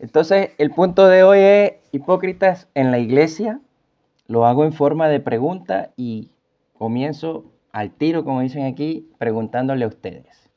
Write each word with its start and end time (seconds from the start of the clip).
Entonces, 0.00 0.50
el 0.56 0.70
punto 0.70 1.08
de 1.08 1.22
hoy 1.22 1.38
es 1.40 1.72
hipócritas 1.92 2.68
en 2.74 2.90
la 2.90 2.98
iglesia. 2.98 3.60
Lo 4.26 4.46
hago 4.46 4.64
en 4.64 4.72
forma 4.72 5.08
de 5.08 5.20
pregunta 5.20 5.92
y 5.94 6.30
comienzo 6.72 7.52
al 7.70 7.90
tiro, 7.92 8.24
como 8.24 8.40
dicen 8.40 8.64
aquí, 8.64 9.10
preguntándole 9.18 9.84
a 9.84 9.88
ustedes. 9.88 10.50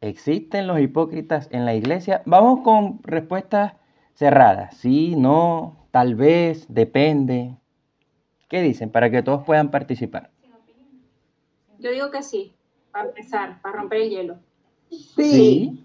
¿Existen 0.00 0.66
los 0.66 0.80
hipócritas 0.80 1.48
en 1.52 1.66
la 1.66 1.74
iglesia? 1.74 2.22
Vamos 2.24 2.60
con 2.60 3.02
respuestas 3.02 3.74
cerradas. 4.14 4.74
Sí, 4.78 5.14
no, 5.16 5.76
tal 5.90 6.14
vez, 6.14 6.64
depende. 6.70 7.56
¿Qué 8.48 8.62
dicen? 8.62 8.90
Para 8.90 9.10
que 9.10 9.22
todos 9.22 9.44
puedan 9.44 9.70
participar. 9.70 10.30
Yo 11.78 11.90
digo 11.90 12.10
que 12.10 12.22
sí, 12.22 12.54
para 12.90 13.08
empezar, 13.08 13.60
para 13.60 13.76
romper 13.76 14.00
el 14.00 14.10
hielo. 14.10 14.38
Sí. 14.90 15.84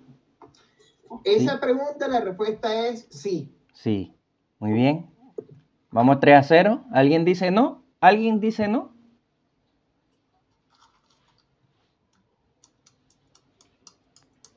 Esa 1.23 1.59
pregunta, 1.59 2.07
la 2.07 2.21
respuesta 2.21 2.87
es 2.87 3.07
sí. 3.09 3.53
Sí. 3.73 4.15
Muy 4.59 4.71
bien. 4.71 5.05
Vamos 5.91 6.19
3 6.19 6.37
a 6.37 6.43
0. 6.43 6.85
¿Alguien 6.91 7.25
dice 7.25 7.51
no? 7.51 7.83
¿Alguien 7.99 8.39
dice 8.39 8.67
no? 8.67 8.93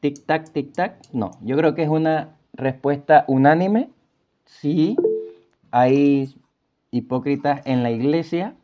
Tic 0.00 0.24
tac, 0.26 0.52
tic 0.52 0.72
tac. 0.72 1.00
No, 1.12 1.32
yo 1.42 1.56
creo 1.56 1.74
que 1.74 1.82
es 1.82 1.88
una 1.88 2.36
respuesta 2.52 3.24
unánime. 3.26 3.90
Sí, 4.46 4.96
hay 5.70 6.34
hipócritas 6.90 7.62
en 7.66 7.82
la 7.82 7.90
iglesia. 7.90 8.54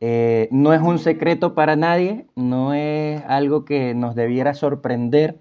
Eh, 0.00 0.48
no 0.52 0.72
es 0.72 0.80
un 0.80 0.98
secreto 0.98 1.54
para 1.54 1.74
nadie, 1.74 2.26
no 2.36 2.74
es 2.74 3.22
algo 3.26 3.64
que 3.64 3.94
nos 3.94 4.14
debiera 4.14 4.54
sorprender. 4.54 5.38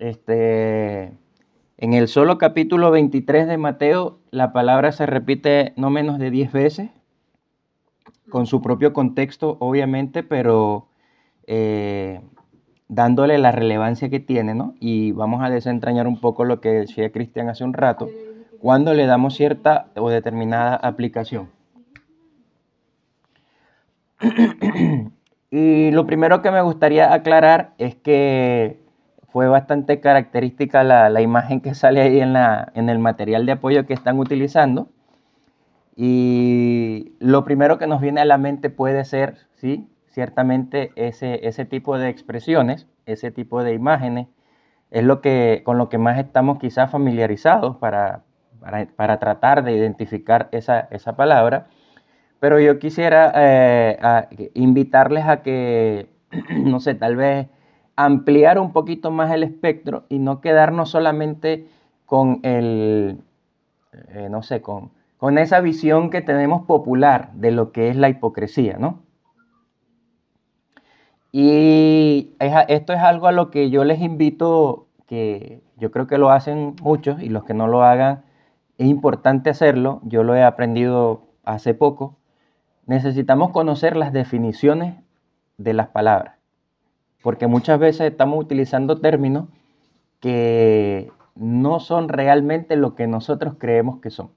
Este, 0.00 1.12
en 1.76 1.92
el 1.92 2.08
solo 2.08 2.38
capítulo 2.38 2.90
23 2.90 3.46
de 3.46 3.58
Mateo, 3.58 4.18
la 4.30 4.50
palabra 4.50 4.92
se 4.92 5.04
repite 5.04 5.74
no 5.76 5.90
menos 5.90 6.18
de 6.18 6.30
10 6.30 6.52
veces, 6.52 6.90
con 8.30 8.46
su 8.46 8.62
propio 8.62 8.94
contexto, 8.94 9.58
obviamente, 9.60 10.22
pero 10.22 10.88
eh, 11.46 12.22
dándole 12.88 13.36
la 13.36 13.52
relevancia 13.52 14.08
que 14.08 14.20
tiene, 14.20 14.54
¿no? 14.54 14.74
Y 14.80 15.12
vamos 15.12 15.42
a 15.42 15.50
desentrañar 15.50 16.06
un 16.06 16.18
poco 16.18 16.46
lo 16.46 16.62
que 16.62 16.70
decía 16.70 17.12
Cristian 17.12 17.50
hace 17.50 17.64
un 17.64 17.74
rato, 17.74 18.08
cuando 18.58 18.94
le 18.94 19.04
damos 19.04 19.34
cierta 19.34 19.88
o 19.96 20.08
determinada 20.08 20.76
aplicación. 20.76 21.50
y 25.50 25.90
lo 25.90 26.06
primero 26.06 26.40
que 26.40 26.50
me 26.50 26.62
gustaría 26.62 27.12
aclarar 27.12 27.74
es 27.76 27.96
que 27.96 28.79
fue 29.32 29.48
bastante 29.48 30.00
característica 30.00 30.82
la, 30.82 31.20
imagen 31.20 31.60
que 31.60 31.74
sale 31.74 32.00
ahí 32.00 32.20
en, 32.20 32.32
la, 32.32 32.72
en 32.74 32.88
el 32.88 32.98
material 32.98 33.46
de 33.46 33.52
apoyo 33.52 33.86
que 33.86 33.94
están 33.94 34.18
utilizando. 34.18 34.88
Y 35.96 37.12
lo 37.20 37.44
primero 37.44 37.78
que 37.78 37.86
nos 37.86 38.00
viene 38.00 38.20
a 38.20 38.24
la 38.24 38.38
mente 38.38 38.70
puede 38.70 39.04
ser, 39.04 39.36
sí, 39.54 39.88
ciertamente 40.08 40.92
ese, 40.96 41.46
ese 41.46 41.64
tipo 41.64 41.98
de 41.98 42.08
expresiones, 42.08 42.86
ese 43.06 43.30
tipo 43.30 43.62
de 43.62 43.74
imágenes, 43.74 44.26
es 44.90 45.04
lo 45.04 45.20
que, 45.20 45.62
con 45.64 45.78
lo 45.78 45.88
que 45.88 45.98
más 45.98 46.18
estamos 46.18 46.58
quizás 46.58 46.90
familiarizados 46.90 47.76
para, 47.76 48.22
para, 48.96 49.18
tratar 49.18 49.62
de 49.62 49.72
identificar 49.72 50.48
esa, 50.52 50.88
esa 50.90 51.14
palabra. 51.14 51.68
Pero 52.40 52.58
yo 52.58 52.78
quisiera 52.78 53.32
eh, 53.36 54.50
invitarles 54.54 55.26
a 55.26 55.42
que, 55.42 56.08
no 56.50 56.80
sé, 56.80 56.94
tal 56.94 57.14
vez 57.14 57.48
ampliar 58.04 58.58
un 58.58 58.72
poquito 58.72 59.10
más 59.10 59.30
el 59.32 59.42
espectro 59.42 60.04
y 60.08 60.18
no 60.18 60.40
quedarnos 60.40 60.90
solamente 60.90 61.66
con 62.06 62.40
el, 62.42 63.20
eh, 63.92 64.28
no 64.30 64.42
sé, 64.42 64.62
con, 64.62 64.90
con 65.16 65.38
esa 65.38 65.60
visión 65.60 66.10
que 66.10 66.22
tenemos 66.22 66.66
popular 66.66 67.32
de 67.34 67.50
lo 67.50 67.72
que 67.72 67.88
es 67.88 67.96
la 67.96 68.08
hipocresía, 68.08 68.78
¿no? 68.78 69.02
Y 71.32 72.34
esto 72.40 72.92
es 72.92 72.98
algo 72.98 73.28
a 73.28 73.32
lo 73.32 73.50
que 73.50 73.70
yo 73.70 73.84
les 73.84 74.00
invito, 74.00 74.88
que 75.06 75.62
yo 75.76 75.92
creo 75.92 76.06
que 76.08 76.18
lo 76.18 76.30
hacen 76.30 76.74
muchos 76.82 77.22
y 77.22 77.28
los 77.28 77.44
que 77.44 77.54
no 77.54 77.68
lo 77.68 77.84
hagan, 77.84 78.24
es 78.78 78.88
importante 78.88 79.50
hacerlo, 79.50 80.00
yo 80.04 80.24
lo 80.24 80.34
he 80.34 80.42
aprendido 80.42 81.22
hace 81.44 81.74
poco, 81.74 82.16
necesitamos 82.86 83.50
conocer 83.50 83.96
las 83.96 84.12
definiciones 84.12 84.96
de 85.58 85.74
las 85.74 85.88
palabras, 85.88 86.39
porque 87.22 87.46
muchas 87.46 87.78
veces 87.78 88.10
estamos 88.10 88.38
utilizando 88.38 89.00
términos 89.00 89.48
que 90.20 91.10
no 91.34 91.80
son 91.80 92.08
realmente 92.08 92.76
lo 92.76 92.94
que 92.94 93.06
nosotros 93.06 93.54
creemos 93.58 94.00
que 94.00 94.10
son, 94.10 94.30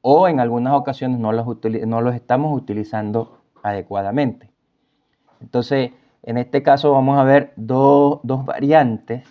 o 0.00 0.28
en 0.28 0.40
algunas 0.40 0.74
ocasiones 0.74 1.18
no 1.18 1.32
los, 1.32 1.46
no 1.86 2.00
los 2.00 2.14
estamos 2.14 2.56
utilizando 2.56 3.38
adecuadamente. 3.62 4.50
Entonces, 5.40 5.92
en 6.22 6.38
este 6.38 6.62
caso 6.62 6.92
vamos 6.92 7.18
a 7.18 7.24
ver 7.24 7.52
dos, 7.56 8.20
variantes 8.22 9.24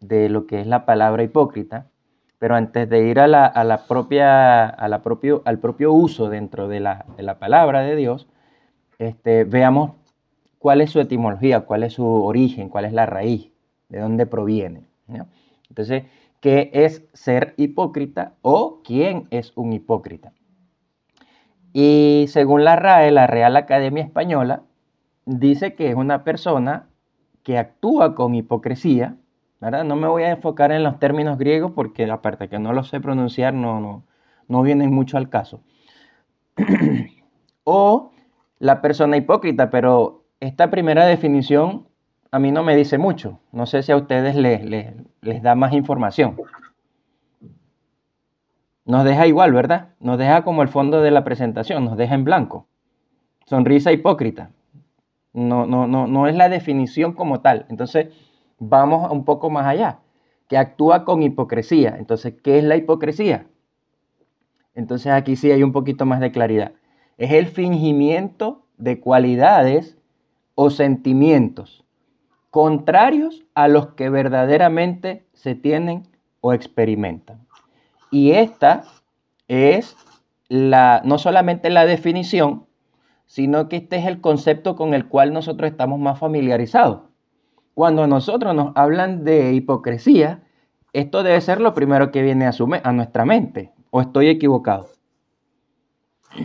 de 0.00 0.28
lo 0.28 0.46
que 0.46 0.60
es 0.60 0.66
la 0.66 0.84
palabra 0.84 1.22
hipócrita, 1.22 1.86
pero 2.38 2.56
antes 2.56 2.88
de 2.88 3.06
ir 3.06 3.20
a 3.20 3.28
la, 3.28 3.84
propia, 3.86 4.66
a 4.66 4.88
la 4.88 5.02
propio, 5.02 5.42
al 5.44 5.58
propio 5.60 5.92
uso 5.92 6.28
dentro 6.28 6.66
de 6.66 6.80
la, 6.80 7.36
palabra 7.38 7.82
de 7.82 7.94
Dios, 7.94 8.28
este, 8.98 9.44
veamos 9.44 9.92
cuál 10.62 10.80
es 10.80 10.90
su 10.90 11.00
etimología, 11.00 11.62
cuál 11.62 11.82
es 11.82 11.94
su 11.94 12.06
origen, 12.06 12.68
cuál 12.68 12.84
es 12.84 12.92
la 12.92 13.04
raíz, 13.04 13.50
de 13.88 13.98
dónde 13.98 14.26
proviene. 14.26 14.84
Entonces, 15.68 16.04
¿qué 16.40 16.70
es 16.72 17.04
ser 17.12 17.54
hipócrita 17.56 18.34
o 18.42 18.80
quién 18.84 19.26
es 19.30 19.52
un 19.56 19.72
hipócrita? 19.72 20.32
Y 21.72 22.26
según 22.28 22.62
la 22.62 22.76
RAE, 22.76 23.10
la 23.10 23.26
Real 23.26 23.56
Academia 23.56 24.04
Española, 24.04 24.62
dice 25.26 25.74
que 25.74 25.88
es 25.88 25.96
una 25.96 26.22
persona 26.22 26.86
que 27.42 27.58
actúa 27.58 28.14
con 28.14 28.36
hipocresía. 28.36 29.16
No 29.60 29.96
me 29.96 30.06
voy 30.06 30.22
a 30.22 30.30
enfocar 30.30 30.70
en 30.70 30.84
los 30.84 31.00
términos 31.00 31.38
griegos 31.38 31.72
porque 31.72 32.08
aparte 32.08 32.48
que 32.48 32.60
no 32.60 32.72
los 32.72 32.88
sé 32.88 33.00
pronunciar, 33.00 33.52
no, 33.52 33.80
no, 33.80 34.04
no 34.46 34.62
vienen 34.62 34.94
mucho 34.94 35.16
al 35.16 35.28
caso. 35.28 35.60
o 37.64 38.12
la 38.60 38.80
persona 38.80 39.16
hipócrita, 39.16 39.68
pero 39.68 40.21
esta 40.42 40.70
primera 40.70 41.06
definición 41.06 41.86
a 42.32 42.40
mí 42.40 42.50
no 42.50 42.64
me 42.64 42.74
dice 42.74 42.98
mucho. 42.98 43.38
No 43.52 43.64
sé 43.64 43.84
si 43.84 43.92
a 43.92 43.96
ustedes 43.96 44.34
les, 44.34 44.64
les 45.20 45.42
da 45.42 45.54
más 45.54 45.72
información. 45.72 46.36
Nos 48.84 49.04
deja 49.04 49.28
igual, 49.28 49.52
¿verdad? 49.52 49.90
Nos 50.00 50.18
deja 50.18 50.42
como 50.42 50.62
el 50.62 50.68
fondo 50.68 51.00
de 51.00 51.12
la 51.12 51.22
presentación, 51.22 51.84
nos 51.84 51.96
deja 51.96 52.16
en 52.16 52.24
blanco. 52.24 52.66
Sonrisa 53.46 53.92
hipócrita. 53.92 54.50
No, 55.32 55.64
no, 55.66 55.86
no, 55.86 56.08
no 56.08 56.26
es 56.26 56.34
la 56.34 56.48
definición 56.48 57.12
como 57.12 57.40
tal. 57.40 57.66
Entonces, 57.68 58.08
vamos 58.58 59.12
un 59.12 59.24
poco 59.24 59.48
más 59.48 59.66
allá, 59.66 60.00
que 60.48 60.58
actúa 60.58 61.04
con 61.04 61.22
hipocresía. 61.22 61.94
Entonces, 61.98 62.34
¿qué 62.42 62.58
es 62.58 62.64
la 62.64 62.74
hipocresía? 62.74 63.46
Entonces, 64.74 65.12
aquí 65.12 65.36
sí 65.36 65.52
hay 65.52 65.62
un 65.62 65.70
poquito 65.70 66.04
más 66.04 66.18
de 66.18 66.32
claridad. 66.32 66.72
Es 67.16 67.30
el 67.30 67.46
fingimiento 67.46 68.66
de 68.76 68.98
cualidades 68.98 70.01
o 70.54 70.70
sentimientos 70.70 71.82
contrarios 72.52 73.44
a 73.54 73.66
los 73.66 73.94
que 73.94 74.10
verdaderamente 74.10 75.24
se 75.32 75.54
tienen 75.54 76.06
o 76.42 76.52
experimentan. 76.52 77.46
Y 78.10 78.32
esta 78.32 78.84
es 79.48 79.96
la, 80.50 81.00
no 81.02 81.16
solamente 81.16 81.70
la 81.70 81.86
definición, 81.86 82.66
sino 83.24 83.70
que 83.70 83.76
este 83.76 83.96
es 83.96 84.04
el 84.04 84.20
concepto 84.20 84.76
con 84.76 84.92
el 84.92 85.08
cual 85.08 85.32
nosotros 85.32 85.70
estamos 85.70 85.98
más 85.98 86.18
familiarizados. 86.18 87.04
Cuando 87.72 88.06
nosotros 88.06 88.54
nos 88.54 88.76
hablan 88.76 89.24
de 89.24 89.54
hipocresía, 89.54 90.42
esto 90.92 91.22
debe 91.22 91.40
ser 91.40 91.58
lo 91.58 91.72
primero 91.72 92.10
que 92.10 92.20
viene 92.20 92.44
a, 92.44 92.52
a 92.82 92.92
nuestra 92.92 93.24
mente. 93.24 93.72
¿O 93.88 94.02
estoy 94.02 94.28
equivocado? 94.28 94.90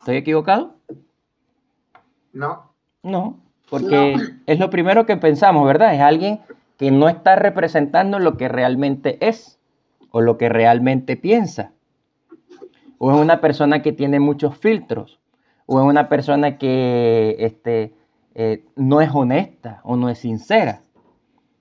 ¿Estoy 0.00 0.16
equivocado? 0.16 0.79
No. 2.32 2.72
No, 3.02 3.38
porque 3.68 4.14
es 4.46 4.58
lo 4.58 4.70
primero 4.70 5.06
que 5.06 5.16
pensamos, 5.16 5.66
¿verdad? 5.66 5.94
Es 5.94 6.00
alguien 6.00 6.40
que 6.76 6.90
no 6.90 7.08
está 7.08 7.36
representando 7.36 8.18
lo 8.18 8.36
que 8.36 8.48
realmente 8.48 9.16
es 9.26 9.58
o 10.10 10.20
lo 10.20 10.36
que 10.36 10.48
realmente 10.48 11.16
piensa 11.16 11.72
o 13.02 13.10
es 13.10 13.16
una 13.16 13.40
persona 13.40 13.80
que 13.80 13.92
tiene 13.92 14.20
muchos 14.20 14.58
filtros, 14.58 15.18
o 15.64 15.80
es 15.80 15.86
una 15.86 16.10
persona 16.10 16.58
que 16.58 17.34
este, 17.38 17.94
eh, 18.34 18.66
no 18.76 19.00
es 19.00 19.10
honesta 19.10 19.80
o 19.84 19.96
no 19.96 20.10
es 20.10 20.18
sincera, 20.18 20.82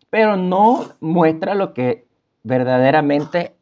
pero 0.10 0.36
no 0.36 0.81
muestra 1.00 1.56
lo 1.56 1.74
que 1.74 2.06
verdaderamente 2.44 3.56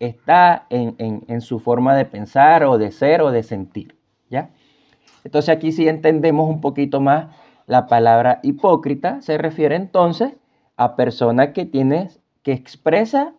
está 0.00 0.66
en, 0.70 1.40
su 1.40 1.60
forma 1.60 1.94
de 1.94 2.04
pensar 2.04 2.64
o 2.64 2.78
de 2.78 2.90
ser 2.90 3.22
o 3.22 3.30
de 3.30 3.44
sentir. 3.44 3.93
Entonces 5.24 5.54
aquí 5.54 5.72
sí 5.72 5.88
entendemos 5.88 6.48
un 6.48 6.60
poquito 6.60 7.00
más 7.00 7.34
la 7.66 7.86
palabra 7.86 8.40
hipócrita, 8.42 9.22
se 9.22 9.38
refiere 9.38 9.74
entonces 9.74 10.34
a 10.76 10.96
personas 10.96 11.48
que 11.48 11.64
tienen 11.64 12.10
que 12.42 12.52
expresa 12.52 13.32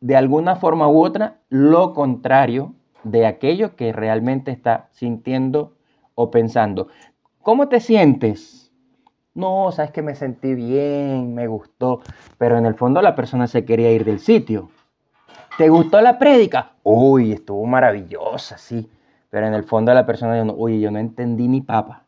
de 0.00 0.16
alguna 0.16 0.56
forma 0.56 0.88
u 0.88 1.04
otra 1.04 1.38
lo 1.50 1.92
contrario 1.92 2.74
de 3.04 3.26
aquello 3.26 3.76
que 3.76 3.92
realmente 3.92 4.50
está 4.50 4.88
sintiendo 4.92 5.74
o 6.14 6.30
pensando. 6.30 6.88
¿Cómo 7.42 7.68
te 7.68 7.80
sientes? 7.80 8.72
No, 9.34 9.70
sabes 9.70 9.92
que 9.92 10.02
me 10.02 10.14
sentí 10.14 10.54
bien, 10.54 11.34
me 11.34 11.46
gustó, 11.46 12.00
pero 12.38 12.58
en 12.58 12.66
el 12.66 12.74
fondo 12.74 13.00
la 13.02 13.14
persona 13.14 13.46
se 13.46 13.64
quería 13.64 13.92
ir 13.92 14.04
del 14.04 14.18
sitio. 14.18 14.70
¿Te 15.56 15.68
gustó 15.68 16.00
la 16.00 16.18
prédica? 16.18 16.72
Uy, 16.82 17.32
estuvo 17.32 17.64
maravillosa, 17.66 18.58
sí. 18.58 18.88
Pero 19.30 19.46
en 19.46 19.54
el 19.54 19.64
fondo 19.64 19.92
la 19.92 20.06
persona 20.06 20.34
dice, 20.34 20.54
uy, 20.56 20.80
yo 20.80 20.90
no 20.90 20.98
entendí 20.98 21.48
ni 21.48 21.60
papa. 21.60 22.04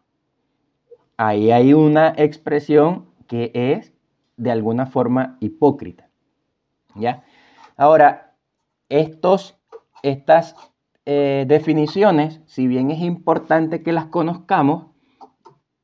Ahí 1.17 1.51
hay 1.51 1.75
una 1.75 2.15
expresión 2.17 3.07
que 3.27 3.51
es 3.55 3.93
de 4.37 4.51
alguna 4.51 4.87
forma 4.87 5.37
hipócrita. 5.41 6.09
¿Ya? 6.95 7.23
Ahora, 7.77 8.35
estos, 8.89 9.59
estas 10.03 10.57
eh, 11.05 11.45
definiciones, 11.47 12.41
si 12.47 12.67
bien 12.67 12.91
es 12.91 13.01
importante 13.01 13.83
que 13.83 13.93
las 13.93 14.07
conozcamos, 14.07 14.87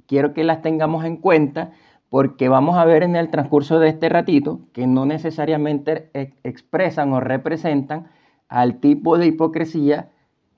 quiero 0.06 0.32
que 0.32 0.44
las 0.44 0.62
tengamos 0.62 1.04
en 1.04 1.18
cuenta 1.18 1.72
porque 2.08 2.48
vamos 2.48 2.76
a 2.76 2.84
ver 2.84 3.02
en 3.02 3.16
el 3.16 3.30
transcurso 3.30 3.78
de 3.78 3.88
este 3.88 4.08
ratito 4.08 4.60
que 4.72 4.86
no 4.86 5.06
necesariamente 5.06 6.10
expresan 6.44 7.12
o 7.12 7.20
representan 7.20 8.08
al 8.48 8.80
tipo 8.80 9.18
de 9.18 9.26
hipocresía 9.26 10.10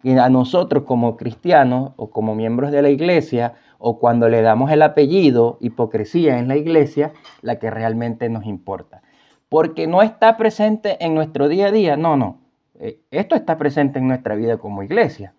a 0.05 0.29
nosotros 0.29 0.85
como 0.85 1.17
cristianos 1.17 1.93
o 1.97 2.11
como 2.11 2.35
miembros 2.35 2.71
de 2.71 2.83
la 2.83 2.91
iglesia 2.91 3.55
o 3.79 3.99
cuando 3.99 4.29
le 4.29 4.43
damos 4.43 4.71
el 4.71 4.83
apellido 4.83 5.59
hipocresía 5.61 6.39
en 6.39 6.49
la 6.49 6.57
iglesia, 6.57 7.13
la 7.43 7.59
que 7.59 7.71
realmente 7.71 8.29
nos 8.29 8.47
importa. 8.47 9.03
Porque 9.49 9.87
no 9.87 10.03
está 10.03 10.37
presente 10.37 11.05
en 11.05 11.15
nuestro 11.15 11.49
día 11.49 11.69
a 11.69 11.73
día, 11.73 11.97
no, 11.97 12.17
no. 12.17 12.39
Eh, 12.81 13.01
esto 13.11 13.35
está 13.35 13.59
presente 13.59 13.99
en 13.99 14.09
nuestra 14.09 14.35
vida 14.35 14.59
como 14.59 14.83
iglesia, 14.83 15.35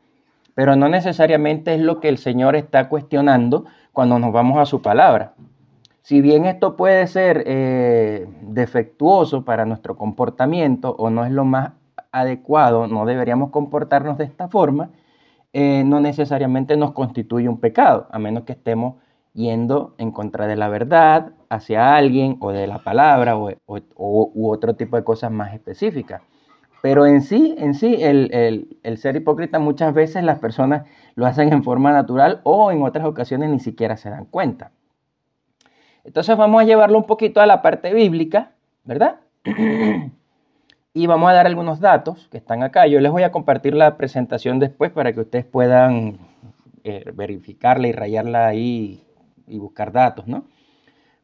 pero 0.56 0.76
no 0.76 0.90
necesariamente 0.90 1.74
es 1.74 1.82
lo 1.82 2.00
que 2.00 2.10
el 2.10 2.18
Señor 2.18 2.56
está 2.56 2.90
cuestionando 2.90 3.66
cuando 3.94 4.20
nos 4.20 4.34
vamos 4.34 4.58
a 4.60 4.66
su 4.66 4.82
palabra. 4.82 5.34
Si 6.02 6.22
bien 6.22 6.46
esto 6.46 6.76
puede 6.76 7.08
ser 7.08 7.44
eh, 7.46 8.28
defectuoso 8.42 9.46
para 9.46 9.66
nuestro 9.66 9.96
comportamiento 9.96 10.96
o 10.98 11.10
no 11.10 11.24
es 11.24 11.32
lo 11.32 11.46
más 11.46 11.74
adecuado, 12.12 12.88
no 12.88 13.06
deberíamos 13.06 13.52
comportarnos 13.52 14.18
de 14.18 14.26
esta 14.26 14.48
forma, 14.48 14.90
eh, 15.54 15.84
no 15.86 16.00
necesariamente 16.00 16.78
nos 16.78 16.94
constituye 16.94 17.50
un 17.50 17.60
pecado, 17.60 18.08
a 18.12 18.20
menos 18.20 18.44
que 18.44 18.54
estemos 18.54 18.96
yendo 19.34 19.96
en 19.98 20.12
contra 20.12 20.48
de 20.48 20.56
la 20.56 20.70
verdad 20.70 21.32
hacia 21.50 21.96
alguien 21.96 22.38
o 22.40 22.52
de 22.52 22.68
la 22.68 22.80
palabra 22.80 23.38
o, 23.38 23.52
u 23.66 24.50
otro 24.50 24.76
tipo 24.76 24.98
de 24.98 25.04
cosas 25.04 25.32
más 25.32 25.54
específicas. 25.54 26.22
Pero 26.82 27.06
en 27.06 27.22
sí, 27.22 27.56
en 27.58 27.74
sí, 27.74 27.98
el, 28.00 28.78
el, 28.84 28.98
ser 28.98 29.16
hipócrita 29.16 29.60
muchas 29.60 29.94
veces 29.94 30.24
las 30.24 30.40
personas 30.40 30.88
lo 31.16 31.26
hacen 31.26 31.52
en 31.52 31.64
forma 31.64 31.92
natural 31.92 32.40
o 32.44 32.72
en 32.72 32.84
otras 32.84 33.06
ocasiones 33.06 33.50
ni 33.50 33.60
siquiera 33.60 33.98
se 33.98 34.10
dan 34.10 34.26
cuenta. 34.26 34.72
Entonces 36.06 36.38
vamos 36.38 36.62
a 36.62 36.66
llevarlo 36.66 36.98
un 36.98 37.06
poquito 37.06 37.42
a 37.42 37.46
la 37.46 37.62
parte 37.62 37.94
bíblica, 37.94 38.52
¿verdad? 38.86 39.20
y 40.94 41.08
vamos 41.08 41.30
a 41.30 41.34
dar 41.34 41.46
algunos 41.46 41.80
datos 41.80 42.28
que 42.32 42.38
están 42.38 42.64
acá. 42.64 42.88
Yo 42.88 43.00
les 43.00 43.12
voy 43.12 43.24
a 43.24 43.32
compartir 43.32 43.74
la 43.74 43.98
presentación 43.98 44.60
después 44.60 44.92
para 44.92 45.14
que 45.14 45.22
ustedes 45.22 45.46
puedan 45.46 46.18
eh, 46.84 47.06
verificarla 47.14 47.88
y 47.88 47.92
rayarla 47.92 48.48
ahí 48.48 49.04
y 49.48 49.60
buscar 49.60 49.92
datos, 49.92 50.28
¿no? 50.28 50.46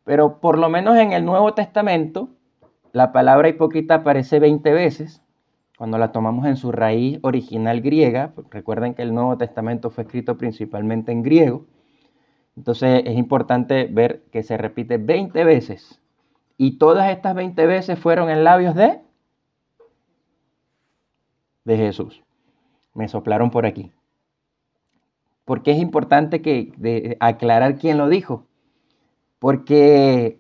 Pero 0.04 0.40
por 0.40 0.60
lo 0.60 0.70
menos 0.70 0.98
en 0.98 1.14
el 1.14 1.26
Nuevo 1.26 1.54
Testamento, 1.56 2.30
la 2.92 3.12
palabra 3.12 3.50
hipócrita 3.50 3.96
aparece 3.96 4.40
20 4.40 4.72
veces 4.72 5.24
cuando 5.78 5.98
la 5.98 6.12
tomamos 6.12 6.46
en 6.46 6.58
su 6.58 6.72
raíz 6.72 7.20
original 7.24 7.82
griega. 7.82 8.34
Recuerden 8.52 8.94
que 8.94 9.02
el 9.02 9.14
Nuevo 9.14 9.38
Testamento 9.38 9.90
fue 9.90 10.04
escrito 10.04 10.38
principalmente 10.38 11.12
en 11.12 11.24
griego. 11.24 11.66
Entonces 12.56 13.02
es 13.06 13.18
importante 13.18 13.90
ver 13.92 14.24
que 14.32 14.44
se 14.44 14.58
repite 14.58 14.98
20 14.98 15.44
veces. 15.44 16.02
Y 16.58 16.78
todas 16.78 17.10
estas 17.10 17.36
20 17.36 17.66
veces 17.66 18.00
fueron 18.00 18.30
en 18.30 18.44
labios 18.44 18.76
de 18.76 19.05
de 21.66 21.78
Jesús. 21.78 22.24
Me 22.94 23.10
soplaron 23.10 23.52
por 23.52 23.66
aquí. 23.66 23.92
Porque 25.44 25.72
es 25.72 25.80
importante 25.80 26.42
que 26.42 27.18
aclarar 27.20 27.78
quién 27.78 27.98
lo 27.98 28.08
dijo. 28.08 28.46
Porque 29.40 30.40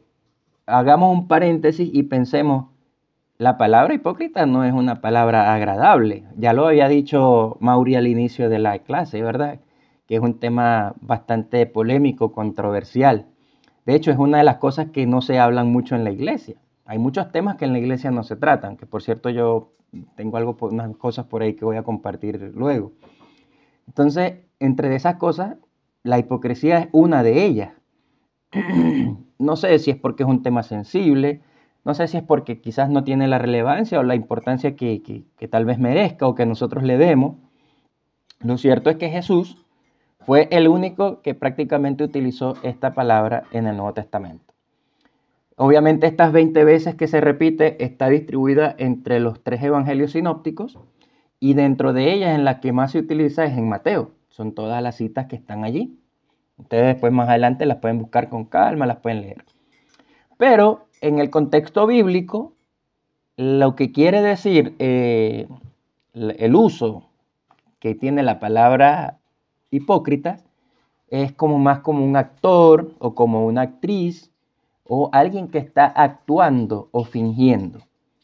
hagamos 0.65 1.11
un 1.11 1.27
paréntesis 1.27 1.89
y 1.93 2.03
pensemos, 2.03 2.67
la 3.37 3.57
palabra 3.57 3.93
hipócrita 3.93 4.45
no 4.45 4.63
es 4.63 4.73
una 4.73 5.01
palabra 5.01 5.53
agradable. 5.53 6.23
Ya 6.37 6.53
lo 6.53 6.67
había 6.67 6.87
dicho 6.87 7.57
Mauri 7.59 7.95
al 7.95 8.07
inicio 8.07 8.49
de 8.49 8.59
la 8.59 8.79
clase, 8.79 9.21
¿verdad? 9.21 9.59
Que 10.07 10.15
es 10.15 10.21
un 10.21 10.39
tema 10.39 10.95
bastante 11.01 11.65
polémico, 11.65 12.31
controversial. 12.31 13.27
De 13.85 13.93
hecho, 13.93 14.09
es 14.09 14.17
una 14.17 14.39
de 14.39 14.45
las 14.45 14.57
cosas 14.57 14.89
que 14.91 15.05
no 15.05 15.21
se 15.21 15.37
hablan 15.37 15.71
mucho 15.71 15.95
en 15.95 16.03
la 16.03 16.11
iglesia. 16.11 16.55
Hay 16.85 16.97
muchos 16.97 17.31
temas 17.31 17.57
que 17.57 17.65
en 17.65 17.73
la 17.73 17.79
iglesia 17.79 18.09
no 18.09 18.23
se 18.23 18.35
tratan, 18.35 18.77
que 18.77 18.85
por 18.85 19.03
cierto 19.03 19.29
yo 19.29 19.74
tengo 20.15 20.37
algo, 20.37 20.57
unas 20.61 20.95
cosas 20.97 21.25
por 21.25 21.41
ahí 21.41 21.53
que 21.55 21.65
voy 21.65 21.77
a 21.77 21.83
compartir 21.83 22.53
luego. 22.55 22.91
Entonces, 23.87 24.39
entre 24.59 24.95
esas 24.95 25.15
cosas, 25.15 25.57
la 26.03 26.19
hipocresía 26.19 26.79
es 26.79 26.89
una 26.91 27.23
de 27.23 27.45
ellas. 27.45 27.73
no 29.39 29.55
sé 29.55 29.77
si 29.79 29.91
es 29.91 29.97
porque 29.97 30.23
es 30.23 30.29
un 30.29 30.43
tema 30.43 30.63
sensible, 30.63 31.41
no 31.83 31.93
sé 31.93 32.07
si 32.07 32.17
es 32.17 32.23
porque 32.23 32.61
quizás 32.61 32.89
no 32.89 33.03
tiene 33.03 33.27
la 33.27 33.37
relevancia 33.37 33.99
o 33.99 34.03
la 34.03 34.15
importancia 34.15 34.75
que, 34.75 35.01
que 35.01 35.47
tal 35.47 35.65
vez 35.65 35.77
merezca 35.77 36.27
o 36.27 36.35
que 36.35 36.45
nosotros 36.45 36.83
le 36.83 36.97
demos. 36.97 37.35
Lo 38.39 38.57
cierto 38.57 38.89
es 38.89 38.97
que 38.97 39.09
Jesús 39.09 39.65
fue 40.19 40.47
el 40.51 40.67
único 40.67 41.21
que 41.21 41.35
prácticamente 41.35 42.03
utilizó 42.03 42.55
esta 42.63 42.93
palabra 42.95 43.43
en 43.51 43.67
el 43.67 43.77
Nuevo 43.77 43.93
Testamento. 43.93 44.44
Obviamente 45.57 46.07
estas 46.07 46.33
20 46.33 46.65
veces 46.65 46.95
que 46.95 47.07
se 47.07 47.21
repite 47.21 47.83
está 47.83 48.09
distribuida 48.09 48.75
entre 48.77 49.19
los 49.21 49.41
tres 49.41 49.63
evangelios 49.63 50.11
sinópticos 50.11 50.77
y 51.39 51.53
dentro 51.53 51.93
de 51.93 52.13
ellas 52.13 52.35
en 52.35 52.43
la 52.43 52.59
que 52.59 52.73
más 52.73 52.91
se 52.91 52.99
utiliza 52.99 53.45
es 53.45 53.57
en 53.57 53.69
Mateo. 53.69 54.11
Son 54.27 54.53
todas 54.53 54.83
las 54.83 54.97
citas 54.97 55.27
que 55.27 55.37
están 55.37 55.63
allí. 55.63 55.97
Ustedes 56.57 56.87
después 56.87 57.13
más 57.13 57.29
adelante 57.29 57.65
las 57.65 57.77
pueden 57.77 57.99
buscar 57.99 58.29
con 58.29 58.45
calma, 58.45 58.85
las 58.85 58.97
pueden 58.97 59.21
leer. 59.21 59.45
Pero 60.37 60.87
en 60.99 61.19
el 61.19 61.29
contexto 61.29 61.87
bíblico, 61.87 62.53
lo 63.37 63.75
que 63.77 63.93
quiere 63.93 64.21
decir 64.21 64.75
eh, 64.79 65.47
el 66.13 66.55
uso 66.55 67.09
que 67.79 67.95
tiene 67.95 68.23
la 68.23 68.39
palabra 68.39 69.19
hipócrita 69.71 70.37
es 71.09 71.31
como 71.31 71.59
más 71.59 71.79
como 71.79 72.03
un 72.03 72.17
actor 72.17 72.91
o 72.99 73.15
como 73.15 73.45
una 73.45 73.61
actriz 73.61 74.31
o 74.87 75.09
alguien 75.11 75.47
que 75.47 75.57
está 75.57 75.85
actuando 75.85 76.89
o 76.91 77.03
fingiendo. 77.03 77.79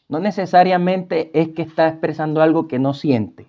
No 0.08 0.20
necesariamente 0.20 1.30
es 1.38 1.48
que 1.50 1.62
está 1.62 1.88
expresando 1.88 2.42
algo 2.42 2.68
que 2.68 2.78
no 2.78 2.94
siente, 2.94 3.46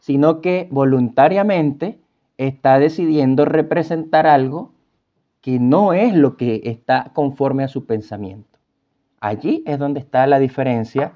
sino 0.00 0.40
que 0.40 0.68
voluntariamente 0.70 2.00
está 2.36 2.78
decidiendo 2.78 3.44
representar 3.44 4.26
algo 4.26 4.72
que 5.40 5.58
no 5.58 5.92
es 5.92 6.14
lo 6.14 6.36
que 6.36 6.62
está 6.64 7.12
conforme 7.14 7.64
a 7.64 7.68
su 7.68 7.86
pensamiento. 7.86 8.58
Allí 9.20 9.62
es 9.66 9.78
donde 9.78 10.00
está 10.00 10.26
la 10.26 10.38
diferencia 10.38 11.12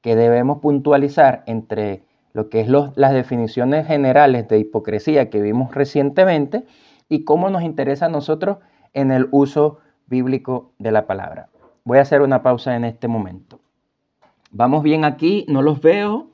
que 0.00 0.16
debemos 0.16 0.58
puntualizar 0.58 1.42
entre 1.46 2.02
lo 2.32 2.48
que 2.50 2.60
es 2.60 2.68
las 2.68 3.12
definiciones 3.12 3.86
generales 3.86 4.46
de 4.48 4.58
hipocresía 4.58 5.30
que 5.30 5.40
vimos 5.40 5.74
recientemente 5.74 6.64
y 7.08 7.24
cómo 7.24 7.48
nos 7.50 7.62
interesa 7.62 8.06
a 8.06 8.10
nosotros 8.10 8.58
en 8.92 9.10
el 9.10 9.28
uso 9.30 9.78
bíblico 10.06 10.72
de 10.78 10.92
la 10.92 11.06
palabra. 11.06 11.48
Voy 11.84 11.98
a 11.98 12.02
hacer 12.02 12.22
una 12.22 12.42
pausa 12.42 12.76
en 12.76 12.84
este 12.84 13.08
momento. 13.08 13.60
Vamos 14.50 14.82
bien 14.82 15.04
aquí, 15.04 15.44
no 15.48 15.62
los 15.62 15.80
veo. 15.80 16.28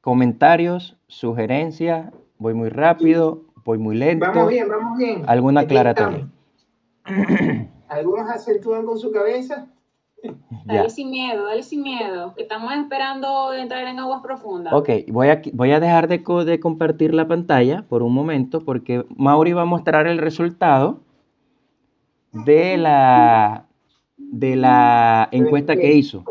Comentarios, 0.00 0.96
sugerencias, 1.06 2.12
voy 2.38 2.54
muy 2.54 2.68
rápido, 2.68 3.42
voy 3.64 3.78
muy 3.78 3.96
lento. 3.96 4.26
Vamos 4.26 4.48
bien, 4.48 4.68
vamos 4.68 4.98
bien. 4.98 5.22
¿Alguna 5.26 5.62
aclaratoria? 5.62 6.28
Algunos 7.88 8.30
acentúan 8.30 8.86
con 8.86 8.98
su 8.98 9.10
cabeza. 9.10 9.66
Dale 10.64 10.90
sin 10.90 11.10
miedo, 11.10 11.44
dale 11.46 11.62
sin 11.62 11.82
miedo, 11.82 12.34
que 12.34 12.42
estamos 12.42 12.72
esperando 12.74 13.52
entrar 13.54 13.86
en 13.86 13.98
aguas 14.00 14.20
profundas. 14.20 14.72
Ok, 14.72 14.90
voy 15.08 15.28
a, 15.28 15.40
voy 15.52 15.70
a 15.70 15.80
dejar 15.80 16.08
de, 16.08 16.18
de 16.44 16.60
compartir 16.60 17.14
la 17.14 17.28
pantalla 17.28 17.84
por 17.88 18.02
un 18.02 18.12
momento 18.12 18.64
porque 18.64 19.04
Mauri 19.16 19.52
va 19.52 19.62
a 19.62 19.66
mostrar 19.66 20.06
el 20.06 20.18
resultado 20.18 21.00
de 22.44 22.76
la, 22.76 23.66
de 24.16 24.56
la 24.56 25.28
encuesta 25.30 25.76
que 25.76 25.92
hizo. 25.92 26.24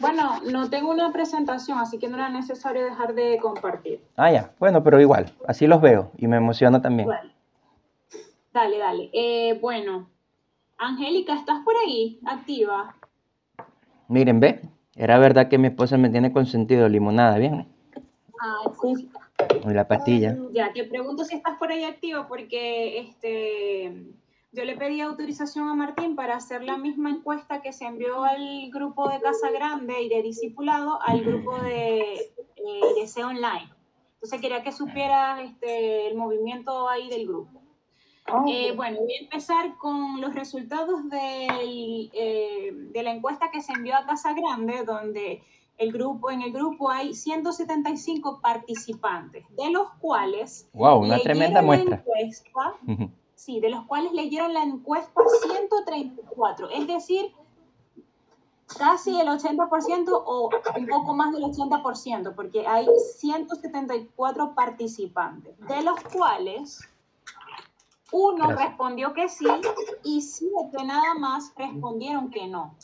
Bueno, 0.00 0.40
no 0.50 0.70
tengo 0.70 0.90
una 0.90 1.12
presentación, 1.12 1.78
así 1.78 1.98
que 1.98 2.08
no 2.08 2.16
era 2.16 2.28
necesario 2.28 2.84
dejar 2.84 3.14
de 3.14 3.38
compartir. 3.40 4.00
Ah, 4.16 4.30
ya. 4.30 4.52
Bueno, 4.58 4.82
pero 4.82 5.00
igual, 5.00 5.32
así 5.46 5.66
los 5.66 5.80
veo 5.80 6.10
y 6.16 6.26
me 6.26 6.36
emociona 6.36 6.82
también. 6.82 7.08
Dale, 8.52 8.78
dale. 8.78 9.10
Eh, 9.12 9.58
bueno, 9.60 10.08
Angélica, 10.78 11.34
¿estás 11.34 11.60
por 11.64 11.74
ahí? 11.76 12.20
Activa. 12.26 12.94
Miren, 14.08 14.40
ve, 14.40 14.60
era 14.96 15.18
verdad 15.18 15.48
que 15.48 15.58
mi 15.58 15.68
esposa 15.68 15.96
me 15.96 16.10
tiene 16.10 16.32
consentido 16.32 16.88
limonada, 16.88 17.38
¿bien? 17.38 17.66
Ay, 18.40 18.72
sí. 18.82 19.10
La 19.64 19.88
pastilla. 19.88 20.36
Ya, 20.52 20.72
te 20.72 20.84
pregunto 20.84 21.24
si 21.24 21.36
estás 21.36 21.58
por 21.58 21.70
ahí 21.70 21.84
activa 21.84 22.28
porque 22.28 22.98
este, 22.98 24.14
yo 24.52 24.64
le 24.64 24.76
pedí 24.76 25.00
autorización 25.00 25.68
a 25.68 25.74
Martín 25.74 26.14
para 26.14 26.36
hacer 26.36 26.62
la 26.62 26.76
misma 26.76 27.10
encuesta 27.10 27.60
que 27.60 27.72
se 27.72 27.86
envió 27.86 28.24
al 28.24 28.70
grupo 28.70 29.08
de 29.08 29.20
Casa 29.20 29.50
Grande 29.50 30.02
y 30.02 30.08
de 30.08 30.22
Discipulado 30.22 31.00
al 31.02 31.22
grupo 31.22 31.58
de, 31.58 32.32
eh, 32.56 33.24
Online. 33.24 33.68
Entonces 34.14 34.40
quería 34.40 34.62
que 34.62 34.72
supiera 34.72 35.42
este, 35.42 36.08
el 36.08 36.16
movimiento 36.16 36.88
ahí 36.88 37.08
del 37.10 37.26
grupo. 37.26 37.60
Eh, 38.48 38.72
bueno, 38.74 39.00
voy 39.00 39.14
a 39.14 39.22
empezar 39.22 39.76
con 39.76 40.20
los 40.20 40.34
resultados 40.34 41.08
del, 41.10 42.10
eh, 42.14 42.70
de 42.72 43.02
la 43.02 43.12
encuesta 43.12 43.50
que 43.50 43.60
se 43.60 43.72
envió 43.72 43.96
a 43.96 44.06
Casa 44.06 44.32
Grande, 44.32 44.82
donde 44.84 45.42
el 45.78 45.92
grupo, 45.92 46.30
en 46.30 46.42
el 46.42 46.52
grupo 46.52 46.90
hay 46.90 47.14
175 47.14 48.40
participantes, 48.40 49.44
de 49.56 49.70
los 49.70 49.90
cuales... 50.00 50.68
¡Wow! 50.72 51.00
Una 51.00 51.18
tremenda 51.18 51.62
muestra. 51.62 52.04
sí, 53.34 53.60
de 53.60 53.70
los 53.70 53.84
cuales 53.86 54.12
leyeron 54.12 54.54
la 54.54 54.62
encuesta 54.62 55.20
134, 55.42 56.70
es 56.70 56.86
decir, 56.86 57.32
casi 58.78 59.20
el 59.20 59.28
80% 59.28 60.08
o 60.08 60.50
un 60.76 60.86
poco 60.86 61.14
más 61.14 61.32
del 61.32 61.42
80%, 61.42 62.34
porque 62.34 62.66
hay 62.66 62.86
174 63.16 64.54
participantes, 64.54 65.58
de 65.58 65.82
los 65.82 66.00
cuales 66.04 66.80
uno 68.12 68.52
respondió 68.52 69.12
que 69.12 69.28
sí 69.28 69.46
y 70.04 70.20
siete 70.20 70.84
nada 70.84 71.14
más 71.18 71.52
respondieron 71.56 72.30
que 72.30 72.46
no. 72.46 72.76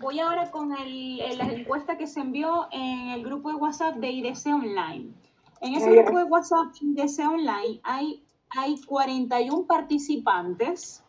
Voy 0.00 0.18
ahora 0.18 0.50
con 0.50 0.70
la 0.70 1.44
encuesta 1.52 1.96
que 1.96 2.06
se 2.06 2.20
envió 2.20 2.66
en 2.72 3.10
el 3.10 3.22
grupo 3.24 3.50
de 3.50 3.56
WhatsApp 3.56 3.96
de 3.96 4.10
IDC 4.10 4.46
Online. 4.46 5.12
En 5.60 5.74
ese 5.74 5.90
grupo 5.90 6.18
de 6.18 6.24
WhatsApp 6.24 6.72
de 6.80 7.02
IDC 7.02 7.20
Online 7.20 7.80
hay, 7.84 8.24
hay 8.50 8.80
41 8.82 9.66
participantes. 9.66 11.04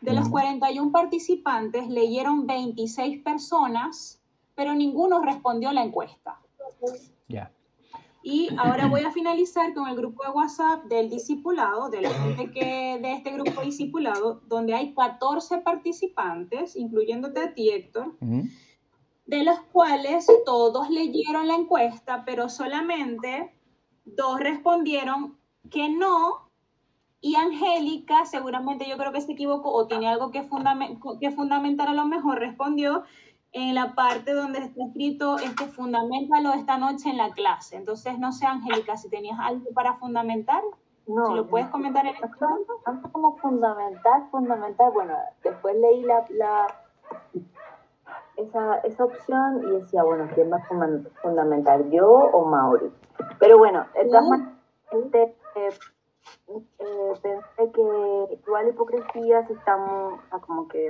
De 0.00 0.14
los 0.14 0.28
41 0.30 0.90
participantes 0.90 1.88
leyeron 1.88 2.46
26 2.46 3.22
personas, 3.22 4.18
pero 4.54 4.74
ninguno 4.74 5.22
respondió 5.22 5.68
a 5.68 5.74
la 5.74 5.82
encuesta. 5.82 6.40
Ya. 7.28 7.52
Y 8.22 8.48
ahora 8.58 8.86
voy 8.86 9.00
a 9.00 9.12
finalizar 9.12 9.72
con 9.72 9.88
el 9.88 9.96
grupo 9.96 10.22
de 10.24 10.30
WhatsApp 10.30 10.84
del 10.84 11.08
discipulado, 11.08 11.88
de 11.88 12.02
la 12.02 12.10
gente 12.10 12.50
que, 12.50 12.98
de 13.00 13.12
este 13.14 13.30
grupo 13.32 13.62
discipulado, 13.62 14.42
donde 14.46 14.74
hay 14.74 14.92
14 14.92 15.58
participantes, 15.58 16.76
incluyéndote 16.76 17.40
a 17.40 17.54
ti, 17.54 17.70
Héctor, 17.70 18.14
de 18.20 19.44
los 19.44 19.60
cuales 19.72 20.26
todos 20.44 20.90
leyeron 20.90 21.48
la 21.48 21.54
encuesta, 21.54 22.24
pero 22.26 22.50
solamente 22.50 23.54
dos 24.04 24.38
respondieron 24.38 25.38
que 25.70 25.88
no. 25.88 26.50
Y 27.22 27.36
Angélica, 27.36 28.26
seguramente 28.26 28.88
yo 28.88 28.96
creo 28.96 29.12
que 29.12 29.20
se 29.20 29.32
equivocó 29.32 29.72
o 29.72 29.86
tiene 29.86 30.08
algo 30.08 30.30
que, 30.30 30.46
que 31.20 31.30
fundamentar 31.30 31.88
a 31.88 31.94
lo 31.94 32.06
mejor, 32.06 32.38
respondió 32.38 33.04
en 33.52 33.74
la 33.74 33.94
parte 33.94 34.32
donde 34.32 34.60
está 34.60 34.84
escrito 34.84 35.36
este 35.38 35.66
fundamentalo 35.66 36.52
esta 36.52 36.78
noche 36.78 37.10
en 37.10 37.16
la 37.16 37.30
clase. 37.30 37.76
Entonces, 37.76 38.18
no 38.18 38.32
sé, 38.32 38.46
Angélica, 38.46 38.96
si 38.96 39.08
tenías 39.08 39.38
algo 39.40 39.72
para 39.74 39.94
fundamentar, 39.94 40.62
no, 41.06 41.26
si 41.26 41.34
lo 41.34 41.46
puedes 41.48 41.68
comentar 41.68 42.06
en 42.06 42.14
el 42.14 42.30
momento. 42.40 42.74
Tanto 42.84 43.10
como 43.10 43.36
fundamental, 43.38 44.28
fundamental, 44.30 44.92
bueno, 44.92 45.14
después 45.42 45.76
leí 45.76 46.02
la, 46.02 46.24
la 46.30 46.66
esa, 48.36 48.76
esa 48.78 49.04
opción 49.04 49.62
y 49.64 49.80
decía, 49.80 50.04
bueno, 50.04 50.28
¿quién 50.34 50.52
va 50.52 50.58
a 50.58 51.10
fundamentar, 51.22 51.88
yo 51.90 52.08
o 52.08 52.44
Mauri? 52.44 52.92
Pero 53.38 53.58
bueno, 53.58 53.86
de 53.94 54.04
todas 54.06 54.28
maneras, 54.28 54.54
eh, 55.54 55.70
eh, 56.48 57.12
pensé 57.22 57.72
que 57.72 58.38
igual 58.46 58.68
hipocresía 58.68 59.46
si 59.46 59.52
estamos, 59.54 60.20
como 60.46 60.68
que 60.68 60.88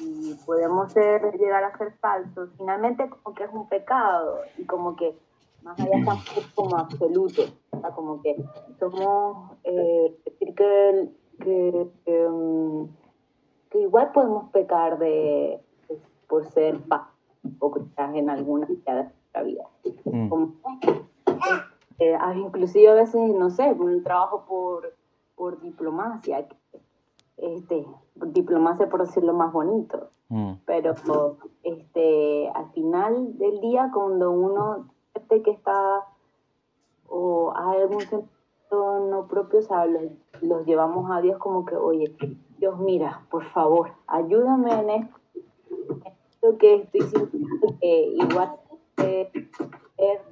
y 0.00 0.34
podemos 0.46 0.92
ser, 0.92 1.22
llegar 1.38 1.64
a 1.64 1.76
ser 1.76 1.92
falsos, 2.00 2.50
finalmente 2.56 3.08
como 3.08 3.34
que 3.34 3.44
es 3.44 3.50
un 3.52 3.68
pecado 3.68 4.40
y 4.58 4.64
como 4.64 4.96
que 4.96 5.16
más 5.62 5.78
allá 5.78 5.98
estamos 5.98 6.52
como 6.54 6.76
absoluto, 6.76 7.42
o 7.70 7.80
sea, 7.80 7.90
como 7.90 8.22
que 8.22 8.36
somos, 8.78 9.52
eh, 9.64 10.16
decir 10.24 10.54
que, 10.54 11.10
que, 11.40 12.26
um, 12.26 12.88
que, 13.70 13.80
igual 13.80 14.12
podemos 14.12 14.50
pecar 14.50 14.98
de, 14.98 15.60
por 16.28 16.46
ser 16.46 16.80
hipócritas 17.44 18.14
en 18.14 18.30
alguna 18.30 18.66
de 18.66 18.74
nuestra 18.74 19.42
vida. 19.42 19.64
Mm. 20.04 20.28
Como, 20.28 20.54
eh, 21.98 22.16
inclusive 22.36 22.88
a 22.88 22.94
veces, 22.94 23.34
no 23.34 23.50
sé, 23.50 23.72
un 23.72 24.02
trabajo 24.02 24.44
por, 24.46 24.94
por 25.34 25.60
diplomacia, 25.60 26.46
este, 27.40 27.86
diplomacia 28.14 28.88
por 28.88 29.00
decirlo 29.00 29.32
más 29.32 29.52
bonito. 29.52 30.10
Mm. 30.28 30.52
Pero 30.64 30.94
este, 31.62 32.48
al 32.50 32.70
final 32.72 33.36
del 33.38 33.60
día, 33.60 33.90
cuando 33.92 34.30
uno 34.30 34.88
siente 35.12 35.42
que 35.42 35.50
está 35.50 36.04
o 37.08 37.52
hay 37.56 37.80
algún 37.80 38.00
sentido 38.00 38.30
no 38.70 39.26
propio, 39.26 39.58
o 39.58 39.62
sea, 39.62 39.86
los, 39.86 40.66
llevamos 40.66 41.10
a 41.10 41.20
Dios 41.20 41.38
como 41.38 41.64
que, 41.64 41.74
oye, 41.74 42.14
Dios, 42.58 42.78
mira, 42.78 43.26
por 43.30 43.44
favor, 43.46 43.90
ayúdame 44.06 44.72
en 44.72 44.90
esto, 44.90 46.58
que 46.58 46.74
estoy 46.76 47.00
sintiendo 47.00 47.78
que 47.80 48.14
igual 48.14 48.56
de, 48.96 49.30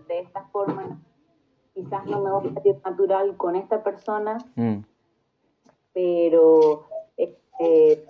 de 0.09 0.21
esta 0.21 0.45
forma, 0.53 1.01
quizás 1.75 2.07
no 2.07 2.21
me 2.23 2.31
va 2.31 2.39
a 2.39 2.43
sentir 2.43 2.77
natural 2.85 3.37
con 3.37 3.57
esta 3.57 3.83
persona, 3.83 4.39
mm. 4.55 4.79
pero 5.93 6.87
eh, 7.59 8.05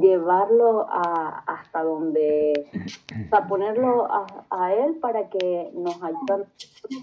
llevarlo 0.00 0.86
a, 0.88 1.44
hasta 1.46 1.82
donde, 1.82 2.70
o 3.26 3.28
sea, 3.28 3.46
ponerlo 3.46 4.08
a, 4.50 4.74
él 4.74 4.96
para 4.96 5.28
que 5.28 5.70
nos 5.74 6.02
ayude. 6.02 6.46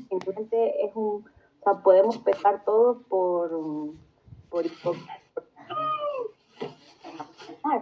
Simplemente 0.10 0.86
es 0.86 0.96
un, 0.96 1.26
o 1.26 1.64
sea, 1.64 1.82
podemos 1.82 2.18
pecar 2.20 2.64
todos 2.66 2.98
por, 3.08 3.52
por, 4.50 4.66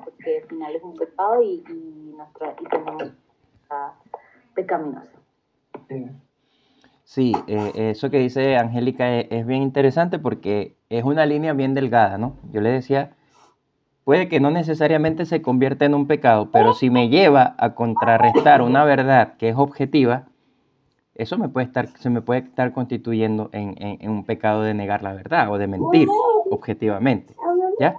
porque 0.04 0.38
al 0.42 0.48
final 0.48 0.76
es 0.76 0.84
un 0.84 0.96
pecado 0.96 1.42
y, 1.42 1.64
y, 1.68 2.14
nuestra, 2.16 2.56
y 2.60 2.64
tenemos 2.66 3.12
pecaminosa. 4.54 5.12
Sí, 5.88 6.06
eh, 7.18 7.72
eso 7.76 8.10
que 8.10 8.20
dice 8.20 8.56
Angélica 8.58 9.18
es, 9.18 9.46
bien 9.46 9.64
interesante 9.64 10.20
porque 10.20 10.76
es 10.90 11.04
una 11.04 11.26
línea 11.26 11.54
bien 11.54 11.74
delgada, 11.74 12.18
¿no? 12.18 12.36
Yo 12.52 12.62
le 12.62 12.70
decía, 12.70 13.12
puede 14.04 14.30
que 14.30 14.40
no 14.40 14.52
necesariamente 14.52 15.26
se 15.26 15.42
convierta 15.42 15.86
en 15.86 15.96
un 15.96 16.08
pecado, 16.08 16.50
pero 16.52 16.74
si 16.74 16.90
me 16.90 17.10
lleva 17.10 17.56
a 17.58 17.74
contrarrestar 17.74 18.62
una 18.62 18.84
verdad 18.84 19.38
que 19.38 19.50
es 19.50 19.56
objetiva, 19.56 20.28
eso 21.16 21.38
me 21.38 21.50
puede 21.50 21.66
estar, 21.66 21.88
se 21.98 22.10
me 22.10 22.22
puede 22.22 22.42
estar 22.42 22.72
constituyendo 22.74 23.50
en, 23.54 24.10
un 24.10 24.24
pecado 24.24 24.62
de 24.62 24.74
negar 24.74 25.02
la 25.04 25.14
verdad 25.14 25.52
o 25.52 25.58
de 25.58 25.68
mentir 25.68 26.08
objetivamente, 26.52 27.36
¿ya? 27.80 27.96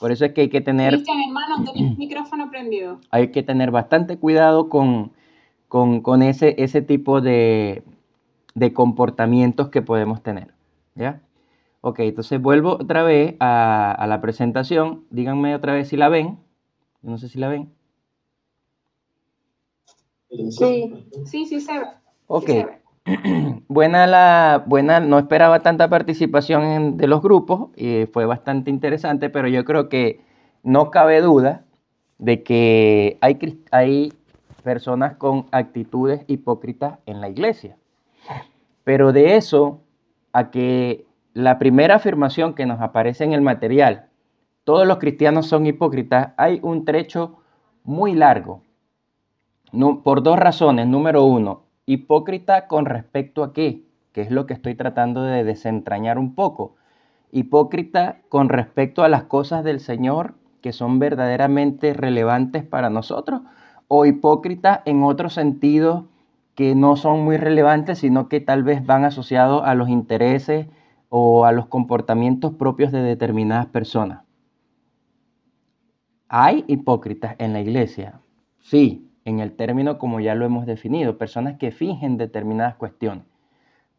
Por 0.00 0.12
eso 0.12 0.24
es 0.24 0.32
que 0.32 0.40
hay 0.40 0.48
que 0.48 0.62
tener... 0.62 0.94
Cristian, 0.94 1.20
hermano, 1.20 1.70
tenés 1.70 1.98
micrófono 1.98 2.50
prendido. 2.50 3.00
Hay 3.10 3.28
que 3.32 3.42
tener 3.42 3.70
bastante 3.70 4.16
cuidado 4.16 4.70
con, 4.70 5.12
con 5.68 6.22
ese, 6.22 6.54
ese 6.56 6.80
tipo 6.80 7.20
de, 7.20 7.82
de 8.54 8.72
comportamientos 8.72 9.68
que 9.68 9.82
podemos 9.82 10.22
tener. 10.22 10.54
¿Ya? 10.94 11.20
Ok, 11.82 12.00
entonces 12.00 12.40
vuelvo 12.40 12.72
otra 12.74 13.02
vez 13.02 13.36
a, 13.40 14.04
la 14.08 14.20
presentación. 14.20 15.04
Díganme 15.10 15.54
otra 15.54 15.72
vez 15.72 15.88
si 15.88 15.96
la 15.96 16.08
ven. 16.08 16.38
No 17.02 17.16
sé 17.16 17.28
si 17.28 17.38
la 17.38 17.48
ven. 17.48 17.72
Sí, 20.28 21.06
sí, 21.24 21.46
sí 21.46 21.60
se 21.60 21.78
ve. 21.78 21.86
Ok. 22.26 22.50
buena 23.68 24.06
la, 24.06 24.62
buena, 24.66 25.00
no 25.00 25.18
esperaba 25.18 25.60
tanta 25.60 25.88
participación 25.88 26.96
de 26.96 27.06
los 27.06 27.22
grupos 27.22 27.70
y 27.76 28.06
fue 28.06 28.26
bastante 28.26 28.70
interesante, 28.70 29.30
pero 29.30 29.48
yo 29.48 29.64
creo 29.64 29.88
que 29.88 30.20
no 30.62 30.90
cabe 30.90 31.20
duda 31.22 31.64
de 32.18 32.42
que 32.42 33.16
hay, 33.22 33.38
hay 33.70 34.12
personas 34.62 35.16
con 35.16 35.46
actitudes 35.50 36.24
hipócritas 36.26 36.98
en 37.06 37.20
la 37.20 37.28
iglesia. 37.30 37.76
Pero 38.84 39.12
de 39.12 39.36
eso 39.36 39.80
a 40.32 40.50
que 40.50 41.06
la 41.34 41.58
primera 41.58 41.96
afirmación 41.96 42.54
que 42.54 42.66
nos 42.66 42.80
aparece 42.80 43.24
en 43.24 43.32
el 43.32 43.42
material, 43.42 44.06
todos 44.64 44.86
los 44.86 44.98
cristianos 44.98 45.46
son 45.46 45.66
hipócritas, 45.66 46.32
hay 46.36 46.60
un 46.62 46.84
trecho 46.84 47.38
muy 47.84 48.14
largo. 48.14 48.62
por 50.02 50.22
dos 50.22 50.38
razones. 50.38 50.86
Número 50.86 51.24
uno, 51.24 51.62
hipócrita 51.86 52.66
con 52.66 52.86
respecto 52.86 53.44
a 53.44 53.52
qué? 53.52 53.84
que 54.12 54.22
es 54.22 54.30
lo 54.30 54.46
que 54.46 54.54
estoy 54.54 54.74
tratando 54.74 55.22
de 55.22 55.44
desentrañar 55.44 56.18
un 56.18 56.34
poco. 56.34 56.74
Hipócrita 57.30 58.18
con 58.28 58.48
respecto 58.48 59.04
a 59.04 59.08
las 59.08 59.24
cosas 59.24 59.62
del 59.62 59.78
Señor 59.78 60.34
que 60.60 60.72
son 60.72 60.98
verdaderamente 60.98 61.94
relevantes 61.94 62.64
para 62.64 62.90
nosotros, 62.90 63.42
o 63.88 64.06
hipócrita 64.06 64.82
en 64.84 65.02
otro 65.02 65.30
sentido 65.30 66.06
que 66.54 66.74
no 66.74 66.96
son 66.96 67.24
muy 67.24 67.36
relevantes, 67.36 67.98
sino 67.98 68.28
que 68.28 68.40
tal 68.40 68.62
vez 68.62 68.84
van 68.84 69.04
asociados 69.04 69.62
a 69.64 69.74
los 69.74 69.88
intereses 69.88 70.66
o 71.08 71.44
a 71.44 71.52
los 71.52 71.66
comportamientos 71.66 72.54
propios 72.54 72.92
de 72.92 73.02
determinadas 73.02 73.66
personas. 73.66 74.24
¿Hay 76.28 76.64
hipócritas 76.68 77.34
en 77.38 77.52
la 77.52 77.60
iglesia? 77.60 78.20
Sí, 78.60 79.10
en 79.24 79.40
el 79.40 79.56
término 79.56 79.98
como 79.98 80.20
ya 80.20 80.34
lo 80.34 80.44
hemos 80.44 80.66
definido, 80.66 81.18
personas 81.18 81.58
que 81.58 81.72
fingen 81.72 82.16
determinadas 82.16 82.76
cuestiones. 82.76 83.24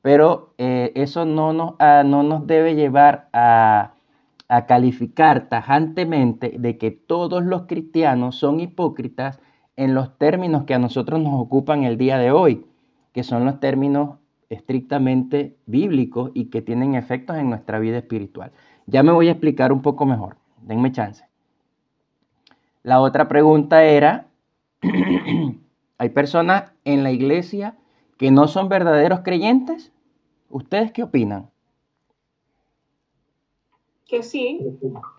Pero 0.02 0.54
eh, 0.58 0.92
eso 0.96 1.26
no 1.26 1.54
nos, 1.54 1.74
ah, 1.80 2.04
no 2.06 2.24
nos 2.24 2.48
debe 2.48 2.76
llevar 2.76 3.30
a, 3.34 3.94
a 4.48 4.66
calificar 4.66 5.48
tajantemente 5.50 6.56
de 6.58 6.78
que 6.78 6.92
todos 6.92 7.44
los 7.44 7.64
cristianos 7.64 8.36
son 8.36 8.60
hipócritas 8.60 9.40
en 9.82 9.96
los 9.96 10.16
términos 10.20 10.66
que 10.66 10.76
a 10.76 10.80
nosotros 10.80 11.20
nos 11.20 11.34
ocupan 11.34 11.86
el 11.86 11.98
día 11.98 12.20
de 12.20 12.32
hoy, 12.32 12.68
que 13.14 13.24
son 13.24 13.46
los 13.46 13.60
términos 13.60 14.20
estrictamente 14.52 15.58
bíblicos 15.66 16.30
y 16.36 16.52
que 16.52 16.62
tienen 16.62 16.94
efectos 16.94 17.38
en 17.38 17.50
nuestra 17.50 17.80
vida 17.80 17.98
espiritual. 17.98 18.52
Ya 18.86 19.02
me 19.02 19.12
voy 19.12 19.28
a 19.28 19.32
explicar 19.32 19.74
un 19.74 19.82
poco 19.82 20.06
mejor, 20.06 20.38
denme 20.62 20.92
chance. 20.92 21.26
La 22.84 23.02
otra 23.02 23.28
pregunta 23.28 23.84
era, 23.84 24.28
¿hay 25.98 26.10
personas 26.10 26.72
en 26.86 27.02
la 27.02 27.10
iglesia 27.10 27.76
que 28.20 28.30
no 28.30 28.48
son 28.48 28.70
verdaderos 28.70 29.22
creyentes? 29.22 29.92
¿Ustedes 30.52 30.92
qué 30.92 31.02
opinan? 31.02 31.50
Que 34.06 34.22
sí. 34.22 34.60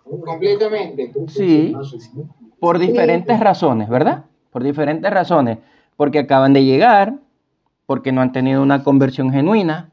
Completamente. 0.04 1.12
Sí, 1.26 1.74
por 2.60 2.78
diferentes 2.78 3.40
razones, 3.40 3.88
¿verdad? 3.88 4.26
Por 4.52 4.62
diferentes 4.62 5.10
razones. 5.10 5.58
Porque 5.96 6.20
acaban 6.20 6.52
de 6.52 6.64
llegar, 6.64 7.14
porque 7.86 8.12
no 8.12 8.20
han 8.20 8.30
tenido 8.30 8.62
una 8.62 8.84
conversión 8.84 9.32
genuina, 9.32 9.90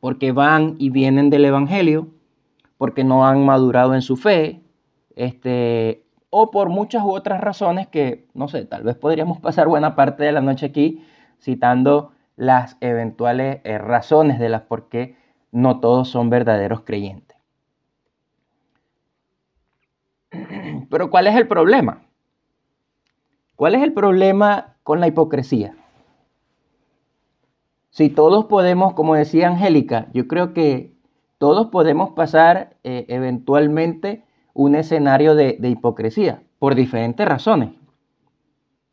porque 0.00 0.32
van 0.32 0.74
y 0.78 0.90
vienen 0.90 1.30
del 1.30 1.44
Evangelio, 1.44 2.08
porque 2.78 3.04
no 3.04 3.26
han 3.26 3.44
madurado 3.44 3.94
en 3.94 4.02
su 4.02 4.16
fe, 4.16 4.60
este, 5.14 6.04
o 6.30 6.50
por 6.50 6.68
muchas 6.68 7.02
u 7.04 7.10
otras 7.10 7.40
razones 7.40 7.88
que, 7.88 8.26
no 8.34 8.48
sé, 8.48 8.64
tal 8.64 8.82
vez 8.82 8.96
podríamos 8.96 9.40
pasar 9.40 9.68
buena 9.68 9.94
parte 9.94 10.24
de 10.24 10.32
la 10.32 10.40
noche 10.40 10.66
aquí 10.66 11.04
citando 11.40 12.12
las 12.36 12.76
eventuales 12.80 13.60
eh, 13.64 13.78
razones 13.78 14.38
de 14.38 14.48
las 14.48 14.62
por 14.62 14.88
qué 14.88 15.16
no 15.50 15.80
todos 15.80 16.08
son 16.08 16.30
verdaderos 16.30 16.82
creyentes. 16.82 17.36
Pero 20.90 21.10
¿cuál 21.10 21.26
es 21.26 21.36
el 21.36 21.48
problema? 21.48 22.02
¿Cuál 23.58 23.74
es 23.74 23.82
el 23.82 23.92
problema 23.92 24.76
con 24.84 25.00
la 25.00 25.08
hipocresía? 25.08 25.74
Si 27.90 28.08
todos 28.08 28.44
podemos, 28.44 28.94
como 28.94 29.16
decía 29.16 29.48
Angélica, 29.48 30.06
yo 30.14 30.28
creo 30.28 30.54
que 30.54 30.94
todos 31.38 31.66
podemos 31.66 32.10
pasar 32.10 32.76
eh, 32.84 33.06
eventualmente 33.08 34.22
un 34.54 34.76
escenario 34.76 35.34
de, 35.34 35.58
hipocresía 35.60 36.40
por 36.60 36.76
diferentes 36.76 37.26
razones. 37.26 37.70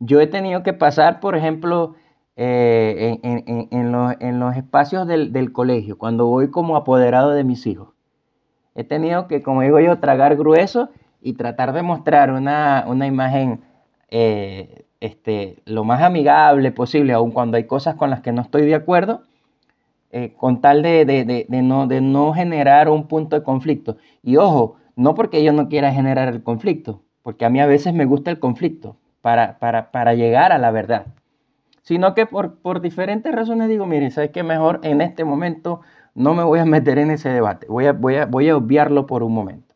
Yo 0.00 0.20
he 0.20 0.26
tenido 0.26 0.64
que 0.64 0.72
pasar, 0.72 1.20
por 1.20 1.36
ejemplo, 1.36 1.94
eh, 2.34 3.20
en, 3.22 3.92
los, 3.92 4.56
espacios 4.56 5.06
del, 5.06 5.52
colegio, 5.52 5.96
cuando 5.96 6.26
voy 6.26 6.50
como 6.50 6.74
apoderado 6.74 7.30
de 7.30 7.44
mis 7.44 7.68
hijos. 7.68 7.90
He 8.74 8.82
tenido 8.82 9.28
que, 9.28 9.44
como 9.44 9.62
digo 9.62 9.78
yo, 9.78 10.00
tragar 10.00 10.34
grueso 10.34 10.88
y 11.22 11.34
tratar 11.34 11.72
de 11.72 11.82
mostrar 11.82 12.32
una, 12.32 12.84
imagen 13.06 13.60
eh, 14.08 14.84
este, 15.00 15.62
lo 15.64 15.84
más 15.84 16.02
amigable 16.02 16.72
posible, 16.72 17.12
aun 17.12 17.30
cuando 17.30 17.56
hay 17.56 17.64
cosas 17.64 17.96
con 17.96 18.10
las 18.10 18.20
que 18.20 18.32
no 18.32 18.42
estoy 18.42 18.62
de 18.62 18.74
acuerdo, 18.74 19.22
eh, 20.10 20.34
con 20.36 20.60
tal 20.60 20.82
de, 20.82 21.46
no, 21.48 21.86
de 21.86 22.32
generar 22.34 22.88
un 22.88 23.06
punto 23.08 23.36
de 23.36 23.42
conflicto. 23.42 23.96
Y 24.22 24.36
ojo, 24.36 24.76
no 24.94 25.14
porque 25.14 25.42
yo 25.42 25.52
no 25.52 25.68
quiera 25.68 25.92
generar 25.92 26.28
el 26.28 26.42
conflicto, 26.42 27.02
porque 27.22 27.44
a 27.44 27.50
mí 27.50 27.60
a 27.60 27.66
veces 27.66 27.92
me 27.92 28.04
gusta 28.04 28.30
el 28.30 28.38
conflicto 28.38 28.96
para, 29.20 29.58
para, 29.58 30.14
llegar 30.14 30.52
a 30.52 30.58
la 30.58 30.70
verdad, 30.70 31.06
sino 31.82 32.14
que 32.14 32.26
por, 32.26 32.58
por 32.60 32.80
diferentes 32.80 33.34
razones 33.34 33.68
digo, 33.68 33.86
mire, 33.86 34.10
¿sabes 34.10 34.30
qué? 34.30 34.42
Mejor 34.42 34.80
en 34.84 35.00
este 35.00 35.24
momento 35.24 35.80
no 36.14 36.32
me 36.32 36.44
voy 36.44 36.60
a 36.60 36.64
meter 36.64 36.98
en 36.98 37.10
ese 37.10 37.28
debate, 37.28 37.66
voy 37.68 37.86
a, 37.86 37.92
voy 37.92 38.48
a 38.48 38.56
obviarlo 38.56 39.06
por 39.06 39.22
un 39.22 39.34
momento. 39.34 39.74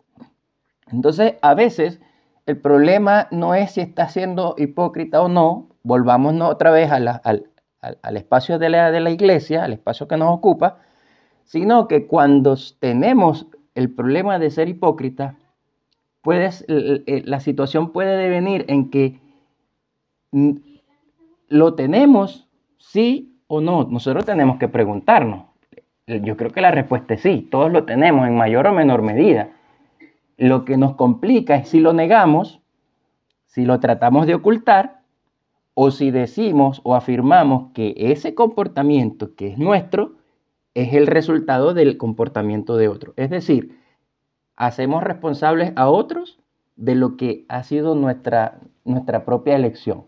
Entonces, 0.92 1.34
a 1.42 1.54
veces 1.54 2.00
el 2.46 2.58
problema 2.58 3.28
no 3.30 3.54
es 3.54 3.72
si 3.72 3.80
está 3.80 4.08
siendo 4.08 4.54
hipócrita 4.58 5.22
o 5.22 5.28
no, 5.28 5.68
volvamos 5.82 6.34
otra 6.42 6.70
vez 6.70 6.90
al, 6.90 7.08
al, 7.08 8.16
espacio 8.16 8.58
de 8.58 8.70
la, 8.70 8.90
de 8.90 9.00
la 9.00 9.10
iglesia, 9.10 9.64
al 9.64 9.72
espacio 9.72 10.08
que 10.08 10.16
nos 10.16 10.30
ocupa, 10.30 10.78
sino 11.44 11.88
que 11.88 12.06
cuando 12.06 12.56
tenemos 12.78 13.46
el 13.74 13.94
problema 13.94 14.38
de 14.38 14.50
ser 14.50 14.68
hipócrita, 14.68 15.36
puedes, 16.22 16.64
la 16.68 17.40
situación 17.40 17.92
puede 17.92 18.16
devenir 18.16 18.64
en 18.68 18.90
que 18.90 19.20
lo 21.48 21.74
tenemos, 21.74 22.48
sí 22.78 23.42
o 23.46 23.60
no. 23.60 23.84
Nosotros 23.84 24.24
tenemos 24.24 24.58
que 24.58 24.68
preguntarnos. 24.68 25.46
Yo 26.06 26.36
creo 26.36 26.50
que 26.50 26.60
la 26.60 26.70
respuesta 26.70 27.14
es 27.14 27.22
sí, 27.22 27.48
todos 27.50 27.70
lo 27.70 27.84
tenemos 27.84 28.26
en 28.26 28.36
mayor 28.36 28.66
o 28.66 28.72
menor 28.72 29.02
medida. 29.02 29.50
Lo 30.40 30.64
que 30.64 30.78
nos 30.78 30.94
complica 30.94 31.56
es 31.56 31.68
si 31.68 31.80
lo 31.80 31.92
negamos, 31.92 32.62
si 33.44 33.66
lo 33.66 33.78
tratamos 33.78 34.26
de 34.26 34.34
ocultar, 34.34 35.02
o 35.74 35.90
si 35.90 36.10
decimos 36.10 36.80
o 36.82 36.94
afirmamos 36.94 37.72
que 37.74 37.92
ese 37.94 38.34
comportamiento 38.34 39.34
que 39.34 39.48
es 39.48 39.58
nuestro 39.58 40.14
es 40.72 40.94
el 40.94 41.06
resultado 41.06 41.74
del 41.74 41.98
comportamiento 41.98 42.78
de 42.78 42.88
otro. 42.88 43.12
Es 43.16 43.28
decir, 43.28 43.78
hacemos 44.56 45.02
responsables 45.02 45.74
a 45.76 45.90
otros 45.90 46.40
de 46.74 46.94
lo 46.94 47.18
que 47.18 47.44
ha 47.50 47.62
sido 47.62 47.94
nuestra, 47.94 48.60
nuestra 48.86 49.26
propia 49.26 49.56
elección. 49.56 50.06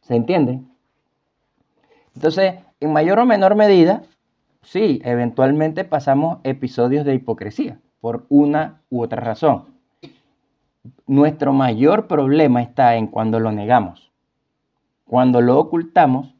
¿Se 0.00 0.14
entiende? 0.14 0.60
Entonces, 2.14 2.54
en 2.78 2.92
mayor 2.92 3.18
o 3.18 3.26
menor 3.26 3.56
medida, 3.56 4.02
sí, 4.62 5.02
eventualmente 5.04 5.82
pasamos 5.82 6.38
episodios 6.44 7.04
de 7.04 7.14
hipocresía 7.14 7.80
por 8.00 8.26
una 8.28 8.80
u 8.90 9.02
otra 9.02 9.20
razón. 9.20 9.71
Nuestro 11.06 11.52
mayor 11.52 12.08
problema 12.08 12.62
está 12.62 12.96
en 12.96 13.06
cuando 13.06 13.38
lo 13.38 13.52
negamos, 13.52 14.12
cuando 15.04 15.40
lo 15.40 15.58
ocultamos 15.58 16.34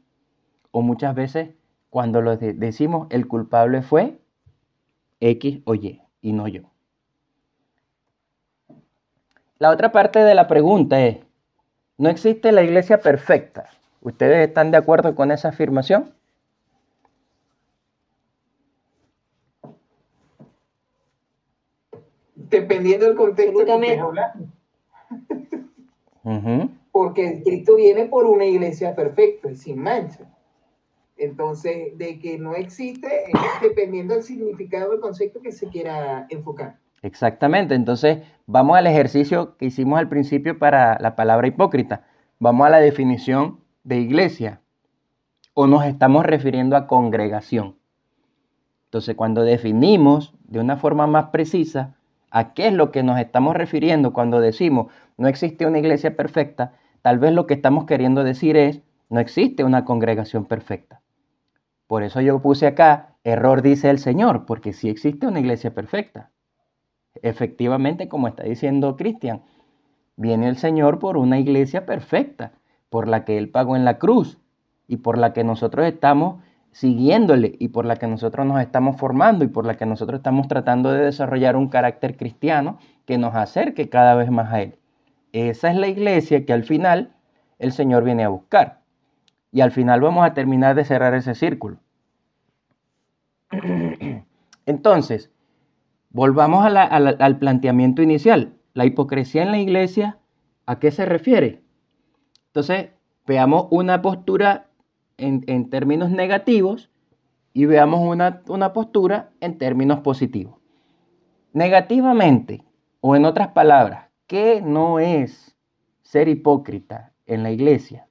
o 0.71 0.81
muchas 0.81 1.15
veces 1.15 1.51
cuando 1.89 2.21
lo 2.21 2.35
decimos 2.37 3.07
el 3.11 3.27
culpable 3.27 3.83
fue 3.83 4.19
X 5.19 5.61
o 5.65 5.75
Y 5.75 6.01
y 6.21 6.33
no 6.33 6.47
yo. 6.47 6.63
La 9.59 9.69
otra 9.69 9.91
parte 9.91 10.19
de 10.19 10.35
la 10.35 10.47
pregunta 10.47 10.99
es, 10.99 11.19
¿no 11.97 12.09
existe 12.09 12.51
la 12.51 12.63
iglesia 12.63 12.99
perfecta? 12.99 13.69
¿Ustedes 14.01 14.47
están 14.47 14.71
de 14.71 14.77
acuerdo 14.77 15.15
con 15.15 15.31
esa 15.31 15.49
afirmación? 15.49 16.13
Dependiendo 22.53 23.07
del 23.07 23.15
contexto 23.15 23.65
que 23.65 23.99
Porque 26.91 27.41
Cristo 27.43 27.75
viene 27.75 28.05
por 28.05 28.27
una 28.27 28.45
iglesia 28.45 28.95
perfecta 28.95 29.49
y 29.49 29.55
sin 29.55 29.79
mancha. 29.79 30.31
Entonces, 31.17 31.97
de 31.97 32.19
que 32.19 32.37
no 32.37 32.53
existe, 32.53 33.09
dependiendo 33.61 34.13
del 34.13 34.21
significado 34.21 34.91
del 34.91 34.99
concepto 34.99 35.41
que 35.41 35.51
se 35.51 35.67
quiera 35.67 36.27
enfocar. 36.29 36.77
Exactamente, 37.01 37.73
entonces 37.73 38.19
vamos 38.45 38.77
al 38.77 38.85
ejercicio 38.85 39.57
que 39.57 39.65
hicimos 39.65 39.97
al 39.97 40.07
principio 40.07 40.59
para 40.59 40.99
la 40.99 41.15
palabra 41.15 41.47
hipócrita. 41.47 42.05
Vamos 42.37 42.67
a 42.67 42.69
la 42.69 42.79
definición 42.79 43.59
de 43.83 43.97
iglesia 43.97 44.61
o 45.55 45.65
nos 45.65 45.85
estamos 45.85 46.23
refiriendo 46.23 46.77
a 46.77 46.85
congregación. 46.85 47.77
Entonces, 48.85 49.15
cuando 49.15 49.41
definimos 49.43 50.35
de 50.43 50.59
una 50.59 50.77
forma 50.77 51.07
más 51.07 51.29
precisa 51.29 51.95
a 52.33 52.55
qué 52.55 52.67
es 52.67 52.73
lo 52.73 52.91
que 52.91 53.03
nos 53.03 53.19
estamos 53.19 53.55
refiriendo 53.55 54.11
cuando 54.11 54.41
decimos 54.41 54.91
no 55.17 55.27
existe 55.27 55.67
una 55.67 55.77
iglesia 55.77 56.17
perfecta, 56.17 56.73
tal 57.03 57.19
vez 57.19 57.31
lo 57.31 57.45
que 57.45 57.53
estamos 57.53 57.85
queriendo 57.85 58.23
decir 58.23 58.57
es 58.57 58.81
no 59.09 59.19
existe 59.19 59.63
una 59.63 59.85
congregación 59.85 60.45
perfecta. 60.45 61.01
Por 61.85 62.01
eso 62.01 62.21
yo 62.21 62.41
puse 62.41 62.65
acá, 62.65 63.17
error 63.23 63.61
dice 63.61 63.91
el 63.91 63.99
Señor, 63.99 64.47
porque 64.47 64.73
sí 64.73 64.89
existe 64.89 65.27
una 65.27 65.41
iglesia 65.41 65.75
perfecta. 65.75 66.31
Efectivamente, 67.21 68.09
como 68.09 68.27
está 68.27 68.41
diciendo 68.41 68.97
Cristian, 68.97 69.43
viene 70.15 70.49
el 70.49 70.57
Señor 70.57 70.97
por 70.97 71.17
una 71.17 71.37
iglesia 71.37 71.85
perfecta, 71.85 72.53
por 72.89 73.07
la 73.07 73.25
que 73.25 73.37
Él 73.37 73.49
pagó 73.49 73.75
en 73.75 73.85
la 73.85 73.99
cruz 73.99 74.39
y 74.87 74.97
por 74.97 75.19
la 75.19 75.33
que 75.33 75.43
nosotros 75.43 75.85
estamos 75.85 76.41
siguiéndole 76.73 77.55
y 77.59 77.69
por 77.69 77.85
la 77.85 77.95
que 77.95 78.07
nosotros 78.07 78.45
nos 78.45 78.59
estamos 78.59 78.97
formando 78.97 79.45
y 79.45 79.47
por 79.47 79.65
la 79.65 79.77
que 79.77 79.85
nosotros 79.85 80.19
estamos 80.19 80.47
tratando 80.47 80.91
de 80.91 81.05
desarrollar 81.05 81.55
un 81.55 81.69
carácter 81.69 82.17
cristiano 82.17 82.79
que 83.05 83.17
nos 83.17 83.35
acerque 83.35 83.89
cada 83.89 84.15
vez 84.15 84.29
más 84.29 84.51
a 84.51 84.61
Él. 84.61 84.75
Esa 85.31 85.69
es 85.69 85.77
la 85.77 85.87
iglesia 85.87 86.45
que 86.45 86.53
al 86.53 86.63
final 86.63 87.13
el 87.59 87.71
Señor 87.71 88.03
viene 88.03 88.23
a 88.23 88.29
buscar. 88.29 88.81
Y 89.51 89.61
al 89.61 89.71
final 89.71 90.01
vamos 90.01 90.25
a 90.25 90.33
terminar 90.33 90.75
de 90.75 90.83
cerrar 90.83 91.13
ese 91.13 91.35
círculo. 91.35 91.77
Entonces, 94.65 95.31
volvamos 96.09 96.65
al 96.65 97.37
planteamiento 97.37 98.01
inicial. 98.01 98.53
La 98.73 98.85
hipocresía 98.85 99.43
en 99.43 99.51
la 99.51 99.59
iglesia, 99.59 100.17
¿a 100.65 100.79
qué 100.79 100.89
se 100.89 101.05
refiere? 101.05 101.61
Entonces, 102.47 102.89
veamos 103.27 103.67
una 103.69 104.01
postura 104.01 104.67
en, 105.17 105.69
términos 105.69 106.09
negativos 106.11 106.89
y 107.53 107.65
veamos 107.65 107.99
una, 108.01 108.41
una 108.47 108.73
postura 108.73 109.31
en 109.39 109.57
términos 109.57 109.99
positivos. 109.99 110.55
Negativamente, 111.53 112.63
o 112.99 113.15
en 113.15 113.25
otras 113.25 113.49
palabras, 113.49 114.09
¿qué 114.27 114.61
no 114.61 114.99
es 114.99 115.55
ser 116.01 116.27
hipócrita 116.27 117.13
en 117.25 117.43
la 117.43 117.51
iglesia? 117.51 118.07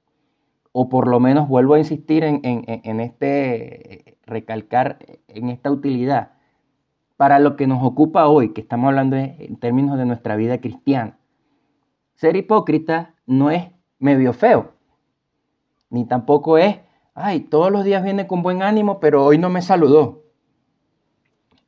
O 0.71 0.87
por 0.87 1.07
lo 1.07 1.19
menos 1.19 1.47
vuelvo 1.47 1.73
a 1.73 1.79
insistir 1.79 2.23
en, 2.23 2.39
en, 2.43 2.99
este, 2.99 4.17
recalcar 4.25 4.99
en 5.27 5.49
esta 5.49 5.71
utilidad 5.71 6.31
para 7.17 7.39
lo 7.39 7.55
que 7.55 7.67
nos 7.67 7.83
ocupa 7.83 8.27
hoy, 8.27 8.53
que 8.53 8.61
estamos 8.61 8.87
hablando 8.87 9.15
en 9.17 9.55
términos 9.57 9.97
de 9.97 10.05
nuestra 10.05 10.35
vida 10.35 10.59
cristiana. 10.59 11.17
Ser 12.15 12.35
hipócrita 12.35 13.15
no 13.25 13.51
es 13.51 13.67
medio 13.99 14.33
feo, 14.33 14.73
ni 15.89 16.05
tampoco 16.05 16.57
es 16.57 16.77
ay, 17.13 17.41
todos 17.41 17.71
los 17.71 17.83
días 17.83 18.03
viene 18.03 18.27
con 18.27 18.43
buen 18.43 18.61
ánimo, 18.63 18.99
pero 18.99 19.25
hoy 19.25 19.37
no 19.37 19.49
me 19.49 19.61
saludó. 19.61 20.23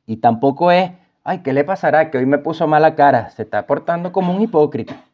Y 0.06 0.18
tampoco 0.18 0.70
es, 0.70 0.92
ay, 1.24 1.42
¿qué 1.42 1.52
le 1.52 1.64
pasará? 1.64 2.10
Que 2.10 2.18
hoy 2.18 2.26
me 2.26 2.38
puso 2.38 2.66
mala 2.66 2.94
cara, 2.94 3.30
se 3.30 3.42
está 3.42 3.66
portando 3.66 4.12
como 4.12 4.34
un 4.34 4.42
hipócrita. 4.42 5.04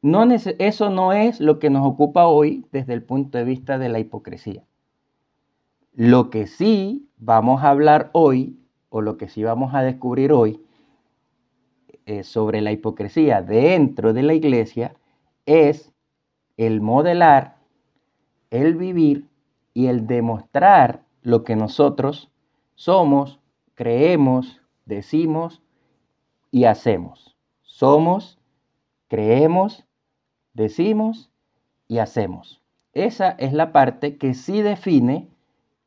No, 0.00 0.24
eso 0.32 0.90
no 0.90 1.12
es 1.12 1.40
lo 1.40 1.58
que 1.58 1.70
nos 1.70 1.86
ocupa 1.86 2.26
hoy 2.26 2.66
desde 2.72 2.92
el 2.92 3.02
punto 3.02 3.38
de 3.38 3.44
vista 3.44 3.78
de 3.78 3.88
la 3.88 4.00
hipocresía. 4.00 4.64
Lo 5.94 6.30
que 6.30 6.46
sí 6.46 7.08
vamos 7.18 7.62
a 7.62 7.70
hablar 7.70 8.10
hoy, 8.12 8.58
o 8.88 9.00
lo 9.00 9.16
que 9.16 9.28
sí 9.28 9.44
vamos 9.44 9.74
a 9.74 9.82
descubrir 9.82 10.32
hoy, 10.32 10.60
eh, 12.06 12.24
sobre 12.24 12.60
la 12.62 12.72
hipocresía 12.72 13.42
dentro 13.42 14.12
de 14.12 14.22
la 14.22 14.34
iglesia, 14.34 14.96
es 15.46 15.92
el 16.56 16.80
modelar 16.80 17.61
el 18.52 18.76
vivir 18.76 19.26
y 19.74 19.86
el 19.86 20.06
demostrar 20.06 21.02
lo 21.22 21.42
que 21.42 21.56
nosotros 21.56 22.30
somos, 22.74 23.40
creemos, 23.74 24.60
decimos 24.84 25.62
y 26.50 26.64
hacemos. 26.64 27.34
Somos, 27.62 28.38
creemos, 29.08 29.84
decimos 30.52 31.30
y 31.88 31.98
hacemos. 31.98 32.62
Esa 32.92 33.30
es 33.30 33.54
la 33.54 33.72
parte 33.72 34.18
que 34.18 34.34
sí 34.34 34.60
define 34.60 35.28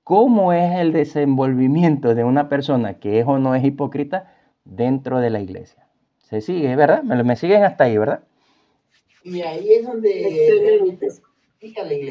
cómo 0.04 0.52
es 0.52 0.76
el 0.80 0.92
desenvolvimiento 0.92 2.16
de 2.16 2.24
una 2.24 2.50
persona 2.50 2.96
que 2.96 3.20
es 3.20 3.28
o 3.28 3.38
no 3.38 3.54
es 3.54 3.64
hipócrita 3.64 4.34
dentro 4.64 5.20
de 5.20 5.30
la 5.30 5.40
iglesia. 5.40 5.88
Se 6.18 6.42
sigue, 6.42 6.76
¿verdad? 6.76 7.04
Me, 7.04 7.24
me 7.24 7.36
siguen 7.36 7.64
hasta 7.64 7.84
ahí, 7.84 7.98
¿verdad? 7.98 8.24
Y 9.24 9.42
ahí 9.42 9.70
es 9.72 9.86
donde 9.86 10.88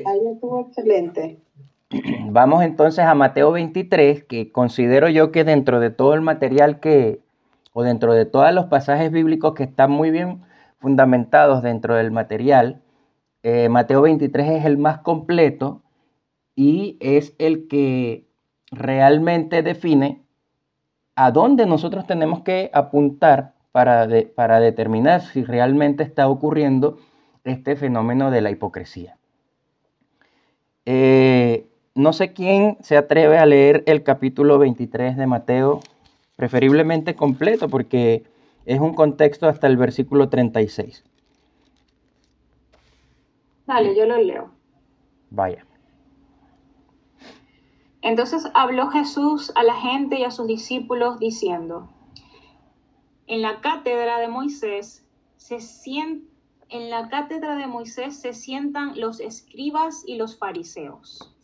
Ahí 0.06 0.20
estuvo 0.32 0.66
excelente. 0.66 1.38
Vamos 2.30 2.64
entonces 2.64 3.04
a 3.04 3.14
Mateo 3.14 3.52
23, 3.52 4.24
que 4.24 4.50
considero 4.50 5.08
yo 5.08 5.30
que 5.30 5.44
dentro 5.44 5.78
de 5.78 5.90
todo 5.90 6.14
el 6.14 6.22
material 6.22 6.80
que, 6.80 7.20
o 7.72 7.82
dentro 7.82 8.14
de 8.14 8.26
todos 8.26 8.52
los 8.52 8.66
pasajes 8.66 9.12
bíblicos 9.12 9.54
que 9.54 9.62
están 9.62 9.90
muy 9.90 10.10
bien 10.10 10.42
fundamentados 10.78 11.62
dentro 11.62 11.94
del 11.94 12.10
material, 12.10 12.82
eh, 13.42 13.68
Mateo 13.68 14.02
23 14.02 14.50
es 14.50 14.64
el 14.64 14.76
más 14.76 14.98
completo 14.98 15.82
y 16.56 16.96
es 17.00 17.34
el 17.38 17.68
que 17.68 18.26
realmente 18.70 19.62
define 19.62 20.24
a 21.14 21.30
dónde 21.30 21.66
nosotros 21.66 22.06
tenemos 22.06 22.42
que 22.42 22.70
apuntar 22.72 23.54
para, 23.70 24.08
para 24.34 24.60
determinar 24.60 25.20
si 25.20 25.44
realmente 25.44 26.02
está 26.02 26.28
ocurriendo 26.28 26.98
este 27.44 27.76
fenómeno 27.76 28.30
de 28.30 28.40
la 28.40 28.50
hipocresía. 28.50 29.16
Eh, 30.86 31.66
no 31.94 32.12
sé 32.12 32.32
quién 32.32 32.76
se 32.80 32.96
atreve 32.96 33.38
a 33.38 33.46
leer 33.46 33.84
el 33.86 34.02
capítulo 34.02 34.58
23 34.58 35.16
de 35.16 35.26
Mateo, 35.26 35.80
preferiblemente 36.36 37.14
completo, 37.14 37.68
porque 37.68 38.24
es 38.66 38.80
un 38.80 38.94
contexto 38.94 39.46
hasta 39.46 39.66
el 39.66 39.76
versículo 39.76 40.28
36. 40.28 41.04
Dale, 43.66 43.96
yo 43.96 44.04
lo 44.06 44.18
leo. 44.18 44.50
Vaya. 45.30 45.64
Entonces 48.02 48.46
habló 48.52 48.88
Jesús 48.88 49.50
a 49.54 49.62
la 49.62 49.74
gente 49.74 50.18
y 50.18 50.24
a 50.24 50.30
sus 50.30 50.46
discípulos 50.46 51.18
diciendo, 51.18 51.88
en 53.26 53.40
la 53.40 53.62
cátedra 53.62 54.18
de 54.18 54.28
Moisés 54.28 55.06
se 55.38 55.60
siente 55.60 56.33
en 56.68 56.90
la 56.90 57.08
cátedra 57.08 57.56
de 57.56 57.66
Moisés 57.66 58.20
se 58.20 58.32
sientan 58.32 58.98
los 58.98 59.20
escribas 59.20 60.04
y 60.06 60.16
los 60.16 60.38
fariseos. 60.38 61.34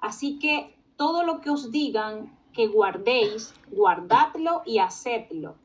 Así 0.00 0.38
que 0.38 0.76
todo 0.96 1.22
lo 1.22 1.40
que 1.40 1.50
os 1.50 1.70
digan 1.70 2.36
que 2.52 2.66
guardéis, 2.66 3.54
guardadlo 3.70 4.62
y 4.66 4.78
hacedlo, 4.78 5.56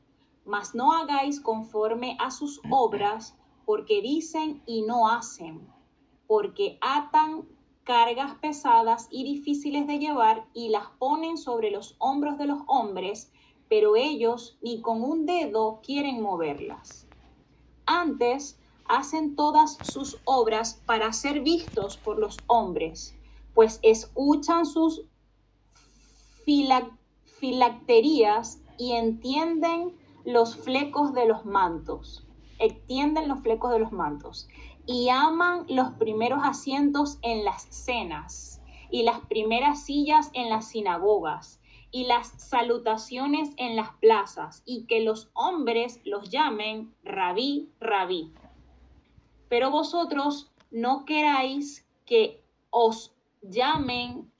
mas 0.45 0.75
no 0.75 0.93
hagáis 0.93 1.39
conforme 1.39 2.17
a 2.19 2.31
sus 2.31 2.61
obras, 2.69 3.35
porque 3.65 4.01
dicen 4.01 4.61
y 4.65 4.81
no 4.81 5.09
hacen, 5.09 5.67
porque 6.27 6.77
atan 6.81 7.47
cargas 7.83 8.35
pesadas 8.35 9.07
y 9.11 9.23
difíciles 9.23 9.87
de 9.87 9.99
llevar 9.99 10.45
y 10.53 10.69
las 10.69 10.87
ponen 10.99 11.37
sobre 11.37 11.71
los 11.71 11.95
hombros 11.99 12.37
de 12.37 12.47
los 12.47 12.61
hombres, 12.67 13.31
pero 13.69 13.95
ellos 13.95 14.57
ni 14.61 14.81
con 14.81 15.01
un 15.01 15.25
dedo 15.25 15.79
quieren 15.81 16.21
moverlas. 16.21 17.07
Antes, 17.85 18.59
hacen 18.87 19.35
todas 19.35 19.79
sus 19.81 20.21
obras 20.25 20.81
para 20.85 21.13
ser 21.13 21.41
vistos 21.41 21.97
por 21.97 22.19
los 22.19 22.43
hombres, 22.47 23.15
pues 23.53 23.79
escuchan 23.83 24.65
sus 24.65 25.05
filacterías 27.39 28.61
y 28.77 28.93
entienden 28.93 29.95
los 30.25 30.55
flecos 30.57 31.13
de 31.13 31.25
los 31.25 31.45
mantos, 31.45 32.25
entienden 32.59 33.27
los 33.27 33.41
flecos 33.41 33.71
de 33.71 33.79
los 33.79 33.91
mantos 33.91 34.47
y 34.85 35.09
aman 35.09 35.65
los 35.69 35.91
primeros 35.93 36.39
asientos 36.43 37.19
en 37.21 37.45
las 37.45 37.63
cenas 37.69 38.61
y 38.89 39.03
las 39.03 39.21
primeras 39.21 39.83
sillas 39.83 40.29
en 40.33 40.49
las 40.49 40.67
sinagogas 40.67 41.59
y 41.91 42.05
las 42.05 42.33
salutaciones 42.37 43.51
en 43.57 43.75
las 43.75 43.91
plazas 43.99 44.63
y 44.65 44.85
que 44.85 45.01
los 45.01 45.29
hombres 45.33 45.99
los 46.05 46.29
llamen 46.29 46.93
rabí, 47.03 47.69
rabí. 47.79 48.33
Pero 49.53 49.69
vosotros 49.69 50.51
no 50.71 51.05
queráis 51.05 51.87
que 52.07 52.41
os 52.71 53.13
llamen 53.43 54.31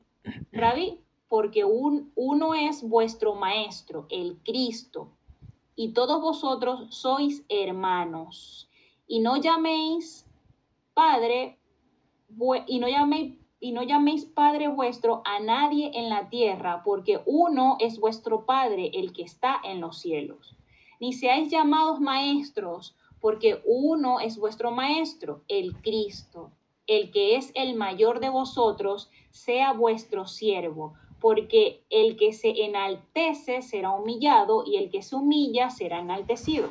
rabí, 0.52 1.02
porque 1.30 1.64
un, 1.66 2.12
uno 2.16 2.56
es 2.56 2.82
vuestro 2.82 3.36
maestro, 3.36 4.08
el 4.10 4.40
Cristo, 4.44 5.12
y 5.76 5.94
todos 5.94 6.20
vosotros 6.20 6.88
sois 6.90 7.46
hermanos. 7.48 8.68
Y 9.06 9.20
no 9.20 9.38
llaméis 9.38 10.26
Padre, 10.96 11.60
y 12.66 12.80
no 12.80 12.88
llaméis 12.88 13.38
y 13.60 13.72
no 13.72 13.84
llaméis 13.84 14.26
Padre 14.26 14.68
vuestro 14.68 15.22
a 15.26 15.40
nadie 15.40 15.92
en 15.94 16.10
la 16.10 16.28
tierra, 16.30 16.82
porque 16.84 17.22
uno 17.28 17.78
es 17.80 18.00
vuestro 18.00 18.48
Padre, 18.48 18.90
el 18.96 19.14
que 19.14 19.22
está 19.22 19.62
en 19.64 19.80
los 19.80 20.00
cielos. 20.00 20.58
Ni 21.00 21.14
seáis 21.14 21.52
llamados 21.52 22.00
maestros, 22.00 22.96
porque 23.24 23.62
uno 23.64 24.20
es 24.20 24.38
vuestro 24.38 24.72
Maestro, 24.72 25.46
el 25.48 25.78
Cristo. 25.78 26.52
El 26.88 27.10
que 27.10 27.38
es 27.38 27.54
el 27.56 27.74
mayor 27.74 28.20
de 28.20 28.28
vosotros, 28.28 29.10
sea 29.32 29.72
vuestro 29.72 30.28
siervo, 30.28 30.96
porque 31.22 31.86
el 31.90 32.18
que 32.18 32.34
se 32.34 32.66
enaltece 32.66 33.62
será 33.62 33.92
humillado 33.92 34.66
y 34.66 34.76
el 34.76 34.90
que 34.90 35.02
se 35.02 35.16
humilla 35.16 35.70
será 35.70 36.00
enaltecido. 36.00 36.68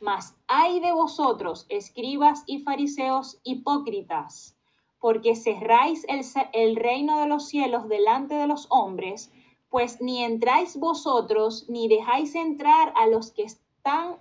Mas 0.00 0.36
hay 0.46 0.78
de 0.78 0.92
vosotros, 0.92 1.66
escribas 1.68 2.44
y 2.46 2.60
fariseos 2.60 3.40
hipócritas, 3.42 4.56
porque 5.00 5.34
cerráis 5.34 6.06
el, 6.08 6.20
el 6.52 6.76
reino 6.76 7.18
de 7.18 7.26
los 7.26 7.48
cielos 7.48 7.88
delante 7.88 8.36
de 8.36 8.46
los 8.46 8.68
hombres, 8.70 9.32
pues 9.68 10.00
ni 10.00 10.22
entráis 10.22 10.78
vosotros, 10.78 11.68
ni 11.68 11.88
dejáis 11.88 12.36
entrar 12.36 12.92
a 12.94 13.08
los 13.08 13.32
que 13.32 13.42
están 13.42 14.18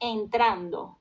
entrando. 0.00 0.98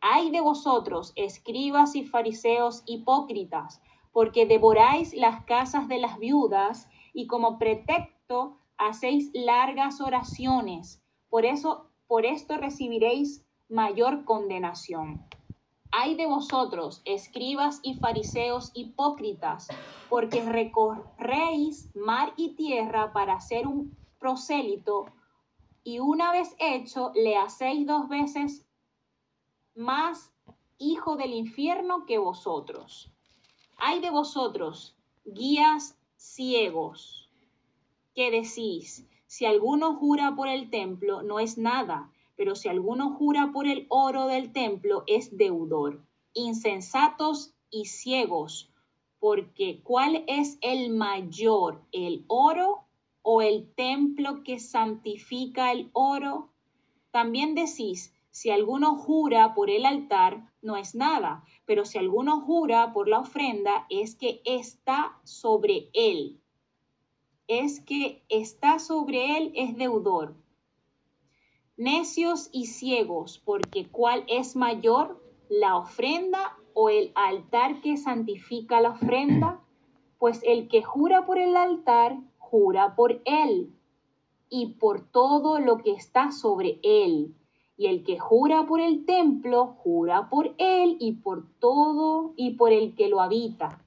Ay 0.00 0.30
de 0.30 0.40
vosotros, 0.40 1.12
escribas 1.16 1.96
y 1.96 2.04
fariseos 2.04 2.82
hipócritas, 2.86 3.80
porque 4.12 4.46
devoráis 4.46 5.14
las 5.14 5.44
casas 5.44 5.88
de 5.88 5.98
las 5.98 6.18
viudas 6.18 6.88
y 7.12 7.26
como 7.26 7.58
pretexto 7.58 8.58
hacéis 8.78 9.30
largas 9.34 10.00
oraciones. 10.00 11.02
Por 11.28 11.44
eso, 11.44 11.90
por 12.06 12.24
esto 12.24 12.56
recibiréis 12.56 13.44
mayor 13.68 14.24
condenación. 14.24 15.26
Hay 15.92 16.14
de 16.14 16.26
vosotros, 16.26 17.02
escribas 17.04 17.80
y 17.82 17.94
fariseos 17.94 18.70
hipócritas, 18.74 19.68
porque 20.08 20.42
recorréis 20.42 21.90
mar 21.94 22.32
y 22.36 22.54
tierra 22.54 23.12
para 23.12 23.34
hacer 23.34 23.66
un 23.66 23.96
prosélito, 24.18 25.06
y 25.86 26.00
una 26.00 26.32
vez 26.32 26.56
hecho, 26.58 27.12
le 27.14 27.36
hacéis 27.36 27.86
dos 27.86 28.08
veces 28.08 28.66
más 29.76 30.32
hijo 30.78 31.14
del 31.14 31.32
infierno 31.32 32.06
que 32.06 32.18
vosotros. 32.18 33.08
Hay 33.76 34.00
de 34.00 34.10
vosotros, 34.10 34.96
guías 35.24 35.96
ciegos, 36.16 37.30
que 38.16 38.32
decís, 38.32 39.06
si 39.28 39.46
alguno 39.46 39.94
jura 39.94 40.34
por 40.34 40.48
el 40.48 40.70
templo, 40.70 41.22
no 41.22 41.38
es 41.38 41.56
nada, 41.56 42.10
pero 42.34 42.56
si 42.56 42.68
alguno 42.68 43.14
jura 43.14 43.52
por 43.52 43.68
el 43.68 43.86
oro 43.88 44.26
del 44.26 44.52
templo, 44.52 45.04
es 45.06 45.36
deudor. 45.36 46.04
Insensatos 46.32 47.54
y 47.70 47.84
ciegos, 47.84 48.72
porque 49.20 49.82
¿cuál 49.84 50.24
es 50.26 50.58
el 50.62 50.90
mayor, 50.90 51.80
el 51.92 52.24
oro 52.26 52.85
o 53.28 53.42
el 53.42 53.74
templo 53.74 54.44
que 54.44 54.60
santifica 54.60 55.72
el 55.72 55.90
oro? 55.92 56.52
También 57.10 57.56
decís, 57.56 58.14
si 58.30 58.50
alguno 58.50 58.94
jura 58.94 59.52
por 59.52 59.68
el 59.68 59.84
altar, 59.84 60.52
no 60.62 60.76
es 60.76 60.94
nada, 60.94 61.42
pero 61.64 61.84
si 61.84 61.98
alguno 61.98 62.40
jura 62.40 62.92
por 62.92 63.08
la 63.08 63.18
ofrenda, 63.18 63.84
es 63.90 64.14
que 64.14 64.42
está 64.44 65.18
sobre 65.24 65.90
él. 65.92 66.40
Es 67.48 67.80
que 67.80 68.22
está 68.28 68.78
sobre 68.78 69.36
él, 69.36 69.50
es 69.56 69.76
deudor. 69.76 70.36
Necios 71.76 72.48
y 72.52 72.66
ciegos, 72.66 73.42
porque 73.44 73.88
¿cuál 73.88 74.22
es 74.28 74.54
mayor, 74.54 75.20
la 75.48 75.76
ofrenda 75.76 76.56
o 76.74 76.90
el 76.90 77.10
altar 77.16 77.80
que 77.80 77.96
santifica 77.96 78.80
la 78.80 78.90
ofrenda? 78.90 79.64
Pues 80.18 80.42
el 80.44 80.68
que 80.68 80.84
jura 80.84 81.26
por 81.26 81.38
el 81.38 81.56
altar, 81.56 82.20
jura 82.50 82.94
por 82.94 83.20
él 83.24 83.72
y 84.48 84.74
por 84.74 85.00
todo 85.10 85.58
lo 85.58 85.78
que 85.78 85.92
está 85.92 86.30
sobre 86.30 86.78
él 86.82 87.34
y 87.76 87.86
el 87.86 88.04
que 88.04 88.18
jura 88.18 88.66
por 88.66 88.80
el 88.80 89.04
templo, 89.04 89.76
jura 89.78 90.28
por 90.30 90.54
él 90.58 90.96
y 90.98 91.12
por 91.12 91.46
todo 91.58 92.32
y 92.36 92.52
por 92.52 92.72
el 92.72 92.94
que 92.94 93.08
lo 93.08 93.20
habita. 93.20 93.82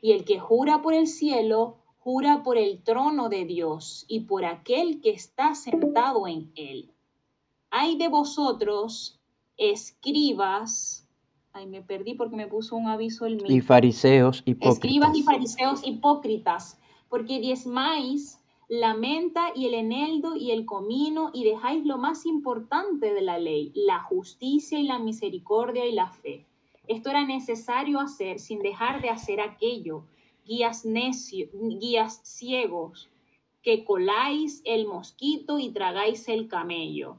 Y 0.00 0.12
el 0.12 0.24
que 0.24 0.38
jura 0.38 0.82
por 0.82 0.94
el 0.94 1.06
cielo, 1.06 1.78
jura 1.98 2.42
por 2.44 2.58
el 2.58 2.82
trono 2.82 3.28
de 3.28 3.44
Dios 3.44 4.04
y 4.08 4.20
por 4.20 4.44
aquel 4.44 5.00
que 5.00 5.10
está 5.10 5.54
sentado 5.54 6.28
en 6.28 6.52
él. 6.54 6.92
Hay 7.70 7.96
de 7.96 8.08
vosotros, 8.08 9.18
escribas, 9.56 11.08
ay, 11.52 11.66
me 11.66 11.82
perdí 11.82 12.14
porque 12.14 12.36
me 12.36 12.46
puso 12.46 12.76
un 12.76 12.86
aviso 12.86 13.26
el 13.26 13.36
mío. 13.36 13.46
Y 13.48 13.60
fariseos 13.60 14.42
hipócritas. 14.44 14.74
Escribas 14.74 15.16
y 15.16 15.22
fariseos 15.22 15.86
hipócritas, 15.86 16.78
porque 17.14 17.38
diezmáis 17.38 18.40
la 18.66 18.92
menta 18.92 19.52
y 19.54 19.66
el 19.66 19.74
eneldo 19.74 20.34
y 20.34 20.50
el 20.50 20.66
comino 20.66 21.30
y 21.32 21.44
dejáis 21.44 21.84
lo 21.84 21.96
más 21.96 22.26
importante 22.26 23.14
de 23.14 23.22
la 23.22 23.38
ley, 23.38 23.70
la 23.76 24.00
justicia 24.00 24.80
y 24.80 24.82
la 24.82 24.98
misericordia 24.98 25.86
y 25.86 25.92
la 25.92 26.08
fe. 26.08 26.44
Esto 26.88 27.10
era 27.10 27.24
necesario 27.24 28.00
hacer 28.00 28.40
sin 28.40 28.62
dejar 28.62 29.00
de 29.00 29.10
hacer 29.10 29.40
aquello, 29.40 30.02
guías 30.44 30.84
necios, 30.84 31.50
guías 31.52 32.20
ciegos, 32.24 33.08
que 33.62 33.84
coláis 33.84 34.60
el 34.64 34.88
mosquito 34.88 35.60
y 35.60 35.70
tragáis 35.70 36.28
el 36.28 36.48
camello. 36.48 37.18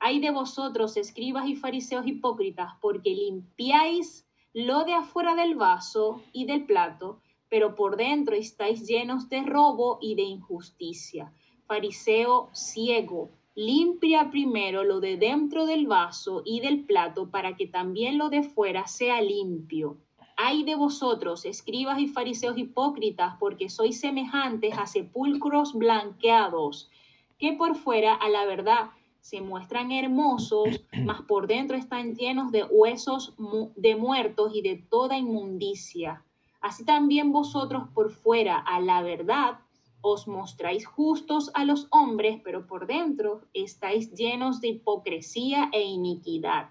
Hay 0.00 0.20
de 0.20 0.32
vosotros, 0.32 0.98
escribas 0.98 1.48
y 1.48 1.56
fariseos 1.56 2.06
hipócritas, 2.06 2.74
porque 2.82 3.14
limpiáis 3.14 4.26
lo 4.52 4.84
de 4.84 4.92
afuera 4.92 5.34
del 5.34 5.54
vaso 5.54 6.20
y 6.34 6.44
del 6.44 6.66
plato, 6.66 7.22
pero 7.50 7.74
por 7.74 7.96
dentro 7.96 8.34
estáis 8.34 8.86
llenos 8.86 9.28
de 9.28 9.42
robo 9.42 9.98
y 10.00 10.14
de 10.14 10.22
injusticia. 10.22 11.32
Fariseo 11.66 12.48
ciego, 12.52 13.30
limpia 13.54 14.30
primero 14.30 14.84
lo 14.84 15.00
de 15.00 15.16
dentro 15.16 15.66
del 15.66 15.86
vaso 15.86 16.42
y 16.44 16.60
del 16.60 16.84
plato 16.84 17.30
para 17.30 17.56
que 17.56 17.66
también 17.66 18.16
lo 18.16 18.30
de 18.30 18.44
fuera 18.44 18.86
sea 18.86 19.20
limpio. 19.20 19.98
Ay 20.36 20.62
de 20.62 20.76
vosotros, 20.76 21.44
escribas 21.44 21.98
y 21.98 22.06
fariseos 22.06 22.56
hipócritas, 22.56 23.34
porque 23.38 23.68
sois 23.68 24.00
semejantes 24.00 24.78
a 24.78 24.86
sepulcros 24.86 25.74
blanqueados, 25.74 26.88
que 27.36 27.52
por 27.52 27.76
fuera 27.76 28.14
a 28.14 28.28
la 28.30 28.46
verdad 28.46 28.90
se 29.20 29.42
muestran 29.42 29.92
hermosos, 29.92 30.86
mas 31.04 31.20
por 31.22 31.46
dentro 31.46 31.76
están 31.76 32.14
llenos 32.14 32.52
de 32.52 32.64
huesos 32.64 33.34
de 33.76 33.96
muertos 33.96 34.52
y 34.54 34.62
de 34.62 34.76
toda 34.76 35.18
inmundicia. 35.18 36.24
Así 36.60 36.84
también 36.84 37.32
vosotros 37.32 37.88
por 37.94 38.10
fuera 38.10 38.58
a 38.58 38.80
la 38.80 39.02
verdad 39.02 39.60
os 40.02 40.26
mostráis 40.26 40.86
justos 40.86 41.50
a 41.54 41.64
los 41.64 41.86
hombres, 41.90 42.40
pero 42.42 42.66
por 42.66 42.86
dentro 42.86 43.42
estáis 43.52 44.12
llenos 44.14 44.60
de 44.60 44.68
hipocresía 44.68 45.68
e 45.72 45.82
iniquidad. 45.82 46.70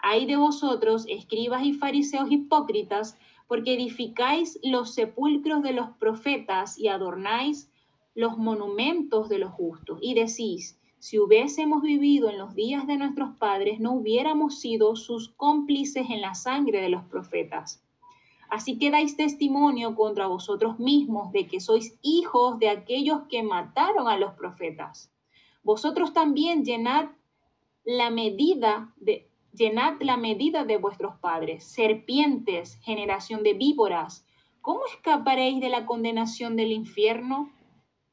Hay 0.00 0.26
de 0.26 0.36
vosotros, 0.36 1.04
escribas 1.08 1.64
y 1.64 1.72
fariseos 1.72 2.30
hipócritas, 2.30 3.18
porque 3.48 3.74
edificáis 3.74 4.58
los 4.62 4.94
sepulcros 4.94 5.62
de 5.62 5.72
los 5.72 5.90
profetas 5.98 6.78
y 6.78 6.88
adornáis 6.88 7.70
los 8.14 8.38
monumentos 8.38 9.28
de 9.28 9.38
los 9.38 9.52
justos. 9.52 9.98
Y 10.02 10.14
decís, 10.14 10.78
si 10.98 11.18
hubiésemos 11.18 11.82
vivido 11.82 12.30
en 12.30 12.38
los 12.38 12.54
días 12.54 12.86
de 12.86 12.96
nuestros 12.96 13.36
padres, 13.36 13.78
no 13.78 13.92
hubiéramos 13.92 14.58
sido 14.60 14.96
sus 14.96 15.28
cómplices 15.30 16.08
en 16.10 16.20
la 16.22 16.34
sangre 16.34 16.80
de 16.80 16.88
los 16.88 17.04
profetas. 17.04 17.85
Así 18.48 18.78
que 18.78 18.90
dais 18.90 19.16
testimonio 19.16 19.94
contra 19.94 20.26
vosotros 20.26 20.78
mismos 20.78 21.32
de 21.32 21.46
que 21.46 21.60
sois 21.60 21.98
hijos 22.02 22.58
de 22.58 22.68
aquellos 22.68 23.22
que 23.28 23.42
mataron 23.42 24.08
a 24.08 24.16
los 24.16 24.34
profetas. 24.34 25.12
Vosotros 25.62 26.12
también 26.12 26.64
llenad 26.64 27.08
la 27.84 28.10
medida 28.10 28.94
de 28.96 29.30
llenad 29.56 29.94
la 30.00 30.16
medida 30.16 30.64
de 30.64 30.76
vuestros 30.76 31.16
padres, 31.16 31.64
serpientes, 31.64 32.76
generación 32.82 33.42
de 33.42 33.54
víboras. 33.54 34.26
¿Cómo 34.60 34.80
escaparéis 34.86 35.60
de 35.60 35.70
la 35.70 35.86
condenación 35.86 36.56
del 36.56 36.72
infierno? 36.72 37.50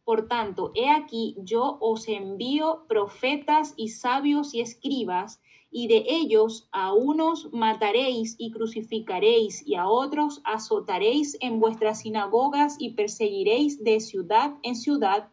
Por 0.05 0.27
tanto, 0.27 0.71
he 0.73 0.89
aquí 0.89 1.35
yo 1.37 1.77
os 1.81 2.07
envío 2.07 2.85
profetas 2.87 3.73
y 3.77 3.89
sabios 3.89 4.53
y 4.53 4.61
escribas, 4.61 5.41
y 5.73 5.87
de 5.87 6.05
ellos 6.07 6.69
a 6.71 6.93
unos 6.93 7.51
mataréis 7.51 8.35
y 8.37 8.51
crucificaréis, 8.51 9.65
y 9.67 9.73
a 9.73 9.87
otros 9.87 10.41
azotaréis 10.45 11.35
en 11.41 11.59
vuestras 11.59 12.01
sinagogas 12.01 12.75
y 12.79 12.91
perseguiréis 12.91 13.83
de 13.83 13.99
ciudad 13.99 14.53
en 14.61 14.75
ciudad, 14.75 15.29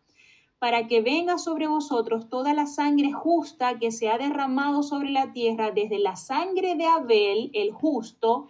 para 0.59 0.88
que 0.88 1.03
venga 1.03 1.37
sobre 1.37 1.66
vosotros 1.66 2.31
toda 2.31 2.55
la 2.55 2.66
sangre 2.66 3.12
justa 3.12 3.79
que 3.79 3.92
se 3.92 4.09
ha 4.09 4.16
derramado 4.16 4.83
sobre 4.83 5.11
la 5.11 5.33
tierra, 5.33 5.72
desde 5.72 5.98
la 5.98 6.16
sangre 6.16 6.74
de 6.74 6.87
Abel, 6.87 7.50
el 7.53 7.70
justo, 7.70 8.48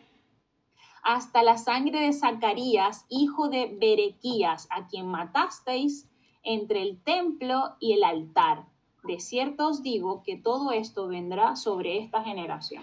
hasta 1.03 1.43
la 1.43 1.59
sangre 1.59 2.03
de 2.03 2.13
Zacarías, 2.13 3.05
hijo 3.09 3.49
de 3.49 3.67
Berequías, 3.81 4.69
a 4.71 4.87
quien 4.87 5.07
matasteis 5.07 6.09
entre 6.45 6.83
el 6.83 7.03
templo 7.03 7.75
y 7.81 7.95
el 7.95 8.05
altar 8.05 8.70
de 9.05 9.21
cierto 9.21 9.69
os 9.69 9.83
digo 9.83 10.23
que 10.25 10.37
todo 10.37 10.73
esto 10.73 11.09
vendrá 11.09 11.57
sobre 11.57 11.99
esta 11.99 12.23
generación. 12.23 12.83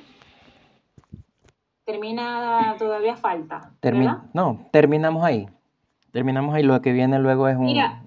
Termina, 1.85 2.75
todavía 2.77 3.15
falta. 3.15 3.71
no, 4.33 4.67
terminamos 4.71 5.23
ahí. 5.23 5.47
Terminamos 6.11 6.53
ahí. 6.53 6.63
Lo 6.63 6.81
que 6.81 6.91
viene 6.91 7.17
luego 7.19 7.47
es 7.47 7.55
un. 7.55 7.65
Mira, 7.65 8.03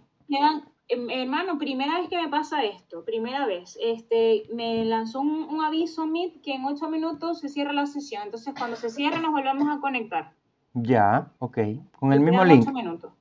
em, 0.89 1.09
hermano, 1.09 1.57
primera 1.57 1.99
vez 1.99 2.11
que 2.11 2.21
me 2.21 2.29
pasa 2.29 2.63
esto, 2.63 3.05
primera 3.07 3.47
vez. 3.47 3.79
Este, 3.81 4.43
me 4.53 4.85
lanzó 4.85 5.21
un, 5.23 5.65
aviso 5.65 6.07
Meet 6.07 6.43
que 6.43 6.55
en 6.55 6.65
ocho 6.67 6.91
minutos 6.91 7.41
se 7.41 7.49
cierra 7.49 7.73
la 7.73 7.87
sesión. 7.87 8.25
Entonces, 8.25 8.53
cuando 8.59 8.77
se 8.77 8.91
cierre, 8.91 9.19
nos 9.19 9.33
volvemos 9.33 9.67
a 9.75 9.81
conectar. 9.81 10.33
Ya, 10.75 11.31
ok. 11.39 11.59
Con 11.99 12.13
el 12.13 12.21
mismo 12.21 12.45
link. 12.45 12.63
Ocho 12.63 12.73
minutos. 12.73 13.13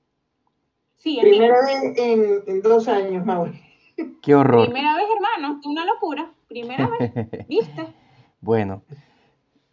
Sí, 0.97 1.19
Primera 1.21 1.63
vez 1.65 1.97
en, 1.97 2.43
en 2.47 2.61
dos 2.61 2.89
años, 2.89 3.25
Mauri. 3.25 3.68
Qué 4.21 4.35
horror. 4.35 4.65
Primera 4.65 4.95
vez, 4.95 5.05
hermano, 5.15 5.59
una 5.65 5.85
locura. 5.85 6.31
Primera 6.47 6.87
vez, 6.87 7.13
¿viste? 7.47 7.87
bueno. 8.41 8.83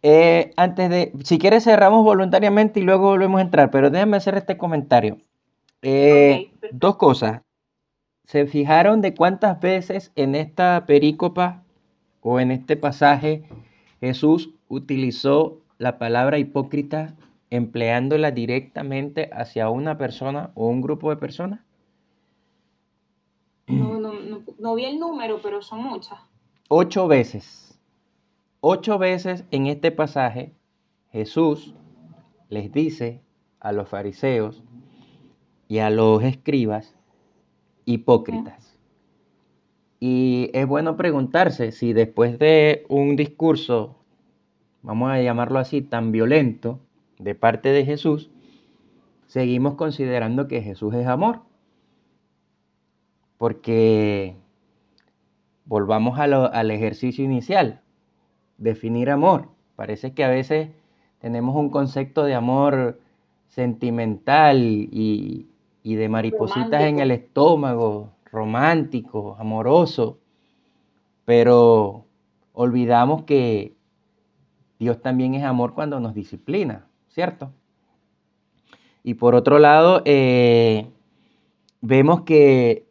Eh, 0.03 0.51
antes 0.57 0.89
de, 0.89 1.11
si 1.23 1.39
quieres 1.39 1.63
cerramos 1.63 2.03
voluntariamente 2.03 2.79
y 2.79 2.83
luego 2.83 3.07
volvemos 3.07 3.39
a 3.39 3.43
entrar, 3.43 3.71
pero 3.71 3.89
déjame 3.89 4.17
hacer 4.17 4.35
este 4.35 4.57
comentario. 4.57 5.17
Eh, 5.81 6.51
dos 6.71 6.97
cosas. 6.97 7.41
¿Se 8.25 8.45
fijaron 8.45 9.01
de 9.01 9.13
cuántas 9.13 9.59
veces 9.59 10.11
en 10.15 10.35
esta 10.35 10.85
perícopa 10.85 11.63
o 12.21 12.39
en 12.39 12.51
este 12.51 12.75
pasaje 12.75 13.43
Jesús 14.01 14.53
utilizó 14.67 15.61
la 15.77 15.97
palabra 15.97 16.37
hipócrita 16.37 17.15
empleándola 17.49 18.31
directamente 18.31 19.29
hacia 19.31 19.69
una 19.69 19.97
persona 19.97 20.51
o 20.55 20.67
un 20.67 20.81
grupo 20.81 21.09
de 21.09 21.17
personas? 21.17 21.61
No, 23.67 23.96
no, 24.59 24.75
vi 24.75 24.85
el 24.85 24.99
número, 24.99 25.39
pero 25.41 25.61
son 25.61 25.83
muchas. 25.83 26.19
Ocho 26.69 27.07
veces. 27.07 27.79
Ocho 28.59 28.97
veces 28.97 29.45
en 29.51 29.67
este 29.67 29.91
pasaje 29.91 30.53
Jesús 31.11 31.73
les 32.49 32.71
dice 32.71 33.21
a 33.59 33.71
los 33.71 33.89
fariseos 33.89 34.63
y 35.67 35.79
a 35.79 35.89
los 35.89 36.23
escribas 36.23 36.95
hipócritas. 37.85 38.77
Y 39.99 40.51
es 40.53 40.67
bueno 40.67 40.95
preguntarse 40.95 41.71
si 41.71 41.93
después 41.93 42.37
de 42.37 42.85
un 42.89 43.15
discurso, 43.15 43.95
vamos 44.81 45.11
a 45.11 45.21
llamarlo 45.21 45.59
así, 45.59 45.81
tan 45.81 46.11
violento 46.11 46.79
de 47.17 47.33
parte 47.33 47.69
de 47.69 47.85
Jesús, 47.85 48.29
seguimos 49.25 49.75
considerando 49.75 50.47
que 50.47 50.61
Jesús 50.61 50.93
es 50.93 51.07
amor. 51.07 51.41
Porque 53.37 54.35
volvamos 55.65 56.17
al 56.19 56.71
ejercicio 56.71 57.23
inicial, 57.23 57.81
definir 58.57 59.09
amor. 59.09 59.49
Parece 59.75 60.13
que 60.13 60.23
a 60.23 60.29
veces 60.29 60.69
tenemos 61.19 61.55
un 61.55 61.69
concepto 61.69 62.23
de 62.23 62.35
amor 62.35 62.99
sentimental 63.49 64.57
y, 64.61 65.47
de 65.83 66.09
maripositas 66.09 66.83
en 66.83 66.99
el 66.99 67.11
estómago, 67.11 68.11
romántico, 68.31 69.35
amoroso, 69.39 70.19
pero 71.25 72.05
olvidamos 72.53 73.23
que 73.23 73.75
Dios 74.79 75.01
también 75.01 75.33
es 75.33 75.43
amor 75.43 75.73
cuando 75.73 75.99
nos 75.99 76.13
disciplina, 76.13 76.87
¿cierto? 77.09 77.51
Y 79.03 79.13
por 79.13 79.33
otro 79.35 79.59
lado, 79.59 80.01
eh, 80.05 80.87
vemos 81.81 82.21
que 82.21 82.86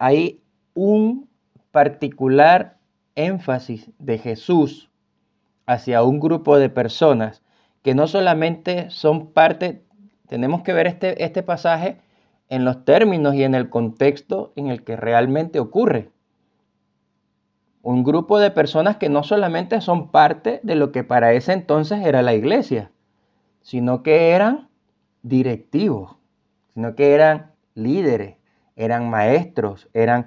hay 0.00 0.40
un 0.72 1.28
particular 1.70 2.78
énfasis 3.14 3.90
de 3.98 4.16
Jesús 4.16 4.90
hacia 5.66 6.02
un 6.02 6.18
grupo 6.18 6.58
de 6.58 6.70
personas 6.70 7.42
que 7.82 7.94
no 7.94 8.06
solamente 8.06 8.88
son 8.88 9.32
parte, 9.32 9.84
tenemos 10.26 10.62
que 10.62 10.72
ver 10.72 10.86
este, 10.86 11.22
este 11.22 11.42
pasaje 11.42 11.98
en 12.48 12.64
los 12.64 12.84
términos 12.86 13.34
y 13.34 13.44
en 13.44 13.54
el 13.54 13.68
contexto 13.68 14.54
en 14.56 14.68
el 14.68 14.84
que 14.84 14.96
realmente 14.96 15.60
ocurre. 15.60 16.10
Un 17.82 18.02
grupo 18.02 18.38
de 18.38 18.50
personas 18.50 18.96
que 18.96 19.10
no 19.10 19.22
solamente 19.22 19.82
son 19.82 20.10
parte 20.10 20.60
de 20.62 20.76
lo 20.76 20.92
que 20.92 21.04
para 21.04 21.34
ese 21.34 21.52
entonces 21.52 22.06
era 22.06 22.22
la 22.22 22.32
iglesia, 22.32 22.90
sino 23.60 24.02
que 24.02 24.30
eran 24.30 24.70
directivos, 25.22 26.16
sino 26.72 26.94
que 26.94 27.12
eran 27.14 27.52
líderes, 27.74 28.39
eran 28.80 29.10
maestros, 29.10 29.88
eran 29.92 30.26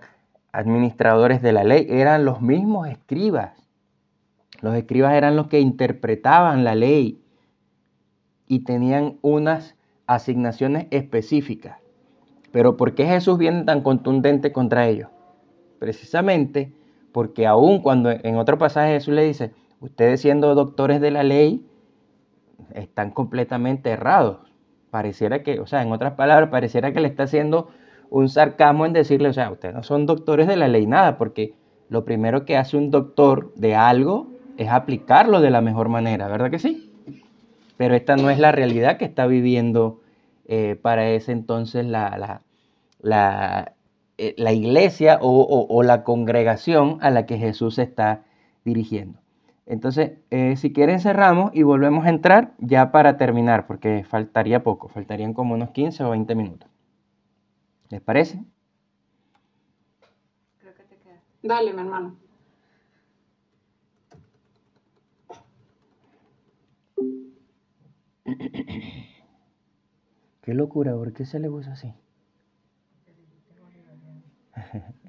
administradores 0.52 1.42
de 1.42 1.54
la 1.54 1.64
ley, 1.64 1.88
eran 1.90 2.24
los 2.24 2.42
mismos 2.42 2.88
escribas. 2.88 3.52
Los 4.62 4.76
escribas 4.76 5.14
eran 5.14 5.36
los 5.36 5.48
que 5.48 5.60
interpretaban 5.60 6.64
la 6.64 6.76
ley 6.76 7.20
y 8.48 8.60
tenían 8.60 9.18
unas 9.24 9.76
asignaciones 10.06 10.86
específicas. 10.92 11.80
Pero 12.52 12.78
¿por 12.78 12.94
qué 12.94 13.08
Jesús 13.08 13.40
viene 13.40 13.64
tan 13.64 13.82
contundente 13.82 14.52
contra 14.52 14.88
ellos? 14.88 15.10
Precisamente 15.80 16.72
porque 17.12 17.48
aún 17.48 17.82
cuando 17.82 18.12
en 18.12 18.38
otro 18.38 18.60
pasaje 18.60 18.94
Jesús 18.94 19.16
le 19.16 19.24
dice, 19.24 19.52
ustedes 19.80 20.22
siendo 20.22 20.54
doctores 20.54 21.02
de 21.02 21.10
la 21.10 21.24
ley, 21.24 21.66
están 22.74 23.10
completamente 23.10 23.90
errados. 23.90 24.38
Pareciera 24.92 25.42
que, 25.42 25.60
o 25.60 25.66
sea, 25.66 25.82
en 25.82 25.92
otras 25.92 26.14
palabras, 26.14 26.50
pareciera 26.50 26.94
que 26.94 27.00
le 27.00 27.08
está 27.08 27.24
haciendo 27.24 27.70
un 28.14 28.30
sarcasmo 28.30 28.86
en 28.86 28.94
decirle, 28.94 29.30
o 29.30 29.34
sea, 29.34 29.50
ustedes 29.50 29.74
no 29.74 29.82
son 29.82 30.06
doctores 30.06 30.48
de 30.48 30.56
la 30.56 30.68
ley 30.68 30.86
nada, 30.86 31.18
porque 31.18 31.56
lo 31.90 32.06
primero 32.06 32.46
que 32.46 32.58
hace 32.58 32.78
un 32.78 32.92
doctor 32.92 33.52
de 33.56 33.74
algo 33.74 34.28
es 34.56 34.70
aplicarlo 34.70 35.42
de 35.42 35.50
la 35.50 35.62
mejor 35.62 35.90
manera, 35.90 36.28
¿verdad 36.28 36.52
que 36.52 36.60
sí? 36.60 36.92
Pero 37.76 37.96
esta 37.96 38.16
no 38.16 38.30
es 38.30 38.38
la 38.38 38.52
realidad 38.52 38.98
que 38.98 39.06
está 39.06 39.26
viviendo 39.26 40.02
eh, 40.46 40.78
para 40.80 41.10
ese 41.10 41.32
entonces 41.32 41.88
la, 41.88 42.44
la, 43.02 43.74
eh, 44.20 44.36
iglesia 44.54 45.18
o, 45.20 45.82
la 45.82 46.04
congregación 46.04 47.00
a 47.02 47.10
la 47.10 47.26
que 47.26 47.40
Jesús 47.40 47.76
se 47.76 47.82
está 47.82 48.26
dirigiendo. 48.64 49.18
Entonces, 49.66 50.12
eh, 50.30 50.56
si 50.56 50.72
quieren 50.72 51.00
cerramos 51.00 51.50
y 51.56 51.64
volvemos 51.64 52.06
a 52.06 52.10
entrar 52.10 52.52
ya 52.60 52.92
para 52.92 53.18
terminar, 53.18 53.66
porque 53.66 54.04
faltaría 54.08 54.62
poco, 54.62 54.88
faltarían 54.88 55.34
como 55.34 55.56
unos 55.56 55.72
15 55.72 56.04
o 56.04 56.12
20 56.12 56.36
minutos. 56.36 56.73
¿Les 57.94 58.02
parece? 58.02 58.44
Creo 60.60 60.74
que 60.74 60.84
te 60.84 60.98
queda. 60.98 61.22
Dale, 61.44 61.72
mi 61.74 61.82
hermano. 61.82 62.18
Qué 70.42 70.56
locura, 70.56 70.96
¿por 70.96 71.14
qué 71.14 71.24
se 71.24 71.38
le 71.38 71.52
puso 71.52 71.70
así? 71.70 71.94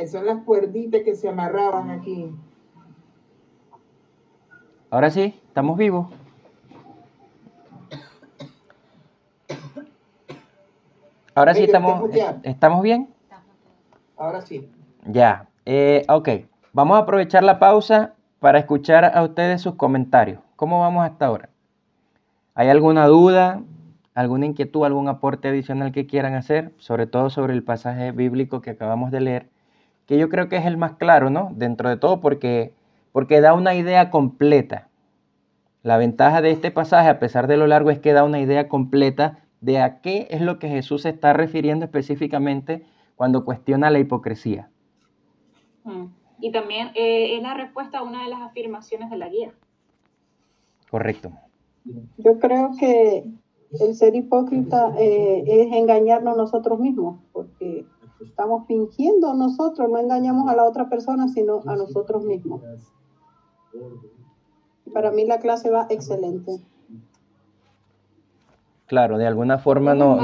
Y 0.00 0.06
son 0.06 0.26
las 0.26 0.42
cuerditas 0.44 1.02
que 1.02 1.14
se 1.14 1.28
amarraban 1.28 1.90
aquí. 1.90 2.30
Ahora 4.90 5.10
sí, 5.10 5.34
estamos 5.48 5.76
vivos. 5.76 6.06
Ahora 11.34 11.54
sí 11.54 11.64
estamos, 11.64 12.10
estamos 12.44 12.82
bien. 12.82 13.08
Ahora 14.16 14.40
sí. 14.40 14.70
Ya, 15.06 15.48
eh, 15.66 16.04
ok. 16.08 16.28
Vamos 16.72 16.96
a 16.96 17.00
aprovechar 17.00 17.42
la 17.42 17.58
pausa 17.58 18.14
para 18.38 18.58
escuchar 18.58 19.04
a 19.04 19.22
ustedes 19.22 19.60
sus 19.60 19.74
comentarios. 19.74 20.40
¿Cómo 20.54 20.80
vamos 20.80 21.04
hasta 21.04 21.26
ahora? 21.26 21.48
¿Hay 22.54 22.68
alguna 22.68 23.06
duda, 23.06 23.62
alguna 24.14 24.46
inquietud, 24.46 24.84
algún 24.84 25.08
aporte 25.08 25.48
adicional 25.48 25.90
que 25.90 26.06
quieran 26.06 26.34
hacer, 26.34 26.72
sobre 26.78 27.08
todo 27.08 27.30
sobre 27.30 27.52
el 27.52 27.64
pasaje 27.64 28.12
bíblico 28.12 28.60
que 28.60 28.70
acabamos 28.70 29.10
de 29.10 29.20
leer? 29.20 29.53
Que 30.06 30.18
yo 30.18 30.28
creo 30.28 30.48
que 30.48 30.56
es 30.56 30.66
el 30.66 30.76
más 30.76 30.94
claro, 30.94 31.30
¿no? 31.30 31.50
Dentro 31.54 31.88
de 31.88 31.96
todo, 31.96 32.20
porque, 32.20 32.74
porque 33.12 33.40
da 33.40 33.54
una 33.54 33.74
idea 33.74 34.10
completa. 34.10 34.88
La 35.82 35.96
ventaja 35.96 36.40
de 36.40 36.50
este 36.50 36.70
pasaje, 36.70 37.08
a 37.08 37.18
pesar 37.18 37.46
de 37.46 37.56
lo 37.56 37.66
largo, 37.66 37.90
es 37.90 37.98
que 37.98 38.12
da 38.12 38.24
una 38.24 38.40
idea 38.40 38.68
completa 38.68 39.44
de 39.60 39.80
a 39.80 40.00
qué 40.00 40.26
es 40.30 40.40
lo 40.40 40.58
que 40.58 40.68
Jesús 40.68 41.02
se 41.02 41.10
está 41.10 41.32
refiriendo 41.32 41.84
específicamente 41.84 42.84
cuando 43.16 43.44
cuestiona 43.44 43.90
la 43.90 43.98
hipocresía. 43.98 44.68
Mm. 45.84 46.06
Y 46.40 46.52
también 46.52 46.88
eh, 46.94 47.36
es 47.36 47.42
la 47.42 47.54
respuesta 47.54 47.98
a 47.98 48.02
una 48.02 48.24
de 48.24 48.30
las 48.30 48.42
afirmaciones 48.42 49.08
de 49.10 49.16
la 49.16 49.28
guía. 49.28 49.52
Correcto. 50.90 51.32
Yo 52.18 52.38
creo 52.38 52.72
que 52.78 53.24
el 53.80 53.94
ser 53.94 54.14
hipócrita 54.14 54.94
eh, 54.98 55.44
es 55.46 55.72
engañarnos 55.72 56.36
nosotros 56.36 56.78
mismos, 56.78 57.18
porque 57.32 57.84
Estamos 58.24 58.66
fingiendo 58.66 59.34
nosotros, 59.34 59.88
no 59.88 59.98
engañamos 59.98 60.48
a 60.48 60.56
la 60.56 60.64
otra 60.64 60.88
persona, 60.88 61.28
sino 61.28 61.62
a 61.66 61.76
nosotros 61.76 62.24
mismos. 62.24 62.62
Para 64.92 65.10
mí 65.10 65.24
la 65.26 65.38
clase 65.38 65.70
va 65.70 65.86
excelente. 65.90 66.60
Claro, 68.86 69.18
de 69.18 69.26
alguna 69.26 69.58
forma 69.58 69.94
no, 69.94 70.18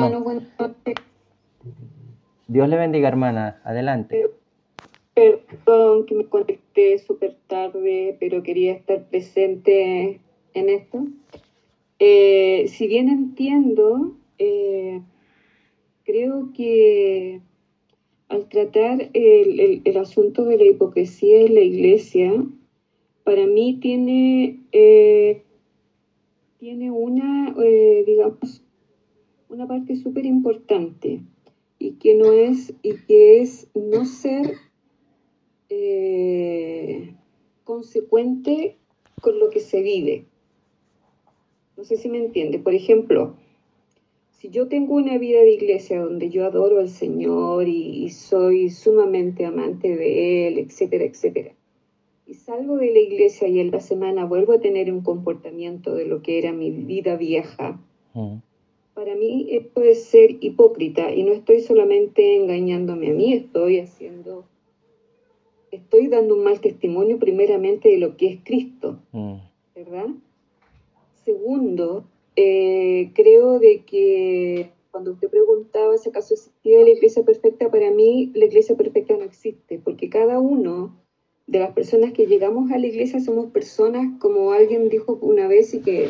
Dios 2.47 2.69
le 2.69 2.77
bendiga, 2.77 3.09
hermana. 3.09 3.61
Adelante. 3.65 4.31
Perdón 5.15 6.07
que 6.07 6.15
me 6.15 6.27
conecté 6.27 6.99
súper 6.99 7.37
tarde, 7.47 8.17
pero 8.19 8.43
quería 8.43 8.73
estar 8.73 9.05
presente 9.05 10.21
en 10.55 10.69
esto. 10.69 11.05
eh, 11.99 12.67
si 12.69 12.89
bien 12.89 13.09
entiendo, 13.09 14.15
eh, 14.39 15.03
creo 16.05 16.51
que 16.55 17.43
al 18.31 18.49
tratar 18.49 19.11
el, 19.13 19.97
asunto 19.97 20.45
de 20.45 20.57
la 20.57 20.65
hipocresía 20.65 21.41
en 21.41 21.55
la 21.55 21.61
iglesia, 21.61 22.33
para 23.25 23.47
mí 23.47 23.79
tiene, 23.83 24.61
eh, 24.73 25.43
tiene 26.59 26.91
una, 26.91 27.55
digamos, 28.07 28.63
una 29.49 29.67
parte 29.67 29.97
súper 29.97 30.25
importante 30.27 31.21
y 31.79 31.93
que 31.95 32.15
no 32.15 32.33
es, 32.33 32.73
y 32.83 32.95
que 33.07 33.41
es 33.41 33.69
no 33.75 34.05
ser 34.05 34.55
consecuente 37.65 38.77
con 39.21 39.41
lo 39.41 39.51
que 39.51 39.61
se 39.61 39.83
vive. 39.83 40.25
No 41.77 41.85
sé 41.85 41.97
si 41.97 42.09
me 42.09 42.19
entiende. 42.19 42.59
Por 42.59 42.75
ejemplo, 42.75 43.35
si 44.41 44.49
yo 44.49 44.69
tengo 44.69 44.95
una 44.95 45.19
vida 45.19 45.41
de 45.41 45.53
iglesia 45.53 46.01
donde 46.01 46.31
yo 46.31 46.47
adoro 46.47 46.81
al 46.81 46.89
Señor 46.89 47.69
y, 47.69 48.09
soy 48.09 48.71
sumamente 48.71 49.45
amante 49.45 49.95
de 49.95 50.49
Él, 50.49 50.59
etcétera, 50.59 51.05
etcétera, 51.05 51.53
y 52.27 52.33
salgo 52.33 52.79
de 52.79 52.91
la 52.91 53.01
iglesia 53.01 53.49
y 53.49 53.61
en 53.61 53.71
la 53.71 53.81
semana 53.81 54.25
vuelvo 54.25 54.55
a 54.55 54.61
tener 54.61 54.91
un 54.91 55.03
comportamiento 55.03 55.95
de 55.95 56.07
lo 56.07 56.23
que 56.23 56.39
era 56.39 56.55
mi 56.55 56.71
vida 56.71 57.17
vieja, 57.17 57.79
mm. 58.15 58.37
para 58.95 59.15
mí 59.15 59.49
esto 59.51 59.83
es 59.83 60.05
ser 60.05 60.39
hipócrita 60.41 61.13
y 61.13 61.23
no 61.23 61.33
estoy 61.33 61.61
solamente 61.61 62.37
engañándome 62.37 63.11
a 63.11 63.13
mí, 63.13 63.35
estoy 63.35 63.79
haciendo, 63.79 64.47
estoy 65.71 66.07
dando 66.07 66.35
un 66.35 66.45
mal 66.45 66.63
testimonio 66.63 67.19
primeramente 67.19 67.91
de 67.91 67.99
lo 67.99 68.17
que 68.17 68.29
es 68.29 68.39
Cristo, 68.43 69.01
mm. 69.13 69.35
¿verdad? 69.75 70.07
Segundo, 71.27 72.07
eh, 72.43 73.13
creo 73.15 73.59
de 73.59 73.83
que 73.85 74.71
cuando 74.91 75.13
usted 75.13 75.29
preguntaba 75.29 75.99
si 75.99 76.09
acaso 76.09 76.33
existía 76.33 76.83
la 76.83 76.89
iglesia 76.89 77.23
perfecta, 77.23 77.71
para 77.71 77.91
mí 77.91 78.33
la 78.35 78.47
iglesia 78.47 78.77
perfecta 78.77 79.15
no 79.15 79.25
existe, 79.25 79.79
porque 79.79 80.09
cada 80.09 80.39
uno 80.39 80.97
de 81.47 81.59
las 81.59 81.73
personas 81.73 82.13
que 82.15 82.27
llegamos 82.27 82.71
a 82.73 82.79
la 82.79 82.87
iglesia 82.87 83.21
somos 83.21 83.51
personas, 83.51 84.19
como 84.21 84.53
alguien 84.53 84.89
dijo 84.89 85.19
una 85.21 85.49
vez 85.49 85.75
y 85.75 85.81
que 85.81 86.09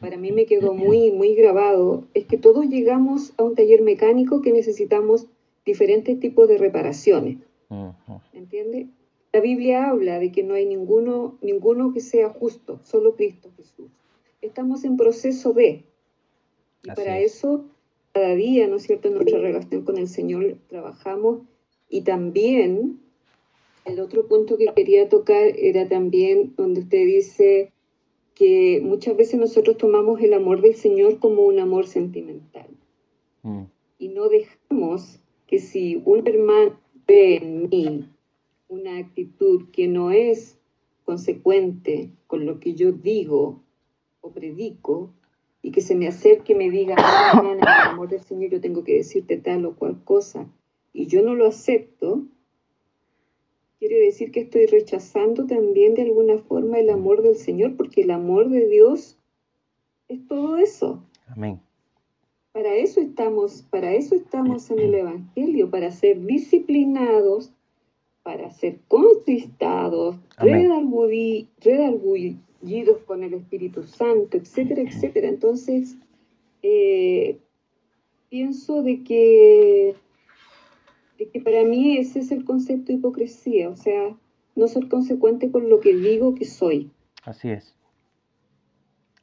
para 0.00 0.16
mí 0.16 0.32
me 0.32 0.46
quedó 0.46 0.72
muy, 0.72 1.10
muy 1.10 1.34
grabado, 1.34 2.04
es 2.14 2.24
que 2.24 2.38
todos 2.38 2.64
llegamos 2.66 3.34
a 3.36 3.42
un 3.42 3.54
taller 3.54 3.82
mecánico 3.82 4.40
que 4.40 4.52
necesitamos 4.54 5.26
diferentes 5.66 6.18
tipos 6.20 6.48
de 6.48 6.56
reparaciones. 6.56 7.36
¿Entiende? 8.32 8.86
La 9.30 9.40
Biblia 9.40 9.90
habla 9.90 10.18
de 10.20 10.32
que 10.32 10.42
no 10.42 10.54
hay 10.54 10.64
ninguno, 10.64 11.36
ninguno 11.42 11.92
que 11.92 12.00
sea 12.00 12.30
justo, 12.30 12.80
solo 12.82 13.14
Cristo 13.14 13.50
Jesús 13.58 13.90
estamos 14.46 14.84
en 14.84 14.96
proceso 14.96 15.52
de. 15.52 15.84
Y 16.82 16.88
para 16.88 17.18
eso, 17.18 17.64
cada 18.12 18.34
día, 18.34 18.66
¿no 18.68 18.76
es 18.76 18.84
cierto?, 18.84 19.08
en 19.08 19.14
nuestra 19.14 19.38
relación 19.38 19.82
con 19.82 19.98
el 19.98 20.08
Señor 20.08 20.56
trabajamos. 20.68 21.40
Y 21.88 22.02
también, 22.02 23.00
el 23.84 24.00
otro 24.00 24.26
punto 24.26 24.56
que 24.56 24.66
quería 24.74 25.08
tocar 25.08 25.46
era 25.56 25.88
también 25.88 26.54
donde 26.56 26.80
usted 26.80 27.04
dice 27.06 27.72
que 28.34 28.80
muchas 28.82 29.16
veces 29.16 29.40
nosotros 29.40 29.78
tomamos 29.78 30.20
el 30.20 30.34
amor 30.34 30.60
del 30.60 30.74
Señor 30.74 31.18
como 31.18 31.42
un 31.42 31.58
amor 31.58 31.86
sentimental. 31.86 32.68
Mm. 33.42 33.62
Y 33.98 34.08
no 34.08 34.28
dejamos 34.28 35.20
que 35.46 35.58
si 35.58 36.02
un 36.04 36.26
hermano 36.26 36.78
ve 37.06 37.36
en 37.36 37.68
mí 37.68 38.08
una 38.68 38.98
actitud 38.98 39.70
que 39.72 39.88
no 39.88 40.10
es 40.10 40.58
consecuente 41.04 42.10
con 42.26 42.44
lo 42.44 42.58
que 42.60 42.74
yo 42.74 42.92
digo 42.92 43.62
predico 44.30 45.10
y 45.62 45.72
que 45.72 45.80
se 45.80 45.94
me 45.94 46.06
acerque 46.06 46.52
y 46.52 46.56
me 46.56 46.70
diga, 46.70 46.96
en 47.40 47.58
el 47.58 47.66
amor 47.66 48.08
del 48.08 48.20
Señor, 48.20 48.50
yo 48.50 48.60
tengo 48.60 48.84
que 48.84 48.94
decirte 48.94 49.36
tal 49.36 49.66
o 49.66 49.74
cual 49.74 50.02
cosa, 50.04 50.48
y 50.92 51.06
yo 51.06 51.22
no 51.22 51.34
lo 51.34 51.46
acepto, 51.46 52.24
quiere 53.78 53.98
decir 53.98 54.30
que 54.30 54.40
estoy 54.40 54.66
rechazando 54.66 55.46
también 55.46 55.94
de 55.94 56.02
alguna 56.02 56.38
forma 56.38 56.78
el 56.78 56.90
amor 56.90 57.22
del 57.22 57.36
Señor, 57.36 57.76
porque 57.76 58.02
el 58.02 58.10
amor 58.10 58.48
de 58.48 58.68
Dios 58.68 59.18
es 60.08 60.26
todo 60.26 60.56
eso. 60.56 61.02
Amén. 61.26 61.60
Para 62.52 62.74
eso 62.74 63.00
estamos, 63.00 63.62
para 63.68 63.92
eso 63.92 64.14
estamos 64.14 64.70
en 64.70 64.78
el 64.78 64.94
Evangelio, 64.94 65.70
para 65.70 65.90
ser 65.90 66.24
disciplinados, 66.24 67.52
para 68.22 68.50
ser 68.50 68.78
contristados, 68.88 70.16
redarguidos, 70.38 72.40
con 73.06 73.22
el 73.22 73.34
Espíritu 73.34 73.82
Santo, 73.84 74.36
etcétera, 74.36 74.82
etcétera. 74.82 75.28
Entonces, 75.28 75.96
eh, 76.62 77.38
pienso 78.28 78.82
de 78.82 79.02
que, 79.04 79.94
de 81.18 81.28
que 81.28 81.40
para 81.40 81.64
mí 81.64 81.98
ese 81.98 82.20
es 82.20 82.30
el 82.32 82.44
concepto 82.44 82.86
de 82.86 82.94
hipocresía, 82.94 83.68
o 83.68 83.76
sea, 83.76 84.16
no 84.54 84.68
ser 84.68 84.88
consecuente 84.88 85.50
con 85.50 85.68
lo 85.68 85.80
que 85.80 85.94
digo 85.94 86.34
que 86.34 86.44
soy. 86.44 86.90
Así 87.24 87.50
es. 87.50 87.74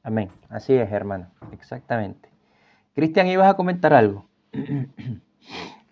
Amén. 0.04 0.30
Así 0.50 0.74
es, 0.74 0.92
hermano. 0.92 1.32
Exactamente. 1.52 2.30
Cristian, 2.94 3.28
¿ibas 3.28 3.50
a 3.50 3.56
comentar 3.56 3.94
algo? 3.94 4.26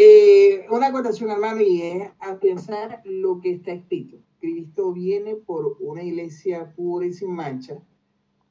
Eh, 0.00 0.64
una 0.70 0.86
acotación, 0.86 1.28
hermano, 1.28 1.60
y 1.60 1.82
es 1.82 2.08
a 2.20 2.38
pensar 2.38 3.02
lo 3.04 3.40
que 3.40 3.50
está 3.50 3.72
escrito. 3.72 4.18
Cristo 4.38 4.92
viene 4.92 5.34
por 5.34 5.76
una 5.80 6.04
iglesia 6.04 6.72
pura 6.76 7.04
y 7.04 7.12
sin 7.12 7.32
mancha, 7.32 7.82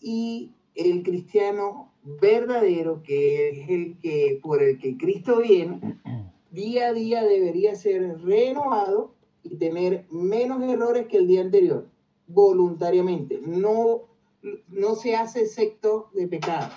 y 0.02 0.52
el 0.76 1.04
cristiano 1.04 1.94
verdadero, 2.04 3.02
que 3.02 3.52
es 3.52 3.70
el 3.70 3.98
que 4.00 4.42
por 4.44 4.62
el 4.62 4.78
que 4.78 4.98
Cristo 4.98 5.40
viene, 5.40 5.80
día 6.52 6.88
a 6.88 6.94
día 6.94 7.24
debería 7.24 7.76
ser 7.76 8.20
renovado 8.24 9.14
y 9.42 9.56
tener 9.56 10.06
menos 10.12 10.62
errores 10.70 11.08
que 11.08 11.16
el 11.16 11.28
día 11.28 11.40
anterior, 11.40 11.88
voluntariamente. 12.28 13.40
No, 13.42 14.02
no 14.68 14.96
se 14.96 15.16
hace 15.16 15.46
secto 15.46 16.10
de 16.14 16.28
pecado. 16.28 16.74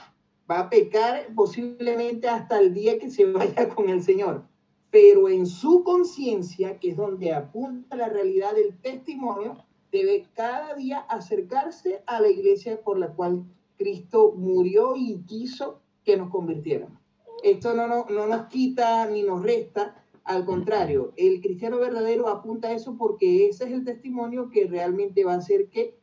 Va 0.48 0.60
a 0.60 0.70
pecar 0.70 1.26
posiblemente 1.34 2.28
hasta 2.28 2.60
el 2.60 2.72
día 2.72 3.00
que 3.00 3.10
se 3.10 3.24
vaya 3.24 3.68
con 3.68 3.88
el 3.88 4.04
Señor 4.04 4.48
pero 4.90 5.28
en 5.28 5.46
su 5.46 5.84
conciencia, 5.84 6.78
que 6.78 6.90
es 6.90 6.96
donde 6.96 7.32
apunta 7.32 7.96
la 7.96 8.08
realidad 8.08 8.54
del 8.54 8.76
testimonio, 8.78 9.64
debe 9.92 10.26
cada 10.34 10.74
día 10.74 10.98
acercarse 10.98 12.02
a 12.06 12.20
la 12.20 12.28
iglesia 12.28 12.80
por 12.82 12.98
la 12.98 13.08
cual 13.08 13.44
Cristo 13.76 14.32
murió 14.36 14.94
y 14.96 15.22
quiso 15.26 15.80
que 16.04 16.16
nos 16.16 16.30
convirtiéramos. 16.30 16.98
Esto 17.42 17.74
no, 17.74 17.86
no, 17.86 18.06
no 18.10 18.26
nos 18.26 18.46
quita 18.48 19.06
ni 19.06 19.22
nos 19.22 19.42
resta, 19.42 20.04
al 20.24 20.44
contrario, 20.44 21.12
el 21.16 21.40
cristiano 21.40 21.78
verdadero 21.78 22.28
apunta 22.28 22.68
a 22.68 22.72
eso 22.72 22.96
porque 22.96 23.48
ese 23.48 23.64
es 23.64 23.72
el 23.72 23.84
testimonio 23.84 24.50
que 24.50 24.66
realmente 24.66 25.24
va 25.24 25.34
a 25.34 25.38
hacer 25.38 25.68
que 25.68 25.98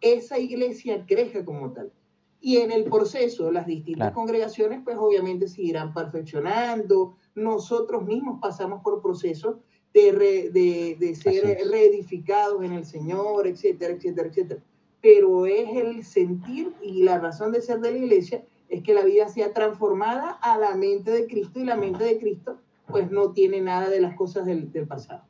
esa 0.00 0.38
iglesia 0.38 1.04
crezca 1.06 1.44
como 1.44 1.72
tal. 1.72 1.92
Y 2.40 2.56
en 2.56 2.72
el 2.72 2.84
proceso, 2.84 3.52
las 3.52 3.66
distintas 3.66 4.12
congregaciones, 4.12 4.80
pues 4.82 4.96
obviamente 4.98 5.46
seguirán 5.46 5.92
perfeccionando, 5.92 7.16
nosotros 7.34 8.04
mismos 8.04 8.38
pasamos 8.40 8.82
por 8.82 9.02
procesos 9.02 9.56
de, 9.92 10.96
de, 10.98 11.14
ser 11.14 11.58
reedificados 11.68 12.62
en 12.62 12.72
el 12.72 12.84
Señor, 12.84 13.46
etcétera, 13.46 13.94
etcétera, 13.94 14.28
etcétera. 14.28 14.60
Pero 15.00 15.46
es 15.46 15.68
el 15.76 16.04
sentir 16.04 16.72
y 16.82 17.02
la 17.02 17.18
razón 17.18 17.52
de 17.52 17.62
ser 17.62 17.80
de 17.80 17.92
la 17.92 17.98
iglesia 17.98 18.44
es 18.68 18.82
que 18.82 18.94
la 18.94 19.04
vida 19.04 19.28
sea 19.28 19.52
transformada 19.52 20.30
a 20.30 20.58
la 20.58 20.76
mente 20.76 21.10
de 21.10 21.26
Cristo 21.26 21.58
y 21.60 21.64
la 21.64 21.76
mente 21.76 22.04
de 22.04 22.18
Cristo 22.18 22.58
pues 22.86 23.10
no 23.10 23.32
tiene 23.32 23.60
nada 23.60 23.88
de 23.88 24.00
las 24.00 24.14
cosas 24.14 24.46
del, 24.46 24.70
del 24.72 24.86
pasado. 24.86 25.24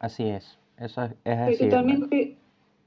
Así 0.00 0.24
es, 0.28 0.58
eso 0.78 1.02
es, 1.24 1.38
así. 1.38 1.56
totalmente, 1.64 2.36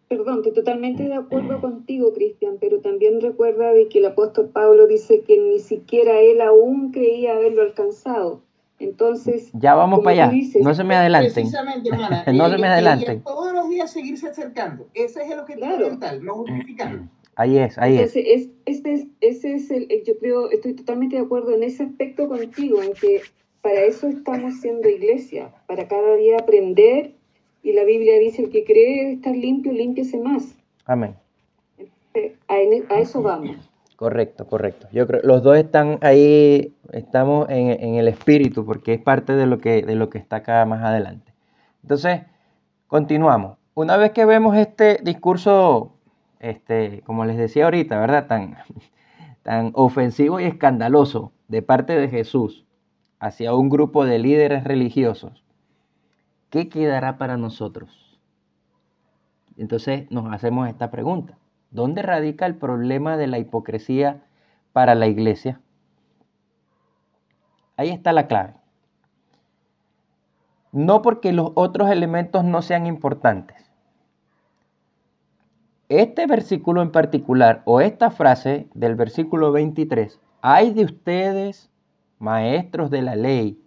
perdón, 0.10 0.38
estoy 0.38 0.54
totalmente 0.54 1.04
de 1.04 1.14
acuerdo 1.14 1.62
contigo, 1.62 2.12
Cristian, 2.14 2.58
pero 2.60 2.80
también 2.80 3.22
recuerda 3.22 3.72
de 3.72 3.88
que 3.88 4.00
el 4.00 4.06
apóstol 4.08 4.50
Pablo 4.50 4.88
dice 4.88 5.22
que 5.22 5.38
ni 5.38 5.60
siquiera 5.60 6.20
él 6.20 6.42
aún 6.42 6.92
creía 6.92 7.36
haberlo 7.36 7.62
alcanzado. 7.62 8.42
Entonces, 8.80 9.52
ya 9.54 9.76
vamos 9.76 10.00
para 10.04 10.26
allá. 10.26 10.38
no 10.62 10.74
se 10.74 10.84
me 10.84 10.96
adelanten. 10.96 11.34
Precisamente, 11.34 11.90
hermana. 11.90 12.24
no 12.34 12.50
se 12.50 12.58
me 12.58 12.68
adelanten. 12.68 13.22
Todos 13.22 13.54
los 13.54 13.70
días 13.70 13.92
seguirse 13.92 14.30
acercando. 14.30 14.88
Ese 14.94 15.22
es 15.22 15.32
el 15.32 15.40
objetivo 15.40 15.68
claro. 15.68 15.90
mental, 15.90 16.26
no 16.26 16.34
justificarlo. 16.36 17.08
Ahí 17.36 17.58
es, 17.58 17.78
ahí 17.78 17.98
es. 17.98 18.16
es. 18.16 18.50
Este 18.66 18.94
es, 18.94 19.08
ese 19.22 19.54
es 19.54 19.72
el, 19.72 19.88
yo 20.06 20.18
creo, 20.20 20.50
estoy 20.50 20.74
totalmente 20.74 21.18
de 21.18 21.22
acuerdo 21.22 21.54
en 21.54 21.64
ese 21.64 21.84
aspecto 21.84 22.28
contigo, 22.28 22.82
en 22.82 22.94
que 22.94 23.22
para 23.62 23.82
eso 23.82 24.08
estamos 24.08 24.60
siendo 24.62 24.90
iglesia, 24.90 25.54
para 25.68 25.88
cada 25.88 26.16
día 26.16 26.38
aprender, 26.40 27.14
y 27.64 27.74
la 27.74 27.84
Biblia 27.84 28.18
dice, 28.20 28.44
el 28.44 28.50
que 28.50 28.64
cree 28.64 29.14
estar 29.14 29.36
limpio, 29.36 29.72
límpiese 29.72 30.18
más. 30.18 30.56
Amén. 30.86 31.16
A, 32.48 33.00
eso 33.00 33.22
vamos. 33.22 33.58
Correcto, 33.96 34.48
correcto. 34.48 34.88
Yo 34.92 35.06
creo 35.06 35.22
los 35.24 35.44
dos 35.44 35.58
están 35.58 36.00
ahí, 36.02 36.74
estamos 36.94 37.50
en, 37.50 37.96
el 37.96 38.08
espíritu, 38.08 38.66
porque 38.66 38.94
es 38.94 39.02
parte 39.02 39.34
de 39.34 39.46
lo, 39.46 39.60
que, 39.60 39.82
de 39.82 39.96
lo 39.96 40.10
que 40.10 40.18
está 40.18 40.38
acá 40.38 40.66
más 40.66 40.84
adelante. 40.84 41.34
Entonces, 41.84 42.22
continuamos. 42.88 43.58
una 43.76 43.98
vez 43.98 44.12
que 44.12 44.26
vemos 44.26 44.58
este 44.58 45.00
discurso, 45.04 45.94
este, 46.40 47.02
como 47.02 47.26
les 47.26 47.38
decía 47.38 47.66
ahorita, 47.66 48.00
¿verdad? 48.00 48.28
Tan, 48.28 48.58
tan 49.44 49.72
ofensivo 49.76 50.40
y 50.40 50.46
escandaloso 50.46 51.34
de 51.48 51.62
parte 51.62 51.94
de 51.98 52.08
Jesús 52.08 52.66
hacia 53.20 53.54
un 53.54 53.70
grupo 53.70 54.06
de 54.06 54.18
líderes 54.18 54.64
religiosos, 54.64 55.44
¿qué 56.50 56.70
quedará 56.70 57.18
para 57.18 57.38
nosotros? 57.38 58.20
Entonces 59.58 60.10
nos 60.10 60.32
hacemos 60.34 60.68
esta 60.70 60.90
pregunta. 60.92 61.38
¿Dónde 61.72 62.02
radica 62.02 62.46
el 62.46 62.56
problema 62.56 63.18
de 63.18 63.28
la 63.28 63.38
hipocresía 63.38 64.24
para 64.74 64.96
la 64.96 65.08
iglesia? 65.08 65.60
Ahí 67.78 67.90
está 67.90 68.12
la 68.12 68.28
clave. 68.28 68.56
No 70.72 71.02
porque 71.02 71.32
los 71.34 71.52
otros 71.56 71.90
elementos 71.90 72.44
no 72.44 72.62
sean 72.62 72.88
importantes. 72.88 73.70
Este 75.90 76.28
versículo 76.28 76.82
en 76.82 76.92
particular, 76.92 77.64
o 77.66 77.82
esta 77.82 78.12
frase 78.12 78.70
del 78.76 78.96
versículo 78.96 79.52
23, 79.52 80.20
hay 80.42 80.72
de 80.72 80.86
ustedes, 80.86 81.72
maestros 82.20 82.92
de 82.92 83.02
la 83.02 83.16
ley 83.16 83.60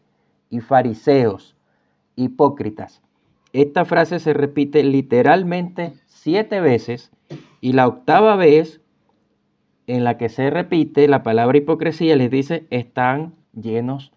y 0.48 0.60
fariseos, 0.60 1.56
hipócritas. 2.16 3.02
Esta 3.52 3.84
frase 3.84 4.18
se 4.18 4.32
repite 4.32 4.82
literalmente 4.82 5.92
siete 6.06 6.60
veces 6.60 7.10
y 7.60 7.72
la 7.72 7.86
octava 7.86 8.36
vez 8.36 8.80
en 9.86 10.04
la 10.04 10.16
que 10.16 10.28
se 10.28 10.48
repite 10.50 11.08
la 11.08 11.22
palabra 11.22 11.58
hipocresía 11.58 12.16
les 12.16 12.30
dice 12.30 12.66
están 12.70 13.34
llenos 13.52 14.12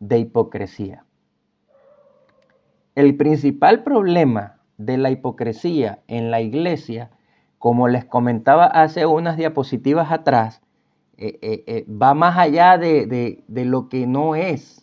de 0.00 0.18
hipocresía. 0.18 1.04
El 2.94 3.16
principal 3.16 3.84
problema 3.84 4.60
de 4.76 4.98
la 4.98 5.10
hipocresía 5.10 6.00
en 6.08 6.30
la 6.30 6.40
iglesia, 6.40 7.10
como 7.58 7.86
les 7.86 8.04
comentaba 8.04 8.66
hace 8.66 9.06
unas 9.06 9.36
diapositivas 9.36 10.10
atrás, 10.10 10.62
eh, 11.16 11.38
eh, 11.42 11.64
eh, 11.66 11.86
va 11.88 12.14
más 12.14 12.38
allá 12.38 12.78
de, 12.78 13.44
de 13.46 13.64
lo 13.66 13.88
que 13.88 14.06
no 14.06 14.34
es, 14.34 14.79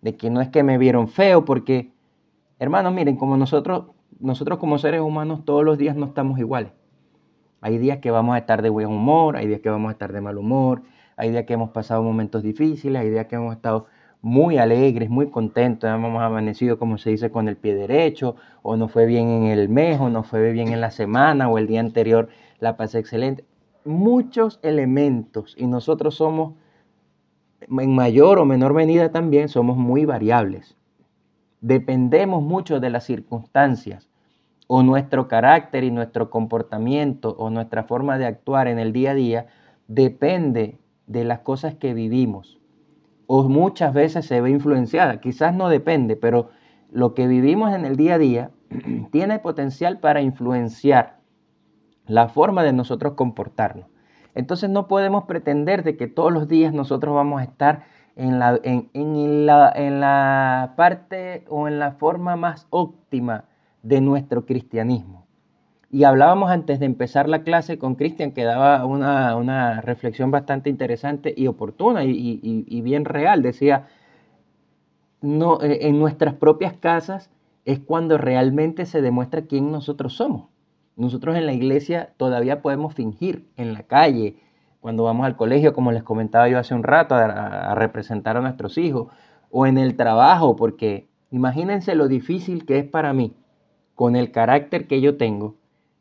de 0.00 0.16
que 0.16 0.30
no 0.30 0.40
es 0.40 0.48
que 0.48 0.62
me 0.62 0.78
vieron 0.78 1.08
feo, 1.08 1.44
porque, 1.44 1.92
hermanos, 2.58 2.92
miren, 2.92 3.16
como 3.16 3.36
nosotros, 3.36 3.86
nosotros 4.20 4.58
como 4.58 4.78
seres 4.78 5.00
humanos 5.00 5.44
todos 5.44 5.64
los 5.64 5.78
días 5.78 5.96
no 5.96 6.06
estamos 6.06 6.38
iguales. 6.38 6.72
Hay 7.60 7.78
días 7.78 7.98
que 7.98 8.10
vamos 8.10 8.34
a 8.34 8.38
estar 8.38 8.62
de 8.62 8.68
buen 8.68 8.88
humor, 8.88 9.36
hay 9.36 9.46
días 9.48 9.60
que 9.60 9.70
vamos 9.70 9.88
a 9.88 9.92
estar 9.92 10.12
de 10.12 10.20
mal 10.20 10.38
humor, 10.38 10.82
hay 11.16 11.30
días 11.30 11.44
que 11.44 11.54
hemos 11.54 11.70
pasado 11.70 12.02
momentos 12.02 12.42
difíciles, 12.42 13.02
hay 13.02 13.10
días 13.10 13.26
que 13.26 13.34
hemos 13.34 13.54
estado 13.54 13.86
muy 14.20 14.58
alegres, 14.58 15.10
muy 15.10 15.30
contentos, 15.30 15.88
hemos 15.90 16.22
amanecido, 16.22 16.78
como 16.78 16.98
se 16.98 17.10
dice, 17.10 17.30
con 17.30 17.48
el 17.48 17.56
pie 17.56 17.74
derecho, 17.74 18.36
o 18.62 18.76
no 18.76 18.88
fue 18.88 19.06
bien 19.06 19.28
en 19.28 19.44
el 19.44 19.68
mes, 19.68 20.00
o 20.00 20.08
no 20.10 20.22
fue 20.22 20.52
bien 20.52 20.68
en 20.68 20.80
la 20.80 20.90
semana, 20.90 21.48
o 21.48 21.58
el 21.58 21.66
día 21.66 21.80
anterior 21.80 22.28
la 22.58 22.76
pasé 22.76 22.98
excelente. 22.98 23.44
Muchos 23.84 24.58
elementos, 24.62 25.54
y 25.56 25.66
nosotros 25.66 26.16
somos, 26.16 26.54
en 27.60 27.94
mayor 27.94 28.38
o 28.38 28.44
menor 28.44 28.74
medida 28.74 29.10
también, 29.10 29.48
somos 29.48 29.76
muy 29.76 30.04
variables. 30.04 30.76
Dependemos 31.60 32.42
mucho 32.42 32.80
de 32.80 32.90
las 32.90 33.04
circunstancias, 33.04 34.08
o 34.68 34.82
nuestro 34.82 35.28
carácter 35.28 35.82
y 35.82 35.90
nuestro 35.90 36.30
comportamiento, 36.30 37.34
o 37.38 37.50
nuestra 37.50 37.84
forma 37.84 38.18
de 38.18 38.26
actuar 38.26 38.68
en 38.68 38.78
el 38.78 38.92
día 38.92 39.12
a 39.12 39.14
día, 39.14 39.46
depende 39.88 40.78
de 41.06 41.24
las 41.24 41.40
cosas 41.40 41.74
que 41.74 41.94
vivimos. 41.94 42.60
O 43.26 43.48
muchas 43.48 43.92
veces 43.92 44.26
se 44.26 44.40
ve 44.40 44.50
influenciada, 44.50 45.20
quizás 45.20 45.54
no 45.54 45.68
depende, 45.68 46.16
pero 46.16 46.50
lo 46.90 47.14
que 47.14 47.26
vivimos 47.26 47.74
en 47.74 47.84
el 47.84 47.96
día 47.96 48.14
a 48.14 48.18
día 48.18 48.50
tiene 49.10 49.38
potencial 49.38 50.00
para 50.00 50.20
influenciar 50.20 51.18
la 52.06 52.28
forma 52.28 52.62
de 52.62 52.72
nosotros 52.72 53.14
comportarnos. 53.14 53.86
Entonces 54.38 54.70
no 54.70 54.86
podemos 54.86 55.24
pretender 55.24 55.82
de 55.82 55.96
que 55.96 56.06
todos 56.06 56.32
los 56.32 56.46
días 56.46 56.72
nosotros 56.72 57.12
vamos 57.12 57.40
a 57.40 57.44
estar 57.44 57.82
en 58.14 58.38
la, 58.38 58.56
en, 58.62 59.46
la, 59.46 59.72
en 59.74 59.98
la 59.98 60.74
parte 60.76 61.44
o 61.48 61.66
en 61.66 61.80
la 61.80 61.90
forma 61.92 62.36
más 62.36 62.68
óptima 62.70 63.46
de 63.82 64.00
nuestro 64.00 64.46
cristianismo. 64.46 65.26
Y 65.90 66.04
hablábamos 66.04 66.52
antes 66.52 66.78
de 66.78 66.86
empezar 66.86 67.28
la 67.28 67.42
clase 67.42 67.78
con 67.78 67.96
Cristian, 67.96 68.30
que 68.30 68.44
daba 68.44 68.84
una, 68.84 69.80
reflexión 69.80 70.30
bastante 70.30 70.70
interesante 70.70 71.34
y 71.36 71.48
oportuna 71.48 72.04
y, 72.04 72.80
bien 72.82 73.06
real. 73.06 73.42
Decía, 73.42 73.88
no, 75.20 75.60
eh, 75.62 75.88
en 75.88 75.98
nuestras 75.98 76.34
propias 76.34 76.74
casas 76.74 77.28
es 77.64 77.80
cuando 77.80 78.18
realmente 78.18 78.86
se 78.86 79.02
demuestra 79.02 79.46
quién 79.46 79.72
nosotros 79.72 80.14
somos. 80.14 80.46
Nosotros 80.98 81.36
en 81.36 81.46
la 81.46 81.52
iglesia 81.52 82.12
todavía 82.16 82.60
podemos 82.60 82.92
fingir 82.92 83.48
en 83.56 83.72
la 83.72 83.84
calle, 83.84 84.36
cuando 84.80 85.04
vamos 85.04 85.26
al 85.26 85.36
colegio, 85.36 85.72
como 85.72 85.92
les 85.92 86.02
comentaba 86.02 86.48
yo 86.48 86.58
hace 86.58 86.74
un 86.74 86.82
rato, 86.82 87.14
a 87.14 87.72
representar 87.76 88.36
a 88.36 88.40
nuestros 88.40 88.76
hijos, 88.78 89.06
o 89.50 89.66
en 89.66 89.78
el 89.78 89.96
trabajo, 89.96 90.56
porque 90.56 91.08
imagínense 91.30 91.94
lo 91.94 92.08
difícil 92.08 92.66
que 92.66 92.78
es 92.78 92.84
para 92.84 93.12
mí, 93.12 93.36
con 93.94 94.16
el 94.16 94.32
carácter 94.32 94.88
que 94.88 95.00
yo 95.00 95.16
tengo, 95.16 95.54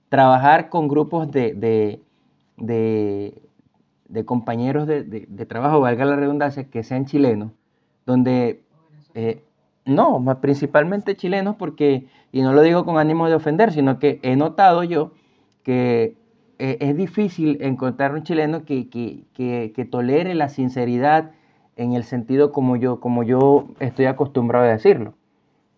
trabajar 0.10 0.70
con 0.70 0.88
grupos 0.88 1.32
de, 1.32 1.54
de, 2.58 4.26
compañeros 4.26 4.88
de, 4.88 5.46
trabajo, 5.48 5.80
valga 5.80 6.06
la 6.06 6.16
redundancia, 6.16 6.72
que 6.72 6.82
sean 6.84 7.06
chilenos, 7.06 7.52
donde, 8.08 8.64
eh, 9.14 9.44
no, 9.88 10.24
principalmente 10.42 11.16
chilenos, 11.16 11.56
porque, 11.56 12.08
y 12.32 12.42
no 12.42 12.54
lo 12.54 12.62
digo 12.62 12.86
con 12.86 12.98
ánimo 12.98 13.28
de 13.28 13.36
ofender, 13.36 13.72
sino 13.72 14.00
que 14.00 14.20
he 14.22 14.36
notado 14.36 14.84
yo 14.84 15.14
que 15.64 16.16
eh, 16.60 16.78
es 16.80 16.96
difícil 16.96 17.58
encontrar 17.62 18.14
un 18.14 18.24
chileno 18.24 18.66
que, 18.66 18.90
que, 18.90 19.88
tolere 19.90 20.36
la 20.36 20.50
sinceridad 20.50 21.32
en 21.76 21.94
el 21.94 22.04
sentido 22.04 22.52
como 22.52 22.76
yo, 22.76 23.00
como 23.00 23.24
yo 23.24 23.68
estoy 23.80 24.06
acostumbrado 24.06 24.66
a 24.66 24.70
decirlo. 24.70 25.14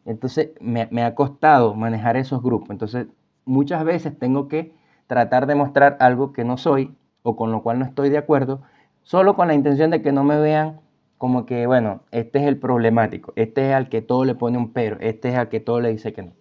Entonces 0.05 0.51
me, 0.59 0.87
me, 0.91 1.03
ha 1.03 1.15
costado 1.15 1.75
manejar 1.75 2.17
esos 2.17 2.41
grupos. 2.41 2.69
Entonces 2.69 3.07
muchas 3.45 3.83
veces 3.83 4.17
tengo 4.17 4.47
que 4.47 4.73
tratar 5.07 5.47
de 5.47 5.55
mostrar 5.55 5.97
algo 5.99 6.33
que 6.33 6.43
no 6.43 6.57
soy 6.57 6.95
o 7.23 7.35
con 7.35 7.51
lo 7.51 7.61
cual 7.61 7.79
no 7.79 7.85
estoy 7.85 8.09
de 8.09 8.17
acuerdo, 8.17 8.61
solo 9.03 9.35
con 9.35 9.47
la 9.47 9.53
intención 9.53 9.91
de 9.91 10.01
que 10.01 10.11
no 10.11 10.23
me 10.23 10.39
vean 10.39 10.79
como 11.19 11.45
que, 11.45 11.67
bueno, 11.67 12.01
este 12.09 12.39
es 12.39 12.47
el 12.47 12.57
problemático, 12.57 13.31
este 13.35 13.69
es 13.69 13.75
al 13.75 13.89
que 13.89 14.01
todo 14.01 14.25
le 14.25 14.33
pone 14.33 14.57
un 14.57 14.73
pero, 14.73 14.97
este 14.99 15.29
es 15.29 15.35
al 15.35 15.49
que 15.49 15.59
todo 15.59 15.79
le 15.79 15.91
dice 15.91 16.11
que 16.11 16.23
no. 16.23 16.31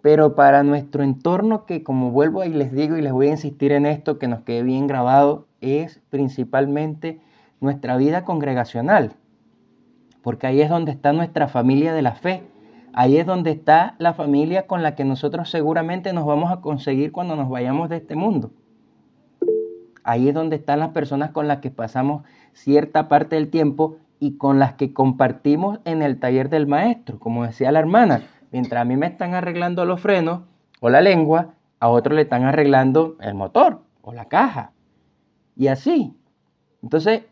Pero 0.00 0.36
para 0.36 0.62
nuestro 0.62 1.02
entorno, 1.02 1.66
que 1.66 1.82
como 1.82 2.12
vuelvo 2.12 2.44
y 2.44 2.50
les 2.50 2.70
digo 2.70 2.96
y 2.96 3.02
les 3.02 3.12
voy 3.12 3.26
a 3.26 3.32
insistir 3.32 3.72
en 3.72 3.84
esto, 3.84 4.20
que 4.20 4.28
nos 4.28 4.42
quede 4.42 4.62
bien 4.62 4.86
grabado, 4.86 5.48
es 5.60 6.00
principalmente 6.08 7.18
nuestra 7.60 7.96
vida 7.96 8.24
congregacional, 8.24 9.14
porque 10.22 10.46
ahí 10.46 10.60
es 10.60 10.70
donde 10.70 10.92
está 10.92 11.12
nuestra 11.12 11.48
familia 11.48 11.92
de 11.92 12.02
la 12.02 12.14
fe 12.14 12.44
Ahí 13.00 13.16
es 13.16 13.26
donde 13.26 13.52
está 13.52 13.94
la 13.98 14.12
familia 14.12 14.66
con 14.66 14.82
la 14.82 14.96
que 14.96 15.04
nosotros 15.04 15.50
seguramente 15.50 16.12
nos 16.12 16.26
vamos 16.26 16.50
a 16.50 16.60
conseguir 16.60 17.12
cuando 17.12 17.36
nos 17.36 17.48
vayamos 17.48 17.88
de 17.88 17.98
este 17.98 18.16
mundo. 18.16 18.50
Ahí 20.02 20.28
es 20.28 20.34
donde 20.34 20.56
están 20.56 20.80
las 20.80 20.88
personas 20.88 21.30
con 21.30 21.46
las 21.46 21.58
que 21.58 21.70
pasamos 21.70 22.24
cierta 22.62 23.08
parte 23.08 23.36
del 23.36 23.50
tiempo 23.50 23.96
y 24.20 24.36
con 24.36 24.58
las 24.58 24.74
que 24.74 24.92
compartimos 24.92 25.80
en 25.84 26.02
el 26.02 26.18
taller 26.18 26.48
del 26.48 26.66
maestro. 26.66 27.18
Como 27.18 27.44
decía 27.44 27.72
la 27.72 27.78
hermana, 27.78 28.22
mientras 28.50 28.82
a 28.82 28.84
mí 28.84 28.96
me 28.96 29.06
están 29.06 29.34
arreglando 29.34 29.84
los 29.84 30.00
frenos 30.00 30.42
o 30.80 30.90
la 30.90 31.00
lengua, 31.00 31.54
a 31.80 31.88
otro 31.88 32.14
le 32.14 32.22
están 32.22 32.44
arreglando 32.44 33.16
el 33.20 33.34
motor 33.34 33.82
o 34.02 34.12
la 34.12 34.26
caja. 34.26 34.72
Y 35.56 35.68
así. 35.68 36.16
Entonces, 36.82 37.22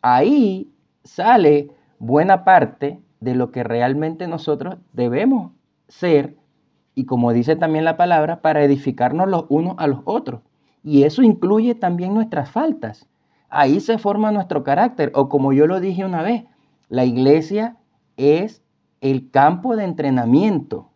ahí 0.00 0.72
sale 1.04 1.70
buena 1.98 2.44
parte 2.44 3.00
de 3.20 3.34
lo 3.34 3.50
que 3.50 3.62
realmente 3.62 4.26
nosotros 4.26 4.76
debemos 4.92 5.52
ser 5.88 6.36
y 6.94 7.06
como 7.06 7.32
dice 7.32 7.56
también 7.56 7.84
la 7.84 7.96
palabra, 7.96 8.42
para 8.42 8.62
edificarnos 8.62 9.28
los 9.28 9.46
unos 9.48 9.74
a 9.78 9.86
los 9.86 10.00
otros. 10.04 10.40
Y 10.82 11.04
eso 11.04 11.22
incluye 11.22 11.74
también 11.74 12.14
nuestras 12.14 12.50
faltas. 12.50 13.08
Ahí 13.54 13.80
se 13.80 13.98
forma 13.98 14.32
nuestro 14.32 14.64
carácter. 14.64 15.12
O 15.14 15.28
como 15.28 15.52
yo 15.52 15.66
lo 15.66 15.78
dije 15.78 16.06
una 16.06 16.22
vez, 16.22 16.44
la 16.88 17.04
iglesia 17.04 17.76
es 18.16 18.62
el 19.02 19.30
campo 19.30 19.76
de 19.76 19.84
entrenamiento 19.84 20.90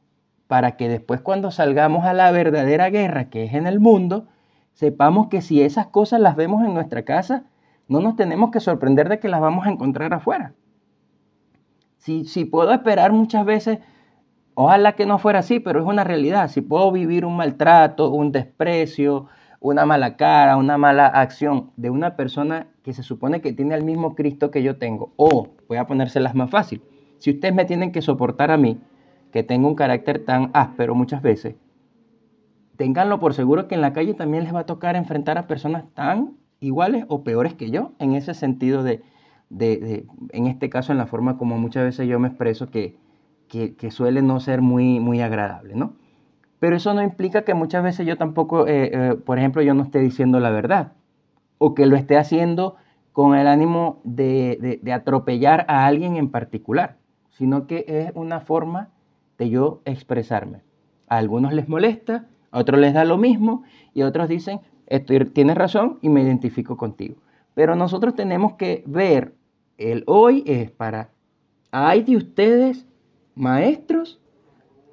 para 0.46 0.78
que 0.78 0.88
después 0.88 1.20
cuando 1.20 1.50
salgamos 1.50 2.06
a 2.06 2.14
la 2.14 2.30
verdadera 2.30 2.88
guerra 2.88 3.28
que 3.28 3.44
es 3.44 3.52
en 3.52 3.66
el 3.66 3.78
mundo, 3.78 4.28
sepamos 4.72 5.26
que 5.28 5.42
si 5.42 5.60
esas 5.60 5.88
cosas 5.88 6.18
las 6.18 6.34
vemos 6.34 6.64
en 6.64 6.72
nuestra 6.72 7.04
casa, 7.04 7.44
no 7.88 8.00
nos 8.00 8.16
tenemos 8.16 8.50
que 8.50 8.60
sorprender 8.60 9.10
de 9.10 9.20
que 9.20 9.28
las 9.28 9.42
vamos 9.42 9.66
a 9.66 9.70
encontrar 9.70 10.14
afuera. 10.14 10.54
Si, 11.98 12.44
puedo 12.46 12.72
esperar 12.72 13.12
muchas 13.12 13.44
veces, 13.44 13.80
ojalá 14.54 14.94
que 14.94 15.04
no 15.04 15.18
fuera 15.18 15.40
así, 15.40 15.60
pero 15.60 15.80
es 15.80 15.86
una 15.86 16.04
realidad. 16.04 16.48
Si 16.48 16.62
puedo 16.62 16.90
vivir 16.90 17.26
un 17.26 17.36
maltrato, 17.36 18.10
un 18.12 18.32
desprecio, 18.32 19.26
una 19.60 19.86
mala 19.86 20.16
cara, 20.16 20.56
una 20.56 20.78
mala 20.78 21.06
acción 21.06 21.70
de 21.76 21.90
una 21.90 22.16
persona 22.16 22.68
que 22.82 22.92
se 22.92 23.02
supone 23.02 23.40
que 23.40 23.52
tiene 23.52 23.74
el 23.74 23.84
mismo 23.84 24.14
Cristo 24.14 24.50
que 24.50 24.62
yo 24.62 24.76
tengo, 24.78 25.12
o 25.16 25.48
voy 25.68 25.78
a 25.78 25.86
ponérselas 25.86 26.34
más 26.34 26.50
fácil, 26.50 26.82
si 27.18 27.30
ustedes 27.30 27.54
me 27.54 27.64
tienen 27.64 27.92
que 27.92 28.02
soportar 28.02 28.50
a 28.50 28.56
mí, 28.56 28.78
que 29.32 29.42
tengo 29.42 29.68
un 29.68 29.74
carácter 29.74 30.24
tan 30.24 30.50
áspero 30.54 30.94
muchas 30.94 31.22
veces, 31.22 31.56
ténganlo 32.76 33.18
por 33.18 33.34
seguro 33.34 33.68
que 33.68 33.74
en 33.74 33.80
la 33.80 33.92
calle 33.92 34.14
también 34.14 34.44
les 34.44 34.54
va 34.54 34.60
a 34.60 34.66
tocar 34.66 34.96
enfrentar 34.96 35.38
a 35.38 35.46
personas 35.46 35.84
tan 35.94 36.36
iguales 36.60 37.04
o 37.08 37.24
peores 37.24 37.54
que 37.54 37.70
yo, 37.70 37.92
en 37.98 38.14
ese 38.14 38.34
sentido 38.34 38.82
de, 38.82 39.02
en 39.50 40.46
este 40.46 40.70
caso, 40.70 40.92
en 40.92 40.98
la 40.98 41.06
forma 41.06 41.38
como 41.38 41.58
muchas 41.58 41.84
veces 41.84 42.08
yo 42.08 42.18
me 42.18 42.28
expreso, 42.28 42.70
que, 42.70 42.98
que, 43.48 43.90
suele 43.90 44.22
no 44.22 44.40
ser 44.40 44.60
muy, 44.60 45.00
muy 45.00 45.20
agradable, 45.20 45.74
¿no? 45.74 45.94
Pero 46.58 46.76
eso 46.76 46.94
no 46.94 47.02
implica 47.02 47.42
que 47.42 47.54
muchas 47.54 47.82
veces 47.82 48.06
yo 48.06 48.16
tampoco, 48.16 48.66
eh, 48.66 48.90
eh, 48.92 49.14
por 49.14 49.38
ejemplo, 49.38 49.62
yo 49.62 49.74
no 49.74 49.82
esté 49.82 49.98
diciendo 49.98 50.40
la 50.40 50.50
verdad, 50.50 50.92
o 51.58 51.74
que 51.74 51.86
lo 51.86 51.96
esté 51.96 52.16
haciendo 52.16 52.76
con 53.12 53.34
el 53.34 53.46
ánimo 53.46 54.00
de, 54.04 54.80
atropellar 54.92 55.64
a 55.68 55.86
alguien 55.86 56.16
en 56.16 56.30
particular, 56.30 56.96
sino 57.30 57.66
que 57.66 57.84
es 57.88 58.12
una 58.14 58.40
forma 58.40 58.90
de 59.38 59.50
yo 59.50 59.80
expresarme. 59.84 60.62
A 61.08 61.18
algunos 61.18 61.52
les 61.52 61.68
molesta, 61.68 62.26
a 62.50 62.58
otros 62.58 62.80
les 62.80 62.94
da 62.94 63.04
lo 63.04 63.16
mismo 63.16 63.62
y 63.94 64.02
a 64.02 64.06
otros 64.06 64.28
dicen, 64.28 64.60
tienes 65.32 65.56
razón 65.56 65.98
y 66.02 66.08
me 66.08 66.22
identifico 66.22 66.76
contigo. 66.76 67.16
Pero 67.54 67.74
nosotros 67.74 68.14
tenemos 68.14 68.54
que 68.54 68.82
ver, 68.86 69.34
el 69.78 70.04
hoy 70.06 70.42
es 70.46 70.70
para, 70.70 71.10
hay 71.70 72.02
de 72.02 72.16
ustedes 72.16 72.86
maestros 73.34 74.20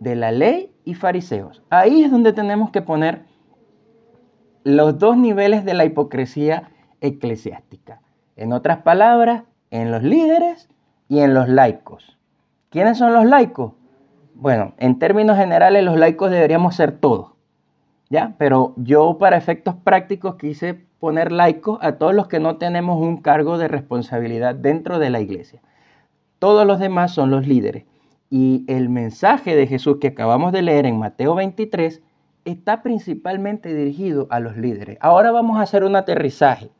de 0.03 0.15
la 0.15 0.31
ley 0.31 0.71
y 0.83 0.93
fariseos. 0.93 1.63
Ahí 1.69 2.03
es 2.03 2.11
donde 2.11 2.33
tenemos 2.33 2.71
que 2.71 2.81
poner 2.81 3.23
los 4.63 4.99
dos 4.99 5.17
niveles 5.17 5.65
de 5.65 5.73
la 5.73 5.85
hipocresía 5.85 6.71
eclesiástica. 7.01 8.01
En 8.35 8.53
otras 8.53 8.79
palabras, 8.79 9.43
en 9.71 9.91
los 9.91 10.03
líderes 10.03 10.69
y 11.07 11.19
en 11.19 11.33
los 11.33 11.49
laicos. 11.49 12.17
¿Quiénes 12.69 12.97
son 12.97 13.13
los 13.13 13.25
laicos? 13.25 13.73
Bueno, 14.35 14.73
en 14.77 14.99
términos 14.99 15.37
generales 15.37 15.83
los 15.83 15.97
laicos 15.97 16.31
deberíamos 16.31 16.75
ser 16.75 16.91
todos. 16.99 17.31
¿Ya? 18.09 18.35
Pero 18.37 18.73
yo 18.77 19.17
para 19.17 19.37
efectos 19.37 19.75
prácticos 19.75 20.35
quise 20.35 20.85
poner 20.99 21.31
laicos 21.31 21.79
a 21.81 21.93
todos 21.93 22.13
los 22.13 22.27
que 22.27 22.39
no 22.39 22.57
tenemos 22.57 22.99
un 22.99 23.17
cargo 23.17 23.57
de 23.57 23.67
responsabilidad 23.67 24.55
dentro 24.55 24.99
de 24.99 25.09
la 25.09 25.19
iglesia. 25.19 25.61
Todos 26.39 26.67
los 26.67 26.79
demás 26.79 27.11
son 27.11 27.31
los 27.31 27.47
líderes. 27.47 27.85
Y 28.35 28.65
el 28.67 28.89
mensaje 28.89 29.55
de 29.55 29.67
Jesús 29.67 29.97
que 30.01 30.07
acabamos 30.07 30.53
de 30.53 30.63
leer 30.63 30.87
en 30.87 30.97
Mateo 30.97 31.35
23 31.35 32.01
está 32.45 32.81
principalmente 32.81 33.75
dirigido 33.75 34.25
a 34.31 34.39
los 34.39 34.57
líderes. 34.57 34.97
Ahora 35.01 35.29
vamos 35.29 35.59
a 35.59 35.61
hacer 35.61 35.83
un 35.83 35.95
aterrizaje, 35.95 36.71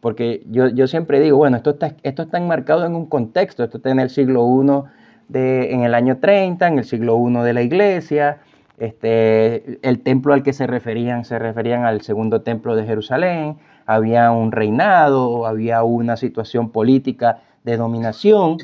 porque 0.00 0.42
yo, 0.46 0.86
siempre 0.86 1.20
digo, 1.20 1.36
bueno, 1.36 1.58
esto 1.58 1.72
está, 1.72 1.94
esto 2.02 2.22
está 2.22 2.38
enmarcado 2.38 2.86
en 2.86 2.94
un 2.94 3.04
contexto, 3.04 3.64
esto 3.64 3.76
está 3.76 3.90
en 3.90 4.00
el 4.00 4.08
siglo 4.08 4.46
I, 4.46 4.88
de, 5.28 5.74
en 5.74 5.82
el 5.82 5.94
año 5.94 6.20
30, 6.20 6.66
en 6.66 6.78
el 6.78 6.84
siglo 6.86 7.18
I 7.18 7.34
de 7.44 7.52
la 7.52 7.60
iglesia, 7.60 8.38
este, 8.78 9.86
el 9.86 10.00
templo 10.00 10.32
al 10.32 10.42
que 10.42 10.54
se 10.54 10.66
referían, 10.66 11.26
se 11.26 11.38
referían 11.38 11.84
al 11.84 12.00
segundo 12.00 12.40
templo 12.40 12.74
de 12.76 12.86
Jerusalén, 12.86 13.58
había 13.84 14.30
un 14.30 14.52
reinado, 14.52 15.44
había 15.44 15.82
una 15.82 16.16
situación 16.16 16.70
política 16.70 17.42
de 17.62 17.76
dominación, 17.76 18.56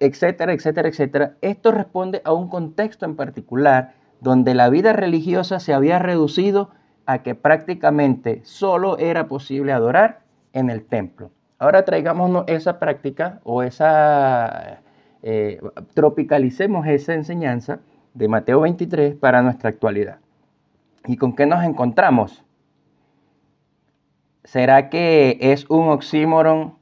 etcétera, 0.00 0.52
etcétera, 0.52 0.88
etcétera. 0.88 1.34
Esto 1.40 1.72
responde 1.72 2.20
a 2.24 2.32
un 2.32 2.48
contexto 2.48 3.04
en 3.04 3.16
particular 3.16 3.94
donde 4.20 4.54
la 4.54 4.68
vida 4.70 4.92
religiosa 4.92 5.60
se 5.60 5.74
había 5.74 5.98
reducido 5.98 6.70
a 7.06 7.22
que 7.22 7.34
prácticamente 7.34 8.40
solo 8.44 8.98
era 8.98 9.28
posible 9.28 9.72
adorar 9.72 10.20
en 10.52 10.70
el 10.70 10.84
templo. 10.84 11.30
Ahora 11.58 11.84
traigámonos 11.84 12.44
esa 12.46 12.78
práctica 12.78 13.40
o 13.44 13.62
esa, 13.62 14.80
eh, 15.22 15.60
tropicalicemos 15.94 16.86
esa 16.86 17.14
enseñanza 17.14 17.80
de 18.14 18.28
Mateo 18.28 18.60
23 18.60 19.14
para 19.16 19.42
nuestra 19.42 19.70
actualidad. 19.70 20.18
¿Y 21.06 21.16
con 21.16 21.34
qué 21.34 21.46
nos 21.46 21.64
encontramos? 21.64 22.44
¿Será 24.44 24.88
que 24.88 25.38
es 25.40 25.68
un 25.68 25.88
oxímoron 25.88 26.76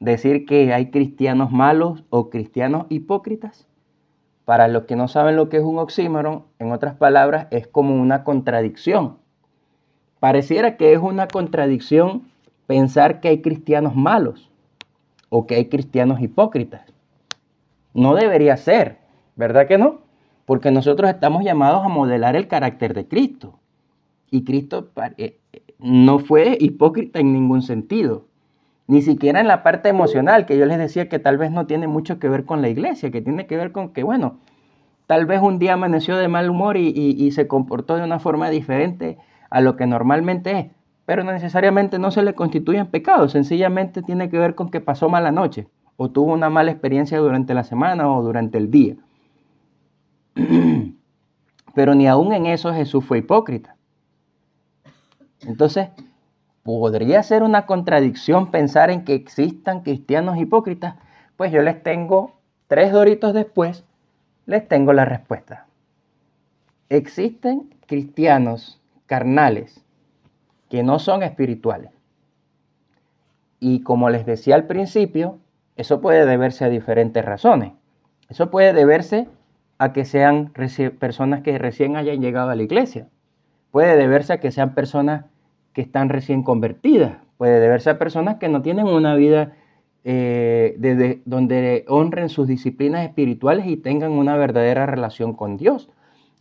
decir 0.00 0.46
que 0.46 0.72
hay 0.72 0.90
cristianos 0.90 1.52
malos 1.52 2.04
o 2.10 2.30
cristianos 2.30 2.86
hipócritas? 2.88 3.68
Para 4.44 4.66
los 4.66 4.84
que 4.84 4.96
no 4.96 5.06
saben 5.06 5.36
lo 5.36 5.48
que 5.48 5.58
es 5.58 5.62
un 5.62 5.78
oxímoron, 5.78 6.44
en 6.58 6.72
otras 6.72 6.96
palabras, 6.96 7.46
es 7.50 7.68
como 7.68 7.94
una 7.94 8.24
contradicción. 8.24 9.18
Pareciera 10.18 10.76
que 10.76 10.92
es 10.92 10.98
una 10.98 11.28
contradicción 11.28 12.24
pensar 12.66 13.20
que 13.20 13.28
hay 13.28 13.42
cristianos 13.42 13.94
malos 13.94 14.50
o 15.28 15.46
que 15.46 15.54
hay 15.54 15.68
cristianos 15.68 16.20
hipócritas. 16.20 16.82
No 17.94 18.14
debería 18.14 18.56
ser, 18.56 18.98
¿verdad 19.36 19.68
que 19.68 19.78
no? 19.78 20.00
Porque 20.46 20.70
nosotros 20.70 21.10
estamos 21.10 21.44
llamados 21.44 21.84
a 21.84 21.88
modelar 21.88 22.34
el 22.34 22.48
carácter 22.48 22.94
de 22.94 23.06
Cristo. 23.06 23.58
Y 24.30 24.44
Cristo 24.44 24.90
eh, 25.16 25.38
no 25.78 26.18
fue 26.18 26.56
hipócrita 26.60 27.20
en 27.20 27.32
ningún 27.32 27.62
sentido 27.62 28.29
ni 28.90 29.02
siquiera 29.02 29.38
en 29.38 29.46
la 29.46 29.62
parte 29.62 29.88
emocional, 29.88 30.46
que 30.46 30.58
yo 30.58 30.66
les 30.66 30.76
decía 30.76 31.08
que 31.08 31.20
tal 31.20 31.38
vez 31.38 31.52
no 31.52 31.64
tiene 31.64 31.86
mucho 31.86 32.18
que 32.18 32.28
ver 32.28 32.44
con 32.44 32.60
la 32.60 32.68
iglesia, 32.68 33.12
que 33.12 33.22
tiene 33.22 33.46
que 33.46 33.56
ver 33.56 33.70
con 33.70 33.92
que, 33.92 34.02
bueno, 34.02 34.38
tal 35.06 35.26
vez 35.26 35.40
un 35.40 35.60
día 35.60 35.74
amaneció 35.74 36.16
de 36.16 36.26
mal 36.26 36.50
humor 36.50 36.76
y, 36.76 37.30
se 37.30 37.46
comportó 37.46 37.94
de 37.94 38.02
una 38.02 38.18
forma 38.18 38.50
diferente 38.50 39.16
a 39.48 39.60
lo 39.60 39.76
que 39.76 39.86
normalmente 39.86 40.58
es, 40.58 40.66
pero 41.06 41.22
no 41.22 41.30
necesariamente 41.30 42.00
no 42.00 42.10
se 42.10 42.22
le 42.22 42.34
constituye 42.34 42.78
en 42.78 42.88
pecado, 42.88 43.28
sencillamente 43.28 44.02
tiene 44.02 44.28
que 44.28 44.40
ver 44.40 44.56
con 44.56 44.70
que 44.70 44.80
pasó 44.80 45.08
mala 45.08 45.30
noche 45.30 45.68
o 45.96 46.10
tuvo 46.10 46.32
una 46.32 46.50
mala 46.50 46.72
experiencia 46.72 47.18
durante 47.18 47.54
la 47.54 47.62
semana 47.62 48.10
o 48.10 48.24
durante 48.24 48.58
el 48.58 48.72
día. 48.72 48.96
Pero 51.76 51.94
ni 51.94 52.08
aún 52.08 52.32
en 52.32 52.46
eso 52.46 52.74
Jesús 52.74 53.04
fue 53.04 53.18
hipócrita. 53.18 53.76
Entonces, 55.46 55.90
¿Podría 56.62 57.22
ser 57.22 57.42
una 57.42 57.66
contradicción 57.66 58.50
pensar 58.50 58.90
en 58.90 59.04
que 59.04 59.14
existan 59.14 59.82
cristianos 59.82 60.38
hipócritas? 60.38 60.96
Pues 61.36 61.52
yo 61.52 61.62
les 61.62 61.82
tengo, 61.82 62.38
tres 62.66 62.92
doritos 62.92 63.32
después, 63.32 63.84
les 64.46 64.68
tengo 64.68 64.92
la 64.92 65.04
respuesta. 65.04 65.66
Existen 66.90 67.74
cristianos 67.86 68.80
carnales 69.06 69.84
que 70.68 70.82
no 70.82 70.98
son 70.98 71.22
espirituales. 71.22 71.92
Y 73.58 73.82
como 73.82 74.10
les 74.10 74.26
decía 74.26 74.54
al 74.54 74.66
principio, 74.66 75.38
eso 75.76 76.00
puede 76.00 76.26
deberse 76.26 76.64
a 76.64 76.68
diferentes 76.68 77.24
razones. 77.24 77.72
Eso 78.28 78.50
puede 78.50 78.72
deberse 78.72 79.28
a 79.78 79.92
que 79.92 80.04
sean 80.04 80.52
personas 80.98 81.42
que 81.42 81.58
recién 81.58 81.96
hayan 81.96 82.20
llegado 82.20 82.50
a 82.50 82.54
la 82.54 82.62
iglesia. 82.62 83.08
Puede 83.70 83.96
deberse 83.96 84.34
a 84.34 84.40
que 84.40 84.50
sean 84.50 84.74
personas 84.74 85.24
que 85.72 85.82
están 85.82 86.08
recién 86.08 86.42
convertidas. 86.42 87.18
Puede 87.36 87.60
deberse 87.60 87.90
a 87.90 87.98
personas 87.98 88.36
que 88.36 88.48
no 88.48 88.62
tienen 88.62 88.86
una 88.86 89.14
vida 89.14 89.54
eh, 90.04 91.20
donde 91.24 91.84
honren 91.88 92.28
sus 92.28 92.46
disciplinas 92.46 93.06
espirituales 93.06 93.66
y 93.66 93.76
tengan 93.76 94.12
una 94.12 94.36
verdadera 94.36 94.86
relación 94.86 95.34
con 95.34 95.56
Dios. 95.56 95.90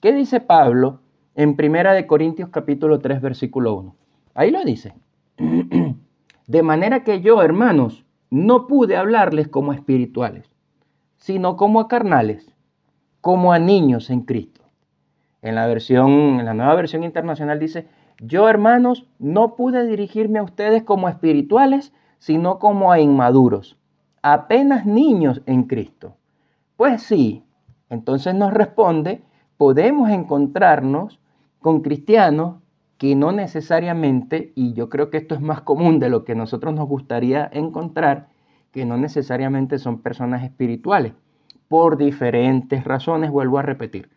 ¿Qué 0.02 0.14
dice 0.14 0.40
Pablo 0.40 1.02
en 1.36 1.56
Primera 1.56 1.94
de 1.94 2.08
Corintios 2.08 2.50
capítulo 2.50 3.00
3 3.00 3.22
versículo 3.22 3.76
1? 3.76 3.96
Ahí 4.34 4.52
lo 4.52 4.64
dice. 4.64 4.94
De 6.48 6.64
manera 6.64 7.04
que 7.04 7.22
yo, 7.22 7.44
hermanos, 7.44 8.06
no 8.32 8.66
pude 8.66 8.96
hablarles 8.96 9.48
como 9.48 9.74
espirituales, 9.74 10.50
sino 11.18 11.58
como 11.58 11.80
a 11.80 11.88
carnales, 11.88 12.56
como 13.22 13.54
a 13.54 13.60
niños 13.60 14.10
en 14.10 14.22
Cristo. 14.22 14.62
En 15.42 15.56
la 15.56 15.68
versión, 15.68 16.40
en 16.40 16.46
la 16.46 16.54
nueva 16.54 16.76
versión 16.76 17.04
internacional 17.04 17.60
dice, 17.60 17.88
yo, 18.22 18.50
hermanos, 18.50 19.08
no 19.18 19.56
pude 19.56 19.88
dirigirme 19.88 20.40
a 20.40 20.44
ustedes 20.44 20.84
como 20.84 21.08
espirituales, 21.08 21.94
sino 22.18 22.60
como 22.60 22.92
a 22.92 23.00
inmaduros, 23.00 23.78
apenas 24.22 24.86
niños 24.86 25.42
en 25.46 25.64
Cristo. 25.64 26.18
Pues 26.76 27.02
sí, 27.02 27.44
entonces 27.90 28.36
nos 28.36 28.54
responde, 28.54 29.24
podemos 29.58 30.10
encontrarnos 30.10 31.20
con 31.62 31.82
cristianos 31.82 32.58
que 32.98 33.16
no 33.16 33.32
necesariamente, 33.32 34.52
y 34.56 34.74
yo 34.74 34.90
creo 34.90 35.10
que 35.10 35.18
esto 35.18 35.34
es 35.34 35.42
más 35.42 35.62
común 35.62 36.00
de 36.00 36.10
lo 36.10 36.26
que 36.26 36.36
nosotros 36.36 36.74
nos 36.74 36.88
gustaría 36.90 37.50
encontrar, 37.54 38.28
que 38.72 38.86
no 38.86 38.98
necesariamente 38.98 39.80
son 39.80 40.02
personas 40.02 40.44
espirituales, 40.44 41.14
por 41.70 41.96
diferentes 41.98 42.84
razones, 42.84 43.32
vuelvo 43.32 43.60
a 43.60 43.62
repetir 43.62 44.10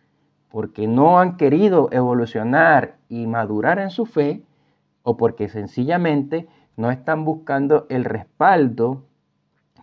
porque 0.52 0.86
no 0.86 1.18
han 1.18 1.38
querido 1.38 1.88
evolucionar 1.92 2.96
y 3.08 3.26
madurar 3.26 3.78
en 3.78 3.88
su 3.88 4.04
fe 4.04 4.42
o 5.02 5.16
porque 5.16 5.48
sencillamente 5.48 6.46
no 6.76 6.90
están 6.90 7.24
buscando 7.24 7.86
el 7.88 8.04
respaldo 8.04 9.02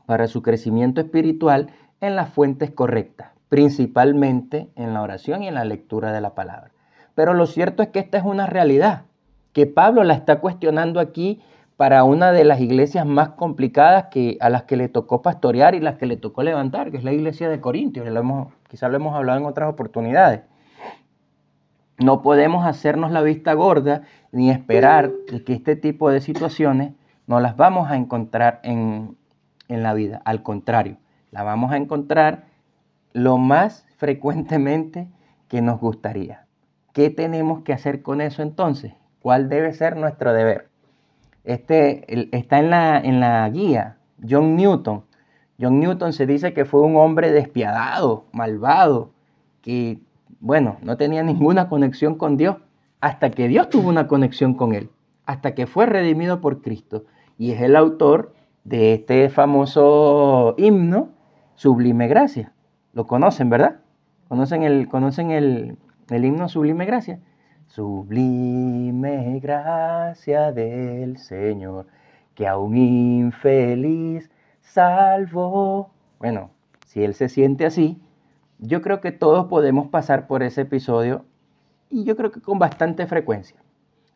para 0.06 0.28
su 0.28 0.44
crecimiento 0.44 1.02
espiritual 1.02 1.72
en 2.02 2.16
las 2.16 2.30
fuentes 2.30 2.70
correctas, 2.70 3.32
principalmente 3.50 4.70
en 4.76 4.94
la 4.94 5.02
oración 5.02 5.42
y 5.42 5.48
en 5.48 5.56
la 5.56 5.66
lectura 5.66 6.12
de 6.12 6.22
la 6.22 6.36
palabra. 6.36 6.70
Pero 7.16 7.34
lo 7.34 7.48
cierto 7.48 7.82
es 7.82 7.90
que 7.90 8.00
esta 8.00 8.20
es 8.20 8.24
una 8.24 8.46
realidad, 8.46 9.06
que 9.54 9.66
Pablo 9.66 10.04
la 10.04 10.14
está 10.14 10.40
cuestionando 10.40 11.00
aquí 11.00 11.42
para 11.78 12.04
una 12.04 12.32
de 12.32 12.44
las 12.44 12.62
iglesias 12.62 13.08
más 13.08 13.30
complicadas 13.30 14.06
que, 14.12 14.38
a 14.40 14.50
las 14.50 14.64
que 14.64 14.78
le 14.78 14.88
tocó 14.88 15.24
pastorear 15.24 15.74
y 15.74 15.80
las 15.80 15.96
que 15.96 16.06
le 16.06 16.18
tocó 16.18 16.44
levantar, 16.44 16.92
que 16.92 16.98
es 16.98 17.04
la 17.04 17.12
iglesia 17.12 17.50
de 17.50 17.60
Corintios, 17.60 18.06
quizás 18.68 18.92
lo 18.92 18.98
hemos 18.98 19.16
hablado 19.16 19.40
en 19.40 19.46
otras 19.46 19.68
oportunidades. 19.68 20.42
No 22.00 22.22
podemos 22.22 22.66
hacernos 22.66 23.12
la 23.12 23.22
vista 23.22 23.54
gorda 23.54 24.04
ni 24.32 24.52
esperar 24.52 25.12
que 25.46 25.54
este 25.54 25.76
tipo 25.76 26.10
de 26.10 26.22
situaciones 26.22 26.94
no 27.28 27.40
las 27.40 27.58
vamos 27.58 27.92
a 27.92 27.96
encontrar 27.96 28.60
en, 28.64 29.18
en 29.68 29.84
la 29.84 29.94
vida. 29.94 30.22
Al 30.26 30.44
contrario, 30.44 30.98
la 31.32 31.44
vamos 31.44 31.72
a 31.72 31.78
encontrar 31.78 32.46
lo 33.14 33.38
más 33.38 33.86
frecuentemente 33.98 35.08
que 35.48 35.62
nos 35.62 35.80
gustaría. 35.80 36.46
¿Qué 36.94 37.10
tenemos 37.10 37.64
que 37.64 37.74
hacer 37.74 38.02
con 38.02 38.22
eso 38.22 38.42
entonces? 38.42 38.94
¿Cuál 39.22 39.50
debe 39.50 39.74
ser 39.74 39.98
nuestro 39.98 40.34
deber? 40.34 40.70
Este 41.44 42.06
está 42.36 42.60
en 42.60 42.70
la, 42.70 42.98
en 43.00 43.20
la 43.20 43.50
guía, 43.50 43.98
John 44.28 44.56
Newton. 44.56 45.04
John 45.60 45.80
Newton 45.80 46.14
se 46.14 46.26
dice 46.26 46.54
que 46.54 46.66
fue 46.66 46.82
un 46.82 46.96
hombre 46.96 47.32
despiadado, 47.32 48.26
malvado, 48.32 49.12
que, 49.62 50.00
bueno, 50.40 50.78
no 50.82 50.98
tenía 50.98 51.24
ninguna 51.24 51.70
conexión 51.70 52.16
con 52.16 52.38
Dios, 52.38 52.58
hasta 53.02 53.32
que 53.32 53.48
Dios 53.48 53.70
tuvo 53.70 53.90
una 53.90 54.08
conexión 54.08 54.54
con 54.54 54.74
él, 54.74 54.90
hasta 55.26 55.54
que 55.56 55.68
fue 55.68 55.86
redimido 55.86 56.42
por 56.42 56.62
Cristo. 56.62 57.06
Y 57.38 57.52
es 57.52 57.62
el 57.62 57.76
autor 57.76 58.34
de 58.64 58.94
este 58.94 59.30
famoso 59.30 60.56
himno, 60.58 61.10
Sublime 61.56 62.08
Gracia. 62.08 62.54
Lo 62.94 63.08
conocen, 63.08 63.50
¿verdad? 63.50 63.80
¿Conocen 64.28 64.64
el, 64.64 64.88
conocen 64.88 65.32
el, 65.32 65.78
el 66.10 66.26
himno 66.26 66.48
Sublime 66.50 66.86
Gracia? 66.86 67.20
Sublime 67.68 69.40
gracia 69.40 70.52
del 70.52 71.18
Señor, 71.18 71.86
que 72.34 72.48
a 72.48 72.58
un 72.58 72.76
infeliz 72.76 74.32
salvó. 74.62 75.92
Bueno, 76.18 76.50
si 76.88 77.04
Él 77.04 77.14
se 77.14 77.30
siente 77.30 77.68
así, 77.68 78.02
yo 78.60 78.82
creo 78.82 79.02
que 79.02 79.12
todos 79.12 79.48
podemos 79.48 79.88
pasar 79.88 80.28
por 80.28 80.44
ese 80.44 80.62
episodio 80.62 81.26
y 81.90 82.04
yo 82.04 82.16
creo 82.16 82.32
que 82.32 82.42
con 82.42 82.60
bastante 82.60 83.08
frecuencia. 83.08 83.58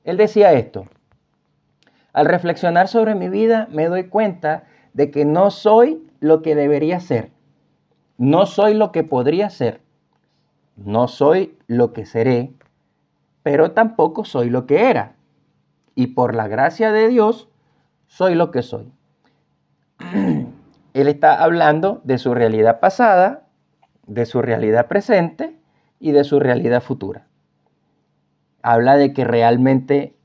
Él 0.04 0.18
decía 0.18 0.54
esto, 0.54 0.86
al 2.12 2.26
reflexionar 2.26 2.88
sobre 2.88 3.16
mi 3.16 3.30
vida 3.30 3.68
me 3.72 3.88
doy 3.88 4.10
cuenta 4.10 4.66
de 4.94 5.10
que 5.10 5.26
no 5.26 5.50
soy 5.50 6.06
lo 6.20 6.42
que 6.42 6.56
debería 6.56 7.00
ser, 7.00 7.32
no 8.18 8.46
soy 8.46 8.74
lo 8.74 8.92
que 8.92 9.04
podría 9.04 9.50
ser, 9.50 9.82
no 10.76 11.08
soy 11.08 11.58
lo 11.68 11.94
que 11.94 12.06
seré, 12.06 12.54
pero 13.44 13.72
tampoco 13.72 14.26
soy 14.26 14.50
lo 14.50 14.66
que 14.66 14.90
era. 14.90 15.16
Y 15.96 16.08
por 16.08 16.34
la 16.34 16.48
gracia 16.48 16.92
de 16.92 17.08
Dios, 17.08 17.50
soy 18.08 18.36
lo 18.36 18.52
que 18.52 18.62
soy. 18.62 18.92
Él 20.94 21.08
está 21.08 21.44
hablando 21.44 22.02
de 22.04 22.18
su 22.18 22.34
realidad 22.34 22.80
pasada, 22.80 23.43
de 24.08 24.26
su 24.26 24.42
realidad 24.42 24.88
presente 24.88 25.58
y 26.00 26.12
de 26.12 26.24
su 26.24 26.40
realidad 26.40 26.82
futura. 26.82 27.28
Habla 28.62 28.98
de 28.98 29.14
que 29.14 29.26
realmente 29.26 30.16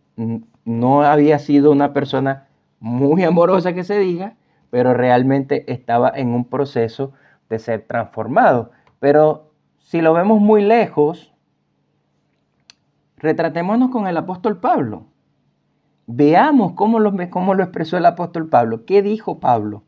no 0.65 1.03
había 1.03 1.39
sido 1.39 1.71
una 1.71 1.93
persona 1.93 2.49
muy 2.81 3.25
amorosa 3.25 3.73
que 3.73 3.85
se 3.85 3.99
diga, 3.99 4.35
pero 4.71 4.95
realmente 4.95 5.71
estaba 5.73 6.11
en 6.15 6.29
un 6.29 6.45
proceso 6.45 7.13
de 7.49 7.59
ser 7.59 7.87
transformado. 7.87 8.71
Pero 9.01 9.51
si 9.79 10.01
lo 10.01 10.13
vemos 10.13 10.41
muy 10.41 10.63
lejos, 10.63 11.33
retratémonos 13.17 13.91
con 13.91 14.07
el 14.07 14.17
apóstol 14.17 14.59
Pablo. 14.59 15.07
Veamos 16.07 16.73
cómo 16.73 17.01
lo, 17.01 17.13
cómo 17.31 17.55
lo 17.55 17.63
expresó 17.63 17.97
el 17.97 18.07
apóstol 18.07 18.49
Pablo. 18.49 18.85
¿Qué 18.85 19.03
dijo 19.03 19.41
Pablo? 19.41 19.83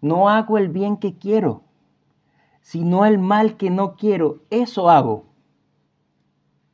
No 0.00 0.28
hago 0.28 0.58
el 0.58 0.68
bien 0.68 0.96
que 0.96 1.16
quiero, 1.16 1.62
sino 2.64 3.04
el 3.04 3.18
mal 3.18 3.58
que 3.58 3.68
no 3.68 3.94
quiero. 3.94 4.40
Eso 4.48 4.88
hago. 4.88 5.26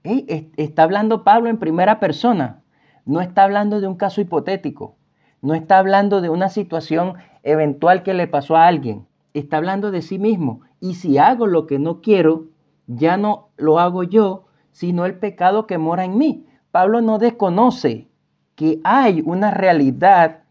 Está 0.05 0.85
hablando 0.85 1.25
Pablo 1.25 1.51
en 1.51 1.59
primera 1.59 1.99
persona. 1.99 2.63
No 3.05 3.21
está 3.21 3.43
hablando 3.43 3.81
de 3.81 3.89
un 3.89 3.97
caso 3.97 4.21
hipotético. 4.21 4.97
No 5.43 5.53
está 5.53 5.79
hablando 5.79 6.21
de 6.21 6.29
una 6.29 6.49
situación 6.49 7.15
eventual 7.43 8.05
que 8.05 8.15
le 8.15 8.29
pasó 8.29 8.55
a 8.55 8.69
alguien. 8.69 9.09
Está 9.35 9.57
hablando 9.57 9.91
de 9.91 10.01
sí 10.03 10.21
mismo. 10.21 10.61
Y 10.79 10.95
si 10.95 11.19
hago 11.19 11.49
lo 11.49 11.67
que 11.67 11.81
no 11.81 12.01
quiero, 12.01 12.47
ya 12.87 13.17
no 13.17 13.49
lo 13.57 13.81
hago 13.81 14.05
yo, 14.05 14.47
sino 14.71 15.07
el 15.07 15.19
pecado 15.19 15.67
que 15.67 15.79
mora 15.79 16.05
en 16.05 16.17
mí. 16.17 16.47
Pablo 16.71 17.01
no 17.01 17.19
desconoce 17.19 18.07
que 18.55 18.81
hay 18.85 19.25
una 19.27 19.51
realidad 19.51 20.45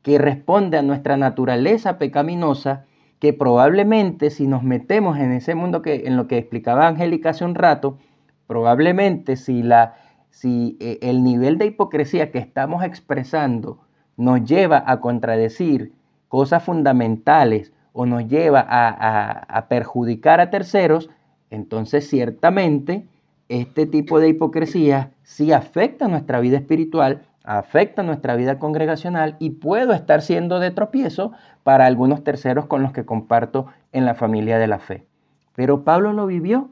que 0.00 0.16
responde 0.16 0.78
a 0.78 0.82
nuestra 0.82 1.18
naturaleza 1.18 1.98
pecaminosa, 1.98 2.86
que 3.18 3.32
probablemente 3.32 4.30
si 4.30 4.46
nos 4.46 4.62
metemos 4.62 5.18
en 5.18 5.32
ese 5.32 5.54
mundo 5.54 5.82
que 5.82 6.06
en 6.06 6.16
lo 6.16 6.26
que 6.26 6.38
explicaba 6.38 6.86
Angélica 6.86 7.30
hace 7.30 7.44
un 7.44 7.54
rato, 7.54 7.98
probablemente 8.46 9.36
si 9.36 9.62
la 9.62 9.94
si 10.30 10.76
eh, 10.80 10.98
el 11.00 11.24
nivel 11.24 11.56
de 11.56 11.66
hipocresía 11.66 12.30
que 12.30 12.38
estamos 12.38 12.84
expresando 12.84 13.78
nos 14.16 14.44
lleva 14.44 14.82
a 14.86 15.00
contradecir 15.00 15.92
cosas 16.28 16.62
fundamentales 16.62 17.72
o 17.92 18.04
nos 18.04 18.28
lleva 18.28 18.66
a 18.68 19.66
perjudicar 19.68 20.40
a 20.40 20.50
terceros, 20.50 21.08
entonces 21.48 22.06
ciertamente 22.06 23.06
este 23.48 23.86
tipo 23.86 24.18
de 24.18 24.28
hipocresía 24.28 25.12
sí 25.22 25.52
afecta 25.52 26.08
nuestra 26.08 26.40
vida 26.40 26.56
espiritual, 26.56 27.22
afecta 27.46 28.02
nuestra 28.02 28.36
vida 28.36 28.58
congregacional 28.58 29.36
y 29.38 29.50
puedo 29.50 29.92
estar 29.92 30.20
siendo 30.20 30.58
de 30.58 30.72
tropiezo 30.72 31.32
para 31.62 31.86
algunos 31.86 32.24
terceros 32.24 32.66
con 32.66 32.82
los 32.82 32.92
que 32.92 33.06
comparto 33.06 33.66
en 33.92 34.04
la 34.04 34.14
familia 34.14 34.58
de 34.58 34.66
la 34.66 34.80
fe. 34.80 35.06
Pero 35.54 35.84
Pablo 35.84 36.12
lo 36.12 36.26
vivió 36.26 36.70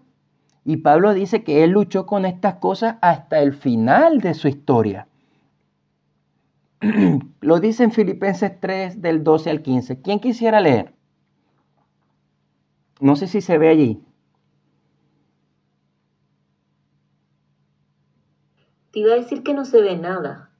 y 0.65 0.79
Pablo 0.79 1.15
dice 1.15 1.45
que 1.45 1.63
él 1.65 1.71
luchó 1.71 2.07
con 2.07 2.27
estas 2.27 2.57
cosas 2.57 2.97
hasta 3.01 3.39
el 3.41 3.55
final 3.55 4.21
de 4.21 4.35
su 4.35 4.49
historia. 4.49 5.07
lo 7.41 7.61
dice 7.61 7.85
en 7.85 7.93
Filipenses 7.93 8.53
3 8.61 9.01
del 9.01 9.23
12 9.25 9.51
al 9.51 9.63
15. 9.63 10.03
¿Quién 10.03 10.19
quisiera 10.19 10.61
leer? 10.61 10.93
No 13.01 13.17
sé 13.17 13.27
si 13.27 13.41
se 13.41 13.59
ve 13.59 13.69
allí. 13.69 14.03
Te 18.93 19.01
iba 19.01 19.13
a 19.13 19.17
decir 19.17 19.43
que 19.43 19.55
no 19.55 19.65
se 19.65 19.81
ve 19.81 19.97
nada. 19.97 20.51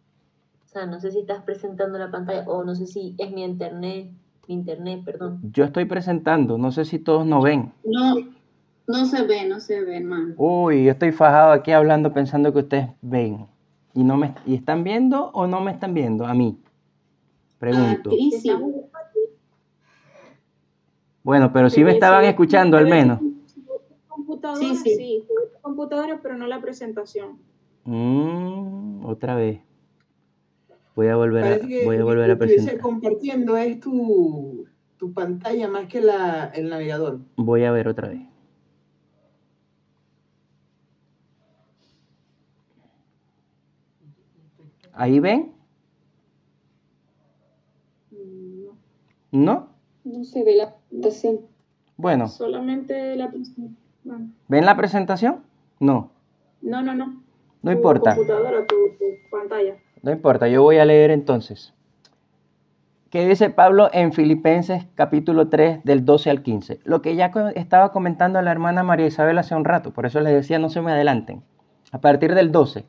O 0.75 0.77
sea, 0.77 0.87
no 0.87 0.99
sé 0.99 1.13
si 1.13 1.21
estás 1.21 1.41
presentando 1.45 1.99
la 1.99 2.11
pantalla 2.11 2.43
o 2.49 2.65
no 2.65 2.75
sé 2.75 2.89
si 2.89 3.15
es 3.19 3.31
mi 3.31 3.45
internet, 3.45 4.11
mi 4.49 4.55
internet, 4.55 5.03
perdón. 5.05 5.39
Yo 5.53 5.63
estoy 5.63 5.85
presentando, 5.85 6.59
no 6.59 6.73
sé 6.73 6.85
si 6.85 6.99
todos 6.99 7.25
no 7.25 7.41
ven. 7.41 7.73
No, 7.85 8.17
no 8.89 9.07
se 9.07 9.23
ve, 9.23 9.49
no 9.49 9.61
se 9.61 9.85
ve, 9.85 9.99
hermano. 9.99 10.35
Uy, 10.37 10.83
yo 10.83 10.91
estoy 10.91 11.13
fajado 11.13 11.53
aquí 11.53 11.71
hablando 11.71 12.13
pensando 12.13 12.53
que 12.53 12.59
ustedes 12.59 12.89
ven. 13.03 13.47
¿Y, 13.95 14.03
no 14.03 14.17
me, 14.17 14.35
¿Y 14.47 14.57
están 14.57 14.83
viendo 14.83 15.31
o 15.33 15.47
no 15.47 15.61
me 15.61 15.71
están 15.71 15.95
viendo? 15.95 16.27
A 16.27 16.35
mí. 16.35 16.59
Pregunto. 17.61 18.11
sí. 18.11 18.51
Bueno, 21.23 21.53
pero 21.53 21.71
sí 21.71 21.85
me 21.85 21.93
estaban 21.93 22.25
escuchando 22.25 22.77
al 22.77 22.89
menos. 22.89 23.21
Sí, 24.59 24.75
sí. 24.75 24.97
sí, 24.97 25.25
computadora, 25.63 26.19
pero 26.21 26.37
no 26.37 26.49
la 26.49 26.61
presentación. 26.61 27.39
Mm, 27.85 29.05
otra 29.05 29.37
vez. 29.37 29.61
Voy 30.95 31.09
a 31.09 31.17
volver 31.17 31.45
a, 31.45 31.85
voy 31.85 31.97
a, 31.97 32.05
volver 32.05 32.31
a 32.31 32.39
presentar. 32.39 32.79
compartiendo 32.79 33.57
es 33.57 33.81
tu, 33.81 34.67
tu, 34.97 35.13
pantalla 35.13 35.69
más 35.69 35.89
que 35.89 36.01
la, 36.01 36.53
el 36.55 36.69
navegador. 36.69 37.21
Voy 37.37 37.65
a 37.65 37.73
ver 37.73 37.89
otra 37.89 38.09
vez. 38.09 38.23
¿Ahí 44.93 45.19
ven? 45.19 45.53
¿No? 49.33 49.69
No 50.05 50.25
se 50.25 50.45
ve 50.45 50.55
la 50.55 50.77
presentación. 50.77 51.41
Bueno. 51.97 52.29
Solamente 52.29 53.17
la 53.17 53.29
presentación. 53.31 54.35
¿Ven 54.49 54.65
la 54.65 54.77
presentación? 54.77 55.43
No. 55.81 56.13
No, 56.61 56.83
no, 56.83 56.95
no. 56.95 57.21
No 57.63 57.73
importa. 57.73 58.15
Computadora, 58.15 58.65
tu, 58.67 58.77
pantalla. 59.31 59.77
No 60.05 60.13
importa, 60.13 60.49
yo 60.49 60.63
voy 60.63 60.77
a 60.77 60.85
leer 60.85 61.11
entonces. 61.11 61.73
¿Qué 63.09 63.27
dice 63.27 63.49
Pablo 63.49 63.89
en 63.91 64.13
Filipenses 64.13 64.85
capítulo 64.95 65.49
3 65.49 65.83
del 65.83 66.05
12 66.05 66.29
al 66.29 66.43
15? 66.43 66.81
Lo 66.85 67.01
que 67.01 67.17
ya 67.17 67.33
estaba 67.55 67.91
comentando 67.91 68.43
la 68.43 68.53
hermana 68.53 68.83
María 68.83 69.07
Isabel 69.07 69.39
hace 69.39 69.55
un 69.55 69.65
rato, 69.65 69.95
por 69.95 70.05
eso 70.05 70.21
les 70.21 70.35
decía 70.35 70.59
no 70.59 70.69
se 70.69 70.83
me 70.83 70.93
adelanten. 70.93 71.43
A 71.91 72.03
partir 72.03 72.35
del 72.35 72.53
12. 72.53 72.85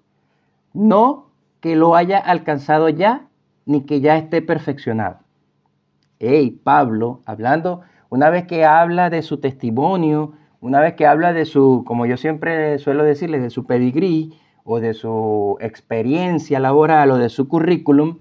No 0.73 1.31
que 1.61 1.77
lo 1.77 1.95
haya 1.95 2.17
alcanzado 2.17 2.89
ya, 2.89 3.27
ni 3.65 3.85
que 3.85 4.01
ya 4.01 4.17
esté 4.17 4.41
perfeccionado. 4.41 5.19
Hey, 6.19 6.59
Pablo, 6.65 7.21
hablando, 7.25 7.79
una 8.09 8.29
vez 8.29 8.45
que 8.45 8.65
habla 8.65 9.09
de 9.09 9.21
su 9.21 9.39
testimonio, 9.39 10.33
una 10.59 10.81
vez 10.81 10.95
que 10.95 11.07
habla 11.07 11.31
de 11.31 11.45
su, 11.45 11.85
como 11.87 12.07
yo 12.07 12.17
siempre 12.17 12.77
suelo 12.77 13.05
decirles, 13.05 13.41
de 13.41 13.51
su 13.51 13.65
pedigrí, 13.65 14.33
o 14.65 14.79
de 14.79 14.95
su 14.95 15.57
experiencia 15.61 16.59
laboral 16.59 17.11
o 17.11 17.17
de 17.17 17.29
su 17.29 17.47
currículum, 17.47 18.17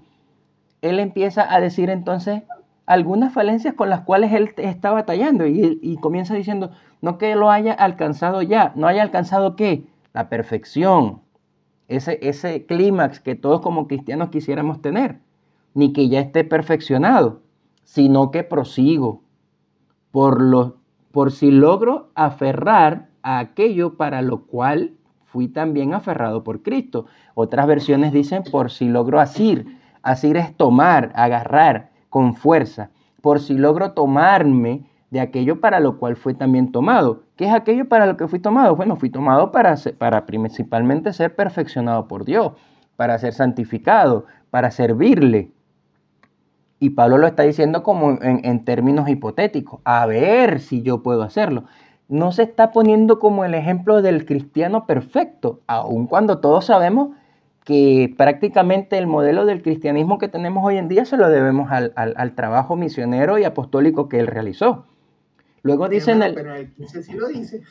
él 0.81 0.99
empieza 0.99 1.51
a 1.53 1.59
decir 1.59 1.89
entonces 1.89 2.43
algunas 2.85 3.33
falencias 3.33 3.73
con 3.73 3.89
las 3.89 4.01
cuales 4.01 4.31
él 4.31 4.53
está 4.57 4.91
batallando 4.91 5.47
y, 5.47 5.97
comienza 6.01 6.35
diciendo, 6.35 6.69
no 7.01 7.17
que 7.17 7.35
lo 7.35 7.49
haya 7.49 7.73
alcanzado 7.73 8.43
ya, 8.43 8.71
no 8.75 8.85
haya 8.85 9.01
alcanzado 9.01 9.55
qué, 9.55 9.87
la 10.13 10.29
perfección, 10.29 11.21
ese, 11.87 12.19
ese 12.21 12.67
clímax 12.67 13.19
que 13.19 13.33
todos 13.33 13.61
como 13.61 13.87
cristianos 13.87 14.29
quisiéramos 14.29 14.83
tener, 14.83 15.17
ni 15.73 15.93
que 15.93 16.09
ya 16.09 16.19
esté 16.19 16.43
perfeccionado, 16.43 17.41
sino 17.83 18.29
que 18.29 18.43
prosigo 18.43 19.23
por, 20.11 20.39
lo, 20.41 20.77
por 21.11 21.31
si 21.31 21.49
logro 21.49 22.11
aferrar 22.13 23.09
a 23.23 23.39
aquello 23.39 23.97
para 23.97 24.21
lo 24.21 24.45
cual 24.45 24.91
fui 25.35 25.49
también 25.49 25.93
aferrado 25.93 26.45
por 26.45 26.61
Cristo. 26.61 27.07
Otras 27.33 27.67
versiones 27.67 28.13
dicen 28.13 28.43
por 28.49 28.71
si 28.71 28.87
logro 28.87 29.19
asir. 29.19 29.77
Asir 30.01 30.37
es 30.37 30.55
tomar, 30.55 31.11
agarrar 31.13 31.89
con 32.07 32.35
fuerza. 32.35 32.89
Por 33.21 33.41
si 33.41 33.55
logro 33.55 33.91
tomarme 33.91 34.85
de 35.09 35.19
aquello 35.19 35.59
para 35.59 35.81
lo 35.81 35.99
cual 35.99 36.15
fue 36.15 36.35
también 36.35 36.71
tomado. 36.71 37.23
¿Qué 37.35 37.47
es 37.47 37.53
aquello 37.53 37.89
para 37.89 38.05
lo 38.05 38.15
que 38.15 38.29
fui 38.29 38.39
tomado? 38.39 38.77
Bueno, 38.77 38.95
fui 38.95 39.09
tomado 39.09 39.51
para, 39.51 39.75
para 39.97 40.25
principalmente 40.25 41.11
ser 41.11 41.35
perfeccionado 41.35 42.07
por 42.07 42.23
Dios, 42.23 42.53
para 42.95 43.17
ser 43.17 43.33
santificado, 43.33 44.23
para 44.51 44.71
servirle. 44.71 45.51
Y 46.79 46.91
Pablo 46.91 47.17
lo 47.17 47.27
está 47.27 47.43
diciendo 47.43 47.83
como 47.83 48.11
en, 48.21 48.39
en, 48.45 48.63
términos 48.63 49.09
hipotéticos, 49.09 49.81
a 49.83 50.05
ver 50.05 50.61
si 50.61 50.81
yo 50.81 51.03
puedo 51.03 51.23
hacerlo. 51.23 51.65
No 52.07 52.31
se 52.31 52.43
está 52.43 52.71
poniendo 52.71 53.19
como 53.19 53.45
el 53.45 53.53
ejemplo 53.53 54.01
del 54.01 54.25
cristiano 54.25 54.85
perfecto, 54.85 55.61
aun 55.67 56.07
cuando 56.07 56.39
todos 56.39 56.65
sabemos 56.65 57.09
que 57.63 58.13
prácticamente 58.15 58.97
el 58.97 59.07
modelo 59.07 59.45
del 59.45 59.63
cristianismo 59.63 60.19
que 60.19 60.27
tenemos 60.27 60.63
hoy 60.63 60.77
en 60.77 60.87
día 60.87 61.05
se 61.05 61.17
lo 61.17 61.29
debemos 61.29 61.71
al, 61.71 61.93
al, 61.95 62.13
al 62.15 62.35
trabajo 62.35 62.75
misionero 62.75 63.39
y 63.39 63.43
apostólico 63.43 64.07
que 64.07 64.19
él 64.19 64.27
realizó. 64.27 64.85
Luego 65.63 65.89
dice 65.89 66.11
en 66.11 66.21
el... 66.21 66.35
Pero 66.35 66.53
el 66.53 66.71
15 66.73 67.03
sí 67.03 67.13
lo 67.13 67.27
dice. 67.27 67.63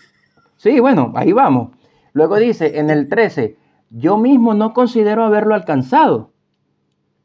Sí, 0.56 0.80
bueno, 0.80 1.12
ahí 1.14 1.32
vamos. 1.32 1.70
Luego 2.12 2.36
dice 2.36 2.80
en 2.80 2.90
el 2.90 3.08
13, 3.08 3.56
yo 3.90 4.16
mismo 4.16 4.54
no 4.54 4.72
considero 4.72 5.24
haberlo 5.24 5.54
alcanzado, 5.54 6.32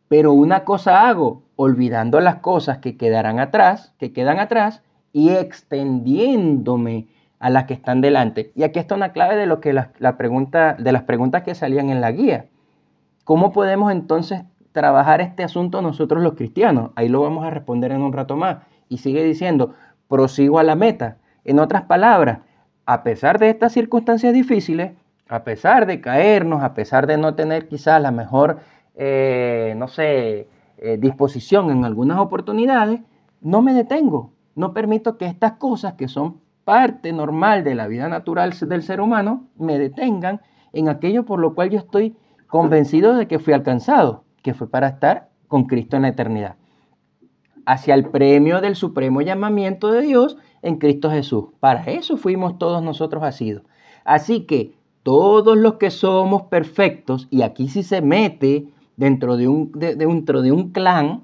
pero 0.07 0.34
una 0.34 0.66
cosa 0.66 1.07
hago, 1.07 1.43
olvidando 1.55 2.20
las 2.20 2.38
cosas 2.38 2.78
que 2.78 2.97
quedarán 2.97 3.39
atrás, 3.39 3.93
que 3.97 4.14
quedan 4.14 4.39
atrás, 4.39 4.84
y 5.14 5.30
extendiéndome 5.30 7.07
a 7.39 7.49
las 7.49 7.66
que 7.66 7.74
están 7.74 8.01
delante. 8.01 8.51
Y 8.55 8.64
aquí 8.64 8.80
está 8.80 8.95
una 8.95 9.12
clave 9.12 9.36
de 9.36 9.45
lo 9.45 9.60
que 9.60 9.74
la, 9.74 10.18
pregunta, 10.18 10.74
de 10.74 10.91
las 10.91 11.03
preguntas 11.03 11.43
que 11.43 11.55
salían 11.55 11.89
en 11.89 12.01
la 12.01 12.12
guía. 12.12 12.45
¿Cómo 13.24 13.51
podemos 13.51 13.91
entonces 13.91 14.43
trabajar 14.72 15.22
este 15.22 15.43
asunto 15.43 15.82
nosotros 15.82 16.22
los 16.22 16.34
cristianos? 16.34 16.91
Ahí 16.95 17.07
lo 17.07 17.22
vamos 17.22 17.45
a 17.45 17.49
responder 17.49 17.91
en 17.91 18.01
un 18.01 18.14
rato 18.14 18.36
más. 18.36 18.57
Y 18.89 18.97
sigue 18.97 19.24
diciendo, 19.24 19.74
prosigo 20.07 20.60
a 20.60 20.64
la 20.64 20.76
meta. 20.76 21.18
En 21.45 21.60
otras 21.60 21.84
palabras, 21.84 22.39
a 22.86 23.03
pesar 23.03 23.39
de 23.39 23.49
estas 23.49 23.72
circunstancias 23.72 24.34
difíciles, 24.34 24.91
a 25.30 25.43
pesar 25.43 25.86
de 25.86 26.01
caernos, 26.01 26.64
a 26.64 26.74
pesar 26.74 27.07
de 27.07 27.18
no 27.18 27.36
tener 27.36 27.68
quizás 27.68 28.01
la 28.01 28.12
mejor, 28.12 28.60
eh, 28.95 29.76
no 29.78 29.88
sé, 29.88 30.47
eh, 30.80 30.97
disposición 30.99 31.70
en 31.70 31.86
algunas 31.86 32.18
oportunidades, 32.18 33.01
no 33.41 33.62
me 33.62 33.74
detengo. 33.74 34.32
No 34.60 34.74
permito 34.74 35.18
que 35.18 35.26
estas 35.26 35.53
cosas 35.53 35.93
que 35.93 36.10
son 36.10 36.41
parte 36.66 37.14
normal 37.14 37.64
de 37.64 37.76
la 37.76 37.88
vida 37.88 38.10
natural 38.10 38.53
del 38.60 38.84
ser 38.84 38.99
humano 38.99 39.47
me 39.57 39.80
detengan 39.80 40.41
en 40.74 40.89
aquello 40.89 41.24
por 41.24 41.39
lo 41.39 41.55
cual 41.55 41.70
yo 41.70 41.80
estoy 41.80 42.18
convencido 42.47 43.16
de 43.16 43.26
que 43.26 43.39
fui 43.39 43.53
alcanzado, 43.53 44.26
que 44.43 44.53
fue 44.53 44.70
para 44.70 44.89
estar 44.89 45.30
con 45.47 45.64
Cristo 45.64 45.95
en 45.95 46.01
la 46.01 46.10
eternidad 46.10 46.57
hacia 47.66 47.93
el 47.93 48.10
premio 48.10 48.60
del 48.60 48.76
supremo 48.76 49.22
llamamiento 49.22 49.93
de 49.93 50.01
Dios 50.01 50.36
en 50.62 50.76
Cristo 50.76 51.10
Jesús. 51.10 51.45
Para 51.62 51.84
eso 51.86 52.18
fuimos 52.18 52.57
todos 52.57 52.84
nosotros 52.84 53.24
asidos. 53.24 53.64
Así 54.03 54.41
que 54.41 54.74
todos 55.03 55.57
los 55.57 55.76
que 55.76 55.89
somos 55.89 56.41
perfectos, 56.43 57.30
y 57.32 57.43
aquí 57.43 57.70
sí 57.70 57.82
se 57.84 58.01
mete 58.01 58.68
dentro 58.97 59.38
de 59.38 59.47
un, 59.47 59.72
de, 59.72 59.95
dentro 59.95 60.41
de 60.41 60.51
un 60.51 60.72
clan, 60.72 61.22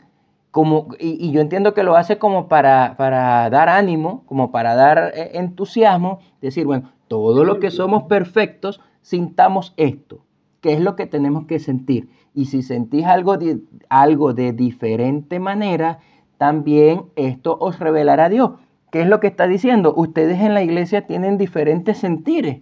como, 0.56 0.88
y, 1.00 1.32
yo 1.32 1.42
entiendo 1.42 1.74
que 1.74 1.84
lo 1.84 1.98
hace 1.98 2.18
como 2.18 2.48
para, 2.48 2.96
para 2.96 3.50
dar 3.50 3.68
ánimo, 3.68 4.24
como 4.26 4.52
para 4.54 4.74
dar 4.74 5.12
eh, 5.14 5.32
entusiasmo, 5.34 6.20
decir, 6.40 6.66
bueno, 6.66 6.94
todos 7.10 7.46
los 7.46 7.58
que 7.58 7.72
somos 7.72 8.04
perfectos, 8.04 8.80
sintamos 9.02 9.74
esto, 9.76 10.24
que 10.62 10.72
es 10.72 10.80
lo 10.80 10.96
que 10.96 11.08
tenemos 11.08 11.46
que 11.46 11.60
sentir. 11.60 12.08
Y 12.34 12.46
si 12.46 12.62
sentís 12.62 13.04
algo 13.04 13.36
de, 13.36 13.60
algo 13.90 14.34
de 14.34 14.54
diferente 14.54 15.42
manera, 15.42 16.00
también 16.38 17.08
esto 17.18 17.58
os 17.60 17.78
revelará 17.78 18.30
Dios. 18.30 18.52
¿Qué 18.94 19.02
es 19.02 19.08
lo 19.08 19.20
que 19.20 19.28
está 19.28 19.48
diciendo? 19.48 19.94
Ustedes 19.94 20.40
en 20.40 20.54
la 20.54 20.64
iglesia 20.64 21.06
tienen 21.06 21.38
diferentes 21.38 21.98
sentires 21.98 22.62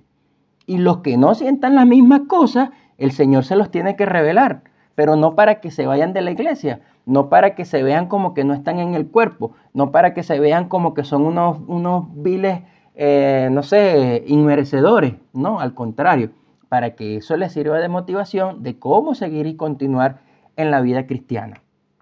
y 0.65 0.79
los 0.79 1.01
que 1.01 1.15
no 1.15 1.35
sientan 1.35 1.75
las 1.75 1.85
mismas 1.85 2.21
cosas, 2.21 2.71
el 2.97 3.11
Señor 3.11 3.45
se 3.45 3.55
los 3.55 3.69
tiene 3.69 3.95
que 3.95 4.07
revelar, 4.07 4.63
pero 4.95 5.15
no 5.15 5.35
para 5.35 5.61
que 5.61 5.69
se 5.69 5.85
vayan 5.85 6.13
de 6.13 6.21
la 6.21 6.31
iglesia, 6.31 6.81
no 7.05 7.29
para 7.29 7.55
que 7.55 7.65
se 7.65 7.83
vean 7.83 8.07
como 8.07 8.33
que 8.33 8.43
no 8.43 8.53
están 8.53 8.79
en 8.79 8.95
el 8.95 9.07
cuerpo, 9.07 9.55
no 9.73 9.91
para 9.91 10.13
que 10.13 10.23
se 10.23 10.39
vean 10.39 10.69
como 10.69 10.93
que 10.93 11.03
son 11.03 11.23
unos, 11.23 11.59
unos 11.67 12.05
viles, 12.21 12.61
eh, 12.95 13.49
no 13.51 13.63
sé, 13.63 14.23
inmerecedores, 14.27 15.15
no, 15.33 15.59
al 15.59 15.73
contrario, 15.73 16.31
para 16.69 16.95
que 16.95 17.17
eso 17.17 17.35
les 17.37 17.51
sirva 17.53 17.79
de 17.79 17.89
motivación 17.89 18.63
de 18.63 18.79
cómo 18.79 19.15
seguir 19.15 19.45
y 19.47 19.55
continuar 19.55 20.21
en 20.55 20.71
la 20.71 20.81
vida 20.81 21.05
cristiana. 21.07 21.61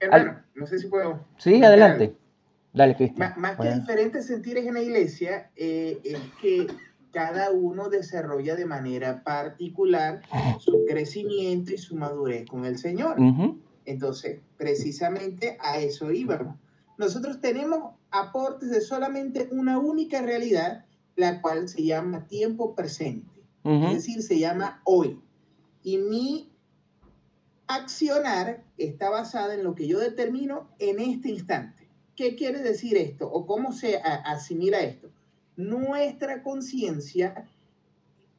Hermano, 0.00 0.30
Al... 0.30 0.44
no 0.54 0.66
sé 0.66 0.78
si 0.78 0.88
puedo. 0.88 1.20
Sí, 1.36 1.62
adelante. 1.62 2.16
Dale, 2.72 2.94
Cristian. 2.94 3.30
Más, 3.36 3.36
más 3.36 3.56
que 3.56 3.74
diferentes 3.74 4.26
sentires 4.26 4.64
en 4.64 4.74
la 4.74 4.80
iglesia, 4.80 5.50
eh, 5.56 5.98
es 6.04 6.20
que 6.40 6.68
cada 7.10 7.50
uno 7.50 7.88
desarrolla 7.88 8.54
de 8.56 8.66
manera 8.66 9.22
particular 9.24 10.22
su 10.58 10.84
crecimiento 10.88 11.72
y 11.72 11.78
su 11.78 11.96
madurez 11.96 12.46
con 12.48 12.64
el 12.64 12.78
Señor. 12.78 13.20
Uh 13.20 13.24
-huh. 13.24 13.58
Entonces, 13.84 14.40
precisamente 14.56 15.56
a 15.60 15.78
eso 15.78 16.12
íbamos. 16.12 16.56
Nosotros 16.98 17.40
tenemos 17.40 17.94
aportes 18.10 18.70
de 18.70 18.80
solamente 18.80 19.48
una 19.50 19.78
única 19.78 20.22
realidad, 20.22 20.84
la 21.16 21.40
cual 21.40 21.68
se 21.68 21.84
llama 21.84 22.26
tiempo 22.26 22.74
presente. 22.74 23.42
Uh 23.64 23.70
-huh. 23.70 23.88
Es 23.88 23.94
decir, 23.94 24.22
se 24.22 24.38
llama 24.38 24.80
hoy. 24.84 25.20
Y 25.82 25.98
mi 25.98 26.50
accionar 27.66 28.64
está 28.76 29.10
basada 29.10 29.54
en 29.54 29.64
lo 29.64 29.74
que 29.74 29.86
yo 29.86 29.98
determino 29.98 30.68
en 30.78 31.00
este 31.00 31.30
instante. 31.30 31.88
¿Qué 32.16 32.36
quiere 32.36 32.62
decir 32.62 32.96
esto? 32.96 33.30
¿O 33.30 33.46
cómo 33.46 33.72
se 33.72 33.96
asimila 33.96 34.80
esto? 34.80 35.08
Nuestra 35.60 36.42
conciencia 36.42 37.46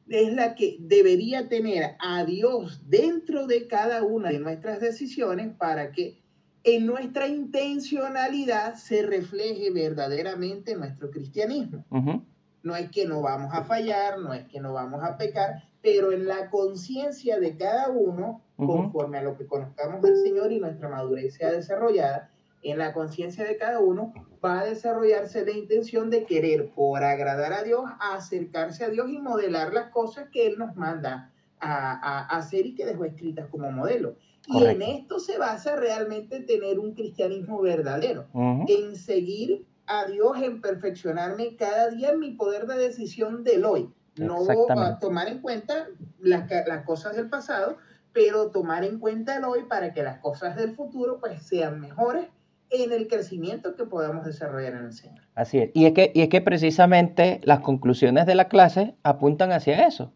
es 0.08 0.32
la 0.32 0.56
que 0.56 0.76
debería 0.80 1.48
tener 1.48 1.94
a 2.00 2.24
Dios 2.24 2.82
dentro 2.88 3.46
de 3.46 3.68
cada 3.68 4.02
una 4.02 4.30
de 4.30 4.40
nuestras 4.40 4.80
decisiones 4.80 5.54
para 5.56 5.92
que 5.92 6.20
en 6.64 6.86
nuestra 6.86 7.28
intencionalidad 7.28 8.74
se 8.74 9.02
refleje 9.02 9.70
verdaderamente 9.70 10.74
nuestro 10.74 11.10
cristianismo. 11.10 11.84
Uh 11.90 11.98
-huh. 11.98 12.24
No 12.64 12.76
es 12.76 12.90
que 12.90 13.06
no 13.06 13.20
vamos 13.20 13.52
a 13.52 13.64
fallar, 13.64 14.18
no 14.18 14.34
es 14.34 14.44
que 14.48 14.60
no 14.60 14.72
vamos 14.72 15.02
a 15.02 15.16
pecar, 15.16 15.62
pero 15.80 16.12
en 16.12 16.26
la 16.26 16.50
conciencia 16.50 17.38
de 17.38 17.56
cada 17.56 17.88
uno, 17.88 18.42
uh 18.56 18.64
-huh. 18.64 18.66
conforme 18.66 19.18
a 19.18 19.22
lo 19.22 19.36
que 19.36 19.46
conozcamos 19.46 20.02
del 20.02 20.16
Señor 20.16 20.50
y 20.52 20.60
nuestra 20.60 20.88
madurez 20.88 21.34
sea 21.34 21.52
desarrollada, 21.52 22.30
en 22.62 22.78
la 22.78 22.92
conciencia 22.92 23.44
de 23.44 23.56
cada 23.56 23.80
uno 23.80 24.12
va 24.44 24.60
a 24.60 24.64
desarrollarse 24.64 25.44
la 25.44 25.52
intención 25.52 26.10
de 26.10 26.24
querer, 26.24 26.70
por 26.70 27.02
agradar 27.02 27.52
a 27.52 27.62
Dios, 27.62 27.84
acercarse 28.00 28.84
a 28.84 28.88
Dios 28.88 29.08
y 29.10 29.18
modelar 29.18 29.72
las 29.72 29.90
cosas 29.90 30.28
que 30.30 30.46
Él 30.46 30.58
nos 30.58 30.74
manda 30.76 31.30
a, 31.60 31.92
a 31.92 32.36
hacer 32.36 32.66
y 32.66 32.74
que 32.74 32.86
dejó 32.86 33.04
escritas 33.04 33.48
como 33.50 33.70
modelo. 33.70 34.16
Y 34.48 34.64
en 34.64 34.82
esto 34.82 35.20
se 35.20 35.38
basa 35.38 35.76
realmente 35.76 36.40
tener 36.40 36.80
un 36.80 36.94
cristianismo 36.94 37.60
verdadero, 37.60 38.26
uh 38.32 38.40
-huh. 38.40 38.64
en 38.68 38.96
seguir 38.96 39.64
a 39.86 40.06
Dios, 40.06 40.36
en 40.42 40.60
perfeccionarme 40.60 41.56
cada 41.56 41.90
día 41.90 42.10
en 42.10 42.18
mi 42.18 42.32
poder 42.32 42.66
de 42.66 42.78
decisión 42.78 43.44
del 43.44 43.64
hoy. 43.64 43.92
No 44.16 44.44
a 44.68 44.98
tomar 44.98 45.28
en 45.28 45.40
cuenta 45.40 45.86
las, 46.20 46.50
las 46.66 46.84
cosas 46.84 47.16
del 47.16 47.30
pasado, 47.30 47.78
pero 48.12 48.50
tomar 48.50 48.84
en 48.84 48.98
cuenta 48.98 49.36
el 49.36 49.44
hoy 49.44 49.62
para 49.64 49.92
que 49.94 50.02
las 50.02 50.18
cosas 50.18 50.56
del 50.56 50.74
futuro 50.74 51.18
pues 51.18 51.42
sean 51.42 51.80
mejores 51.80 52.26
en 52.72 52.92
el 52.92 53.08
crecimiento 53.08 53.76
que 53.76 53.84
podamos 53.84 54.24
desarrollar 54.24 54.74
en 54.74 54.86
el 54.86 54.92
Señor. 54.92 55.20
Así 55.34 55.58
es. 55.58 55.70
Y 55.74 55.86
es 55.86 55.92
que, 55.92 56.10
y 56.14 56.22
es 56.22 56.28
que 56.28 56.40
precisamente 56.40 57.40
las 57.44 57.60
conclusiones 57.60 58.26
de 58.26 58.34
la 58.34 58.48
clase 58.48 58.94
apuntan 59.02 59.52
hacia 59.52 59.86
eso. 59.86 60.12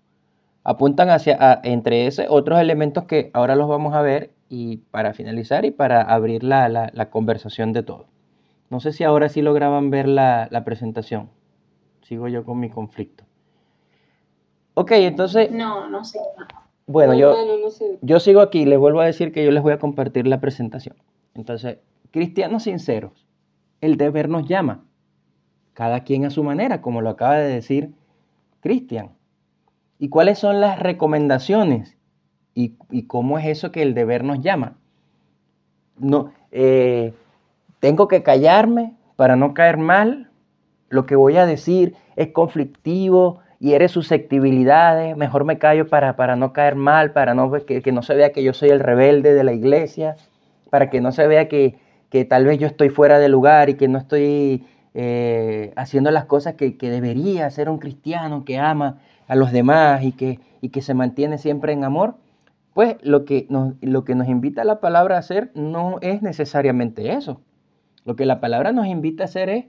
Apuntan 0.64 1.10
hacia, 1.10 1.36
a, 1.38 1.60
entre 1.62 2.06
ese, 2.06 2.26
otros 2.28 2.58
elementos 2.60 3.04
que 3.04 3.30
ahora 3.34 3.54
los 3.54 3.68
vamos 3.68 3.94
a 3.94 4.02
ver 4.02 4.32
y 4.48 4.78
para 4.78 5.14
finalizar 5.14 5.64
y 5.64 5.70
para 5.70 6.02
abrir 6.02 6.42
la, 6.42 6.68
la, 6.68 6.90
la 6.92 7.10
conversación 7.10 7.72
de 7.72 7.82
todo. 7.82 8.06
No 8.70 8.80
sé 8.80 8.92
si 8.92 9.04
ahora 9.04 9.28
sí 9.28 9.42
lograban 9.42 9.90
ver 9.90 10.08
la, 10.08 10.48
la 10.50 10.64
presentación. 10.64 11.30
Sigo 12.02 12.28
yo 12.28 12.44
con 12.44 12.58
mi 12.58 12.70
conflicto. 12.70 13.24
Ok, 14.74 14.92
entonces... 14.92 15.50
No, 15.50 15.88
no 15.88 16.04
sé. 16.04 16.18
Bueno, 16.86 17.14
yo, 17.14 17.34
no 17.62 17.70
sé. 17.70 17.98
yo 18.02 18.20
sigo 18.20 18.40
aquí. 18.40 18.64
Les 18.64 18.78
vuelvo 18.78 19.00
a 19.00 19.06
decir 19.06 19.32
que 19.32 19.44
yo 19.44 19.50
les 19.50 19.62
voy 19.62 19.72
a 19.72 19.78
compartir 19.78 20.26
la 20.26 20.40
presentación. 20.40 20.96
Entonces, 21.34 21.78
cristianos 22.16 22.62
sinceros, 22.62 23.26
el 23.82 23.98
deber 23.98 24.30
nos 24.30 24.48
llama. 24.48 24.86
Cada 25.74 26.02
quien 26.02 26.24
a 26.24 26.30
su 26.30 26.42
manera, 26.42 26.80
como 26.80 27.02
lo 27.02 27.10
acaba 27.10 27.36
de 27.36 27.46
decir 27.46 27.90
Cristian. 28.62 29.10
¿Y 29.98 30.08
cuáles 30.08 30.38
son 30.38 30.62
las 30.62 30.78
recomendaciones? 30.78 31.98
¿Y, 32.54 32.70
cómo 33.02 33.38
es 33.38 33.44
eso 33.44 33.70
que 33.70 33.82
el 33.82 33.92
deber 33.92 34.24
nos 34.24 34.40
llama? 34.40 34.78
No, 35.98 36.32
eh, 36.52 37.12
tengo 37.80 38.08
que 38.08 38.22
callarme 38.22 38.94
para 39.16 39.36
no 39.36 39.52
caer 39.52 39.76
mal. 39.76 40.30
Lo 40.88 41.04
que 41.04 41.16
voy 41.16 41.36
a 41.36 41.44
decir 41.44 41.96
es 42.16 42.28
conflictivo, 42.28 43.40
y 43.60 43.74
eres 43.74 43.92
susceptibilidades, 43.92 45.18
mejor 45.18 45.44
me 45.44 45.58
callo 45.58 45.86
para, 45.86 46.16
para 46.16 46.34
no 46.34 46.54
caer 46.54 46.76
mal, 46.76 47.12
para 47.12 47.34
no, 47.34 47.52
que, 47.52 47.82
que, 47.82 47.92
no 47.92 48.00
se 48.00 48.14
vea 48.14 48.32
que 48.32 48.42
yo 48.42 48.54
soy 48.54 48.70
el 48.70 48.80
rebelde 48.80 49.34
de 49.34 49.44
la 49.44 49.52
iglesia, 49.52 50.16
para 50.70 50.88
que 50.88 51.02
no 51.02 51.12
se 51.12 51.26
vea 51.26 51.48
que, 51.48 51.78
que 52.10 52.24
tal 52.24 52.44
vez 52.44 52.58
yo 52.58 52.66
estoy 52.66 52.88
fuera 52.88 53.18
de 53.18 53.28
lugar 53.28 53.68
y 53.68 53.74
que 53.74 53.88
no 53.88 53.98
estoy 53.98 54.64
eh, 54.94 55.72
haciendo 55.76 56.10
las 56.10 56.24
cosas 56.24 56.54
que, 56.54 56.76
que, 56.76 56.90
debería 56.90 57.50
ser 57.50 57.68
un 57.68 57.78
cristiano 57.78 58.44
que 58.44 58.58
ama 58.58 59.00
a 59.28 59.34
los 59.36 59.52
demás 59.52 60.02
y 60.02 60.12
que, 60.12 60.40
y 60.60 60.70
que 60.70 60.82
se 60.82 60.94
mantiene 60.94 61.38
siempre 61.38 61.72
en 61.72 61.84
amor. 61.84 62.16
Pues 62.72 62.96
lo 63.02 63.24
que, 63.24 63.46
nos, 63.50 63.74
lo 63.80 64.04
que 64.04 64.14
nos 64.14 64.28
invita 64.28 64.64
la 64.64 64.80
palabra 64.80 65.16
a 65.16 65.20
hacer 65.20 65.50
no 65.54 65.98
es 66.00 66.22
necesariamente 66.22 67.12
eso. 67.12 67.40
Lo 68.04 68.16
que 68.16 68.26
la 68.26 68.40
palabra 68.40 68.72
nos 68.72 68.86
invita 68.86 69.24
a 69.24 69.26
hacer 69.26 69.48
es, 69.48 69.64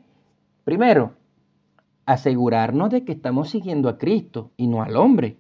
primero, 0.63 1.13
asegurarnos 2.05 2.89
de 2.89 3.03
que 3.03 3.11
estamos 3.11 3.49
siguiendo 3.49 3.89
a 3.89 3.97
Cristo 3.97 4.51
y 4.57 4.67
no 4.67 4.81
al 4.81 4.95
hombre. 4.95 5.37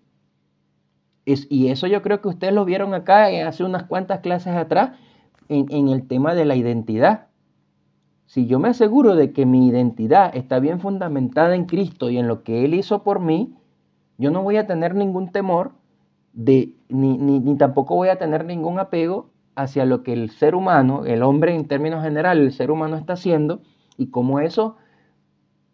y 1.25 1.67
eso 1.67 1.87
yo 1.87 2.01
creo 2.01 2.21
que 2.21 2.29
ustedes 2.29 2.53
lo 2.53 2.63
vieron 2.65 2.93
acá 2.93 3.29
eh, 3.29 3.43
hace 3.43 3.63
unas 3.63 3.83
cuantas 3.83 4.21
clases 4.21 4.55
atrás 4.55 4.91
en, 5.49 5.89
el 5.89 6.07
tema 6.07 6.35
de 6.35 6.45
la 6.45 6.55
identidad. 6.55 7.27
Si 8.25 8.45
yo 8.45 8.59
me 8.59 8.69
aseguro 8.69 9.15
de 9.15 9.31
que 9.31 9.45
mi 9.45 9.67
identidad 9.67 10.35
está 10.35 10.59
bien 10.59 10.79
fundamentada 10.79 11.55
en 11.55 11.65
Cristo 11.65 12.09
y 12.09 12.17
en 12.17 12.27
lo 12.27 12.43
que 12.43 12.65
Él 12.65 12.73
hizo 12.73 13.03
por 13.03 13.19
mí, 13.19 13.55
yo 14.17 14.31
no 14.31 14.43
voy 14.43 14.57
a 14.57 14.67
tener 14.67 14.95
ningún 14.95 15.31
temor 15.31 15.71
de, 16.33 16.73
ni, 16.89 17.17
ni 17.17 17.55
tampoco 17.57 17.95
voy 17.95 18.09
a 18.09 18.17
tener 18.17 18.45
ningún 18.45 18.79
apego 18.79 19.29
hacia 19.55 19.85
lo 19.85 20.03
que 20.03 20.13
el 20.13 20.29
ser 20.29 20.55
humano, 20.55 21.05
el 21.05 21.23
hombre 21.23 21.55
en 21.55 21.67
términos 21.67 22.03
generales, 22.03 22.45
el 22.45 22.51
ser 22.51 22.69
humano 22.69 22.97
está 22.97 23.13
haciendo 23.13 23.61
y 23.97 24.07
cómo 24.07 24.39
eso 24.39 24.75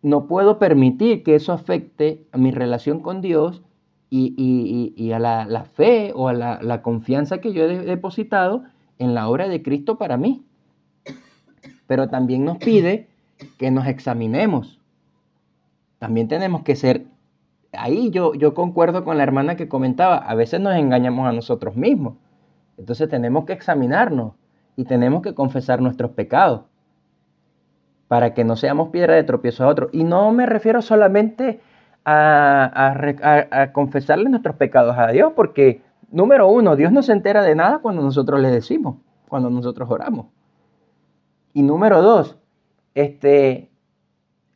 no 0.03 0.27
puedo 0.27 0.59
permitir 0.59 1.23
que 1.23 1.35
eso 1.35 1.53
afecte 1.53 2.27
a 2.31 2.37
mi 2.37 2.51
relación 2.51 2.99
con 2.99 3.21
Dios 3.21 3.63
y, 4.09 5.11
a 5.11 5.17
la, 5.19 5.63
fe 5.73 6.11
o 6.13 6.27
a 6.27 6.33
la, 6.33 6.81
confianza 6.83 7.39
que 7.39 7.51
yo 7.51 7.63
he 7.63 7.79
depositado 7.79 8.63
en 9.03 9.13
la 9.13 9.27
obra 9.27 9.47
de 9.47 9.61
Cristo 9.61 9.97
para 9.97 10.17
mí. 10.17 10.43
Pero 11.87 12.09
también 12.09 12.45
nos 12.45 12.57
pide 12.57 13.07
que 13.57 13.71
nos 13.71 13.87
examinemos. 13.87 14.79
También 15.99 16.27
tenemos 16.27 16.63
que 16.63 16.75
ser, 16.75 17.05
ahí 17.71 18.09
yo, 18.09 18.33
yo 18.33 18.53
concuerdo 18.53 19.03
con 19.03 19.17
la 19.17 19.23
hermana 19.23 19.55
que 19.55 19.67
comentaba, 19.67 20.17
a 20.17 20.35
veces 20.35 20.59
nos 20.59 20.75
engañamos 20.75 21.27
a 21.27 21.31
nosotros 21.31 21.75
mismos. 21.75 22.15
Entonces 22.77 23.09
tenemos 23.09 23.45
que 23.45 23.53
examinarnos 23.53 24.33
y 24.75 24.85
tenemos 24.85 25.21
que 25.21 25.33
confesar 25.33 25.81
nuestros 25.81 26.11
pecados 26.11 26.61
para 28.07 28.33
que 28.33 28.43
no 28.43 28.55
seamos 28.55 28.89
piedra 28.89 29.15
de 29.15 29.23
tropiezo 29.23 29.63
a 29.63 29.67
otros. 29.67 29.89
Y 29.91 30.03
no 30.03 30.31
me 30.31 30.45
refiero 30.45 30.81
solamente 30.81 31.61
a, 32.05 33.69
confesarle 33.71 34.29
nuestros 34.29 34.55
pecados 34.55 34.97
a 34.97 35.07
Dios, 35.07 35.33
porque 35.35 35.81
número 36.13 36.47
uno, 36.47 36.75
Dios 36.75 36.91
no 36.91 37.01
se 37.01 37.11
entera 37.11 37.43
de 37.43 37.55
nada 37.55 37.79
cuando 37.79 38.01
nosotros 38.01 38.39
le 38.39 38.49
decimos, 38.49 38.97
cuando 39.27 39.49
nosotros 39.49 39.89
oramos. 39.89 40.27
Y 41.53 41.63
número 41.63 42.01
dos, 42.01 42.37
este, 42.93 43.71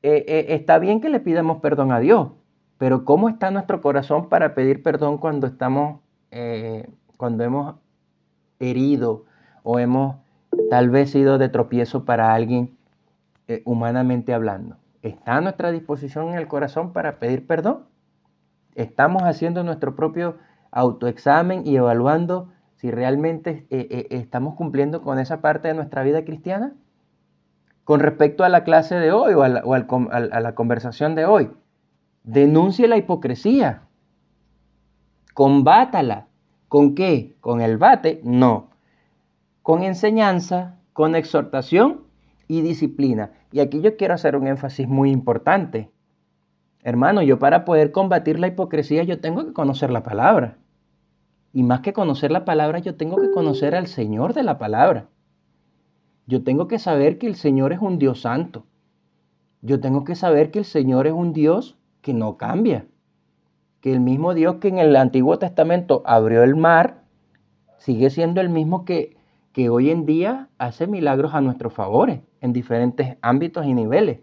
eh, 0.04 0.26
eh, 0.28 0.46
está 0.50 0.80
bien 0.80 1.02
que 1.02 1.10
le 1.10 1.20
pidamos 1.20 1.60
perdón 1.60 1.92
a 1.92 2.00
Dios, 2.00 2.30
pero 2.78 3.04
¿cómo 3.06 3.28
está 3.28 3.50
nuestro 3.50 3.82
corazón 3.82 4.30
para 4.30 4.54
pedir 4.54 4.84
perdón 4.84 5.18
cuando 5.18 5.48
estamos, 5.48 6.00
eh, 6.30 6.88
cuando 7.18 7.44
hemos 7.44 7.76
herido 8.60 9.26
o 9.64 9.80
hemos 9.80 10.18
tal 10.70 10.90
vez 10.90 11.10
sido 11.12 11.40
de 11.40 11.50
tropiezo 11.50 12.06
para 12.06 12.34
alguien 12.34 12.78
humanamente 13.64 14.34
hablando. 14.34 14.76
¿Está 15.02 15.38
a 15.38 15.42
nuestra 15.42 15.72
disposición 15.72 16.30
en 16.30 16.36
el 16.36 16.50
corazón 16.50 16.92
para 16.92 17.18
pedir 17.18 17.48
perdón? 17.48 17.86
¿Estamos 18.76 19.24
haciendo 19.24 19.64
nuestro 19.64 19.96
propio 19.96 20.36
autoexamen 20.78 21.66
y 21.66 21.76
evaluando 21.76 22.50
si 22.76 22.92
realmente 22.92 23.66
eh, 23.72 23.88
eh, 23.90 24.08
estamos 24.12 24.54
cumpliendo 24.56 25.02
con 25.02 25.18
esa 25.20 25.42
parte 25.42 25.68
de 25.68 25.74
nuestra 25.74 26.04
vida 26.04 26.24
cristiana? 26.24 26.76
Con 27.84 28.00
respecto 28.00 28.44
a 28.44 28.50
la 28.50 28.64
clase 28.64 28.96
de 28.96 29.12
hoy 29.12 29.34
o 29.34 29.42
a 29.44 29.50
la, 29.50 29.62
a 29.62 30.40
la 30.40 30.56
conversación 30.56 31.16
de 31.16 31.26
hoy, 31.26 31.50
denuncie 32.24 32.88
la 32.88 32.98
hipocresía, 32.98 33.84
combátala. 35.34 36.28
¿Con 36.68 36.96
qué? 36.96 37.38
¿Con 37.40 37.62
el 37.62 37.78
bate? 37.78 38.20
No. 38.24 38.70
Con 39.62 39.84
enseñanza, 39.84 40.76
con 40.92 41.16
exhortación 41.16 42.02
y 42.48 42.62
disciplina. 42.62 43.32
Y 43.52 43.62
aquí 43.62 43.82
yo 43.82 43.96
quiero 43.96 44.14
hacer 44.14 44.36
un 44.36 44.48
énfasis 44.48 44.88
muy 44.88 45.12
importante. 45.12 45.90
Hermano, 46.84 47.22
yo 47.22 47.40
para 47.40 47.66
poder 47.66 47.92
combatir 47.92 48.40
la 48.40 48.48
hipocresía 48.48 49.04
yo 49.04 49.20
tengo 49.20 49.46
que 49.46 49.54
conocer 49.54 49.90
la 49.90 50.04
palabra. 50.04 50.58
Y 51.58 51.64
más 51.64 51.80
que 51.80 51.92
conocer 51.92 52.30
la 52.30 52.46
palabra, 52.46 52.78
yo 52.78 52.94
tengo 52.98 53.16
que 53.18 53.32
conocer 53.32 53.74
al 53.74 53.88
Señor 53.88 54.36
de 54.36 54.44
la 54.44 54.60
palabra. 54.60 55.08
Yo 56.28 56.44
tengo 56.44 56.68
que 56.68 56.78
saber 56.78 57.18
que 57.18 57.26
el 57.26 57.34
Señor 57.34 57.74
es 57.74 57.80
un 57.80 57.98
Dios 57.98 58.22
santo. 58.22 58.68
Yo 59.64 59.80
tengo 59.80 60.04
que 60.04 60.14
saber 60.14 60.52
que 60.52 60.60
el 60.60 60.66
Señor 60.66 61.08
es 61.08 61.14
un 61.14 61.34
Dios 61.34 61.76
que 62.04 62.14
no 62.14 62.38
cambia. 62.38 62.86
Que 63.82 63.92
el 63.92 64.02
mismo 64.02 64.36
Dios 64.36 64.58
que 64.58 64.68
en 64.68 64.78
el 64.78 64.96
Antiguo 64.96 65.40
Testamento 65.40 66.04
abrió 66.06 66.44
el 66.44 66.56
mar, 66.56 67.02
sigue 67.80 68.12
siendo 68.12 68.40
el 68.40 68.50
mismo 68.50 68.86
que, 68.86 69.18
que 69.52 69.70
hoy 69.70 69.90
en 69.90 70.06
día 70.06 70.50
hace 70.60 70.86
milagros 70.86 71.34
a 71.34 71.42
nuestros 71.42 71.74
favores 71.74 72.20
en 72.40 72.54
diferentes 72.54 73.18
ámbitos 73.24 73.66
y 73.66 73.74
niveles. 73.74 74.20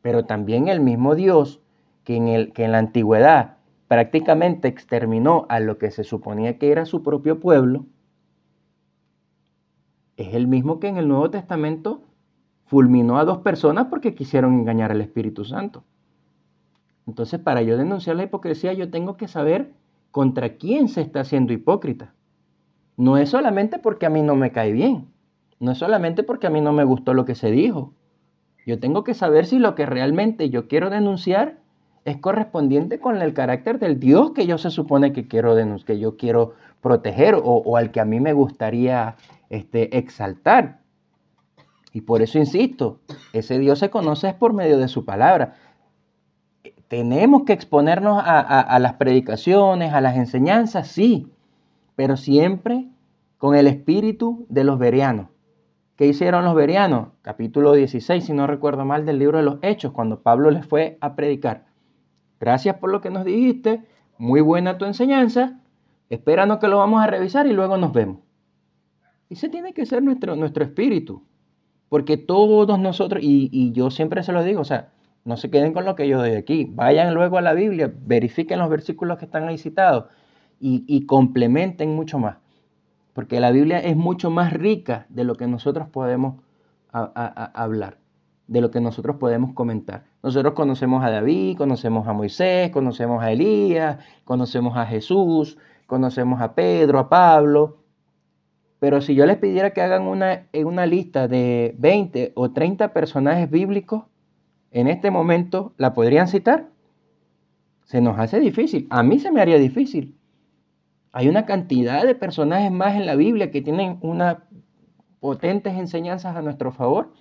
Pero 0.00 0.24
también 0.24 0.68
el 0.68 0.80
mismo 0.80 1.14
Dios 1.14 1.60
que 2.04 2.16
en, 2.16 2.28
el, 2.28 2.54
que 2.54 2.64
en 2.64 2.72
la 2.72 2.78
antigüedad 2.78 3.53
prácticamente 3.94 4.66
exterminó 4.66 5.46
a 5.48 5.60
lo 5.60 5.78
que 5.78 5.92
se 5.92 6.02
suponía 6.02 6.58
que 6.58 6.72
era 6.72 6.84
su 6.84 7.04
propio 7.04 7.38
pueblo, 7.38 7.86
es 10.16 10.34
el 10.34 10.48
mismo 10.48 10.80
que 10.80 10.88
en 10.88 10.96
el 10.96 11.06
Nuevo 11.06 11.30
Testamento 11.30 12.02
fulminó 12.66 13.18
a 13.18 13.24
dos 13.24 13.38
personas 13.38 13.86
porque 13.86 14.16
quisieron 14.16 14.54
engañar 14.54 14.90
al 14.90 15.00
Espíritu 15.00 15.44
Santo. 15.44 15.84
Entonces, 17.06 17.38
para 17.38 17.62
yo 17.62 17.76
denunciar 17.76 18.16
la 18.16 18.24
hipocresía, 18.24 18.72
yo 18.72 18.90
tengo 18.90 19.16
que 19.16 19.28
saber 19.28 19.72
contra 20.10 20.56
quién 20.56 20.88
se 20.88 21.00
está 21.00 21.20
haciendo 21.20 21.52
hipócrita. 21.52 22.14
No 22.96 23.16
es 23.16 23.28
solamente 23.28 23.78
porque 23.78 24.06
a 24.06 24.10
mí 24.10 24.22
no 24.22 24.34
me 24.34 24.50
cae 24.50 24.72
bien, 24.72 25.06
no 25.60 25.70
es 25.70 25.78
solamente 25.78 26.24
porque 26.24 26.48
a 26.48 26.50
mí 26.50 26.60
no 26.60 26.72
me 26.72 26.82
gustó 26.82 27.14
lo 27.14 27.24
que 27.24 27.36
se 27.36 27.52
dijo. 27.52 27.94
Yo 28.66 28.80
tengo 28.80 29.04
que 29.04 29.14
saber 29.14 29.46
si 29.46 29.60
lo 29.60 29.76
que 29.76 29.86
realmente 29.86 30.50
yo 30.50 30.66
quiero 30.66 30.90
denunciar 30.90 31.62
es 32.04 32.18
correspondiente 32.18 33.00
con 33.00 33.20
el 33.20 33.32
carácter 33.32 33.78
del 33.78 33.98
Dios 33.98 34.32
que 34.32 34.46
yo 34.46 34.58
se 34.58 34.70
supone 34.70 35.12
que 35.12 35.26
quiero 35.26 35.56
que 35.84 35.98
yo 35.98 36.16
quiero 36.16 36.54
proteger 36.80 37.36
o, 37.42 37.76
al 37.76 37.90
que 37.90 38.00
a 38.00 38.04
mí 38.04 38.20
me 38.20 38.32
gustaría 38.32 39.16
este, 39.48 39.96
exaltar. 39.96 40.80
Y 41.92 42.02
por 42.02 42.22
eso 42.22 42.38
insisto, 42.38 43.00
ese 43.32 43.58
Dios 43.58 43.78
se 43.78 43.88
conoce 43.88 44.34
por 44.34 44.52
medio 44.52 44.78
de 44.78 44.88
su 44.88 45.04
palabra. 45.04 45.54
Tenemos 46.88 47.44
que 47.44 47.52
exponernos 47.52 48.22
a 48.24 48.78
las 48.78 48.94
predicaciones, 48.94 49.94
a 49.94 50.00
las 50.00 50.16
enseñanzas, 50.16 50.88
sí, 50.88 51.32
pero 51.96 52.16
siempre 52.16 52.88
con 53.38 53.54
el 53.54 53.66
espíritu 53.66 54.44
de 54.48 54.64
los 54.64 54.78
verianos. 54.78 55.28
¿Qué 55.96 56.06
hicieron 56.06 56.44
los 56.44 56.54
verianos? 56.54 57.08
Capítulo 57.22 57.72
16, 57.72 58.24
si 58.24 58.32
no 58.32 58.46
recuerdo 58.46 58.84
mal, 58.84 59.06
del 59.06 59.18
libro 59.20 59.38
de 59.38 59.44
los 59.44 59.58
Hechos, 59.62 59.92
cuando 59.92 60.22
Pablo 60.22 60.50
les 60.50 60.66
fue 60.66 60.98
a 61.00 61.14
predicar. 61.14 61.66
Gracias 62.44 62.76
por 62.76 62.90
lo 62.90 63.00
que 63.00 63.08
nos 63.08 63.24
dijiste, 63.24 63.82
muy 64.18 64.42
buena 64.42 64.76
tu 64.76 64.84
enseñanza, 64.84 65.62
espéranos 66.10 66.58
que 66.58 66.68
lo 66.68 66.76
vamos 66.76 67.02
a 67.02 67.06
revisar 67.06 67.46
y 67.46 67.54
luego 67.54 67.78
nos 67.78 67.94
vemos. 67.94 68.18
Ese 69.30 69.48
tiene 69.48 69.72
que 69.72 69.86
ser 69.86 70.02
nuestro, 70.02 70.36
nuestro 70.36 70.62
espíritu, 70.62 71.22
porque 71.88 72.18
todos 72.18 72.78
nosotros, 72.78 73.22
y, 73.24 73.72
yo 73.72 73.90
siempre 73.90 74.22
se 74.22 74.32
lo 74.32 74.44
digo, 74.44 74.60
o 74.60 74.64
sea, 74.66 74.92
no 75.24 75.38
se 75.38 75.48
queden 75.48 75.72
con 75.72 75.86
lo 75.86 75.94
que 75.94 76.06
yo 76.06 76.18
doy 76.18 76.32
aquí, 76.32 76.66
vayan 76.70 77.14
luego 77.14 77.38
a 77.38 77.40
la 77.40 77.54
Biblia, 77.54 77.90
verifiquen 78.04 78.58
los 78.58 78.68
versículos 78.68 79.16
que 79.16 79.24
están 79.24 79.48
ahí 79.48 79.56
citados 79.56 80.04
y, 80.60 80.84
y 80.86 81.06
complementen 81.06 81.96
mucho 81.96 82.18
más 82.18 82.36
porque 83.14 83.40
la 83.40 83.52
Biblia 83.52 83.78
es 83.78 83.96
mucho 83.96 84.28
más 84.28 84.52
rica 84.52 85.06
de 85.08 85.24
lo 85.24 85.36
que 85.36 85.46
nosotros 85.46 85.88
podemos 85.88 86.42
hablar, 86.92 87.96
de 88.48 88.60
lo 88.60 88.70
que 88.70 88.82
nosotros 88.82 89.16
podemos 89.16 89.54
comentar. 89.54 90.04
Nosotros 90.24 90.54
conocemos 90.54 91.04
a 91.04 91.10
David, 91.10 91.58
conocemos 91.58 92.08
a 92.08 92.14
Moisés, 92.14 92.70
conocemos 92.70 93.22
a 93.22 93.30
Elías, 93.30 93.98
conocemos 94.24 94.74
a 94.74 94.86
Jesús, 94.86 95.58
conocemos 95.86 96.40
a 96.40 96.54
Pedro, 96.54 96.98
a 96.98 97.10
Pablo, 97.10 97.84
pero 98.78 99.02
si 99.02 99.14
yo 99.14 99.26
les 99.26 99.36
pidiera 99.36 99.74
que 99.74 99.82
hagan 99.82 100.04
una, 100.04 100.46
una 100.64 100.86
lista 100.86 101.28
de 101.28 101.74
20 101.78 102.32
o 102.36 102.52
30 102.52 102.94
personajes 102.94 103.50
bíblicos, 103.50 104.04
en 104.70 104.88
este 104.88 105.10
momento, 105.10 105.74
¿la 105.76 105.92
podrían 105.92 106.26
citar? 106.26 106.70
Se 107.84 108.00
nos 108.00 108.18
hace 108.18 108.40
difícil. 108.40 108.86
A 108.88 109.02
mí 109.02 109.18
se 109.18 109.30
me 109.30 109.42
haría 109.42 109.58
difícil. 109.58 110.16
Hay 111.12 111.28
una 111.28 111.44
cantidad 111.44 112.02
de 112.02 112.14
personajes 112.14 112.72
más 112.72 112.94
en 112.94 113.04
la 113.04 113.14
Biblia 113.14 113.50
que 113.50 113.60
tienen 113.60 113.98
unas 114.00 114.38
potentes 115.20 115.74
enseñanzas 115.74 116.34
a 116.34 116.40
nuestro 116.40 116.72
favor 116.72 117.12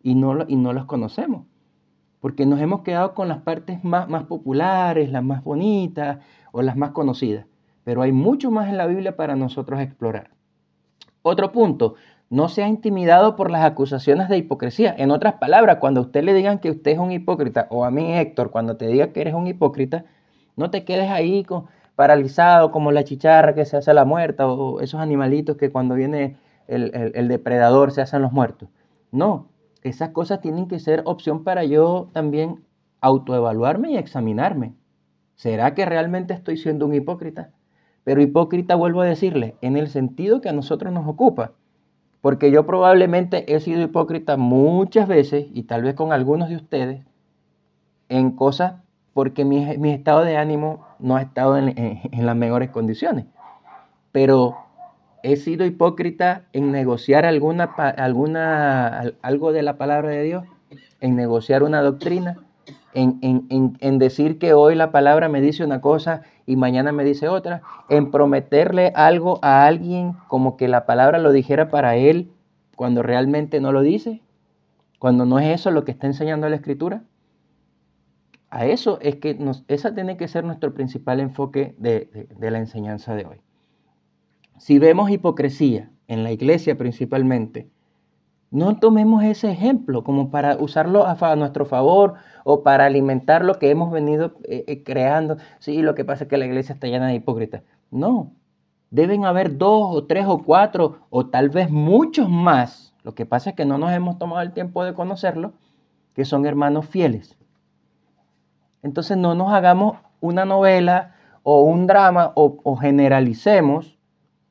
y 0.00 0.14
no, 0.14 0.44
y 0.46 0.54
no 0.54 0.72
los 0.72 0.84
conocemos. 0.84 1.46
Porque 2.26 2.44
nos 2.44 2.60
hemos 2.60 2.80
quedado 2.80 3.14
con 3.14 3.28
las 3.28 3.42
partes 3.42 3.84
más, 3.84 4.08
populares, 4.24 5.12
las 5.12 5.22
más 5.22 5.44
bonitas 5.44 6.18
o 6.50 6.60
las 6.60 6.76
más 6.76 6.90
conocidas. 6.90 7.46
Pero 7.84 8.02
hay 8.02 8.10
mucho 8.10 8.50
más 8.50 8.68
en 8.68 8.76
la 8.76 8.88
Biblia 8.88 9.14
para 9.14 9.36
nosotros 9.36 9.78
explorar. 9.78 10.30
Otro 11.22 11.52
punto, 11.52 11.94
no 12.28 12.48
sea 12.48 12.66
intimidado 12.66 13.36
por 13.36 13.48
las 13.52 13.64
acusaciones 13.64 14.28
de 14.28 14.38
hipocresía. 14.38 14.92
En 14.98 15.12
otras 15.12 15.34
palabras, 15.34 15.76
cuando 15.76 16.00
a 16.00 16.02
usted 16.02 16.24
le 16.24 16.34
digan 16.34 16.58
que 16.58 16.72
usted 16.72 16.90
es 16.90 16.98
un 16.98 17.12
hipócrita, 17.12 17.68
o 17.70 17.84
a 17.84 17.92
mí 17.92 18.12
Héctor, 18.12 18.50
cuando 18.50 18.76
te 18.76 18.88
diga 18.88 19.12
que 19.12 19.20
eres 19.20 19.34
un 19.34 19.46
hipócrita, 19.46 20.04
no 20.56 20.72
te 20.72 20.84
quedes 20.84 21.08
ahí 21.08 21.46
paralizado 21.94 22.72
como 22.72 22.90
la 22.90 23.04
chicharra 23.04 23.54
que 23.54 23.64
se 23.64 23.76
hace 23.76 23.92
a 23.92 23.94
la 23.94 24.04
muerta 24.04 24.48
o 24.48 24.80
esos 24.80 24.98
animalitos 24.98 25.56
que 25.56 25.70
cuando 25.70 25.94
viene 25.94 26.38
el, 26.66 27.28
depredador 27.28 27.92
se 27.92 28.00
hacen 28.00 28.20
los 28.20 28.32
muertos. 28.32 28.68
No, 29.12 29.46
esas 29.88 30.10
cosas 30.10 30.40
tienen 30.40 30.68
que 30.68 30.78
ser 30.78 31.02
opción 31.04 31.44
para 31.44 31.64
yo 31.64 32.08
también 32.12 32.64
autoevaluarme 33.00 33.92
y 33.92 33.96
examinarme. 33.96 34.74
¿Será 35.34 35.74
que 35.74 35.84
realmente 35.84 36.34
estoy 36.34 36.56
siendo 36.56 36.86
un 36.86 36.94
hipócrita? 36.94 37.50
Pero 38.04 38.22
hipócrita, 38.22 38.74
vuelvo 38.74 39.02
a 39.02 39.06
decirle, 39.06 39.56
en 39.60 39.76
el 39.76 39.88
sentido 39.88 40.40
que 40.40 40.48
a 40.48 40.52
nosotros 40.52 40.92
nos 40.92 41.06
ocupa. 41.06 41.52
Porque 42.20 42.50
yo 42.50 42.66
probablemente 42.66 43.54
he 43.54 43.60
sido 43.60 43.82
hipócrita 43.82 44.36
muchas 44.36 45.06
veces, 45.06 45.46
y 45.52 45.64
tal 45.64 45.82
vez 45.82 45.94
con 45.94 46.12
algunos 46.12 46.48
de 46.48 46.56
ustedes, 46.56 47.04
en 48.08 48.30
cosas 48.32 48.74
porque 49.16 49.46
mi, 49.46 49.90
estado 49.92 50.24
de 50.24 50.36
ánimo 50.36 50.86
no 50.98 51.16
ha 51.16 51.22
estado 51.22 51.56
en, 51.56 52.02
las 52.12 52.36
mejores 52.36 52.68
condiciones. 52.68 53.24
Pero 54.12 54.56
he 55.22 55.36
sido 55.36 55.64
hipócrita 55.64 56.44
en 56.52 56.72
negociar 56.72 57.26
alguna, 57.26 57.64
alguna, 57.64 59.12
algo 59.22 59.52
de 59.52 59.62
la 59.62 59.76
palabra 59.76 60.10
de 60.10 60.22
Dios, 60.22 60.44
en 61.00 61.16
negociar 61.16 61.62
una 61.62 61.82
doctrina, 61.82 62.38
en, 62.94 63.18
en, 63.80 63.98
decir 63.98 64.38
que 64.38 64.54
hoy 64.54 64.74
la 64.74 64.90
palabra 64.90 65.28
me 65.28 65.42
dice 65.42 65.64
una 65.64 65.82
cosa 65.82 66.22
y 66.46 66.56
mañana 66.56 66.92
me 66.92 67.04
dice 67.04 67.28
otra, 67.28 67.62
en 67.90 68.10
prometerle 68.10 68.92
algo 68.94 69.38
a 69.42 69.66
alguien 69.66 70.14
como 70.28 70.56
que 70.56 70.66
la 70.66 70.86
palabra 70.86 71.18
lo 71.18 71.32
dijera 71.32 71.68
para 71.68 71.96
él 71.96 72.30
cuando 72.74 73.02
realmente 73.02 73.60
no 73.60 73.72
lo 73.72 73.82
dice, 73.82 74.22
cuando 74.98 75.26
no 75.26 75.38
es 75.38 75.60
eso 75.60 75.70
lo 75.70 75.84
que 75.84 75.92
está 75.92 76.06
enseñando 76.06 76.48
la 76.48 76.56
escritura. 76.56 77.02
A 78.48 78.64
eso 78.66 78.98
es 79.02 79.16
que 79.16 79.34
nos, 79.34 79.64
esa 79.68 79.92
tiene 79.94 80.16
que 80.16 80.28
ser 80.28 80.44
nuestro 80.44 80.72
principal 80.72 81.20
enfoque 81.20 81.74
de, 81.78 82.28
la 82.38 82.58
enseñanza 82.58 83.14
de 83.14 83.26
hoy. 83.26 83.40
Si 84.58 84.78
vemos 84.78 85.10
hipocresía 85.10 85.90
en 86.08 86.22
la 86.22 86.32
iglesia 86.32 86.76
principalmente, 86.76 87.68
no 88.50 88.78
tomemos 88.78 89.24
ese 89.24 89.50
ejemplo 89.50 90.04
como 90.04 90.30
para 90.30 90.56
usarlo 90.56 91.06
a, 91.06 91.36
nuestro 91.36 91.66
favor 91.66 92.14
o 92.44 92.62
para 92.62 92.86
alimentar 92.86 93.44
lo 93.44 93.58
que 93.58 93.70
hemos 93.70 93.90
venido 93.90 94.36
eh, 94.44 94.64
eh, 94.66 94.82
creando. 94.82 95.36
Sí, 95.58 95.82
lo 95.82 95.94
que 95.94 96.04
pasa 96.04 96.24
es 96.24 96.30
que 96.30 96.38
la 96.38 96.46
iglesia 96.46 96.72
está 96.72 96.86
llena 96.86 97.08
de 97.08 97.14
hipócritas. 97.14 97.62
No, 97.90 98.32
deben 98.90 99.24
haber 99.24 99.58
dos 99.58 99.94
o 99.94 100.04
tres 100.06 100.26
o 100.26 100.42
cuatro 100.42 101.00
o 101.10 101.26
tal 101.26 101.50
vez 101.50 101.70
muchos 101.70 102.28
más. 102.28 102.94
Lo 103.02 103.14
que 103.14 103.26
pasa 103.26 103.50
es 103.50 103.56
que 103.56 103.64
no 103.64 103.78
nos 103.78 103.92
hemos 103.92 104.18
tomado 104.18 104.42
el 104.42 104.52
tiempo 104.52 104.84
de 104.84 104.94
conocerlo, 104.94 105.52
que 106.14 106.24
son 106.24 106.46
hermanos 106.46 106.86
fieles, 106.86 107.36
entonces 108.86 109.16
no 109.16 109.34
nos 109.34 109.52
hagamos 109.52 109.98
una 110.20 110.44
novela 110.44 111.16
o 111.42 111.62
un 111.62 111.88
drama 111.88 112.32
o, 112.36 112.76
generalicemos 112.76 113.95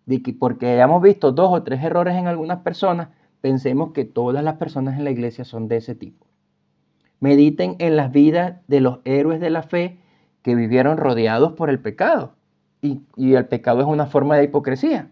de 0.06 0.22
que 0.22 0.34
porque 0.34 0.68
hayamos 0.68 1.02
visto 1.02 1.32
dos 1.32 1.50
o 1.52 1.64
tres 1.64 1.84
errores 1.84 2.16
en 2.16 2.28
algunas 2.28 2.60
personas, 2.60 3.10
pensemos 3.42 3.92
que 3.92 4.06
todas 4.06 4.44
las 4.44 4.56
personas 4.56 4.98
en 4.98 5.04
la 5.04 5.12
iglesia 5.12 5.46
son 5.46 5.68
de 5.68 5.78
ese 5.78 5.96
tipo. 5.96 6.26
Mediten 7.20 7.76
en 7.80 7.96
las 7.96 8.12
vidas 8.12 8.62
de 8.68 8.82
los 8.82 9.00
héroes 9.06 9.40
de 9.40 9.50
la 9.50 9.64
fe 9.64 10.00
que 10.42 10.56
vivieron 10.56 10.98
rodeados 10.98 11.54
por 11.54 11.70
el 11.70 11.80
pecado. 11.80 12.36
Y, 12.82 13.02
el 13.18 13.48
pecado 13.48 13.82
es 13.82 13.88
una 13.88 14.06
forma 14.06 14.38
de 14.38 14.44
hipocresía. 14.44 15.10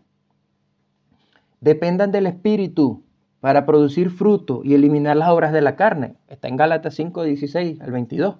Dependan 1.59 2.11
del 2.11 2.27
Espíritu 2.27 3.03
para 3.39 3.65
producir 3.65 4.11
fruto 4.11 4.61
y 4.63 4.75
eliminar 4.75 5.17
las 5.17 5.29
obras 5.29 5.51
de 5.53 5.61
la 5.61 5.75
carne. 5.75 6.15
Está 6.27 6.49
en 6.49 6.57
Gálatas 6.57 6.93
5, 6.93 7.23
16 7.23 7.81
al 7.81 7.91
22 7.91 8.35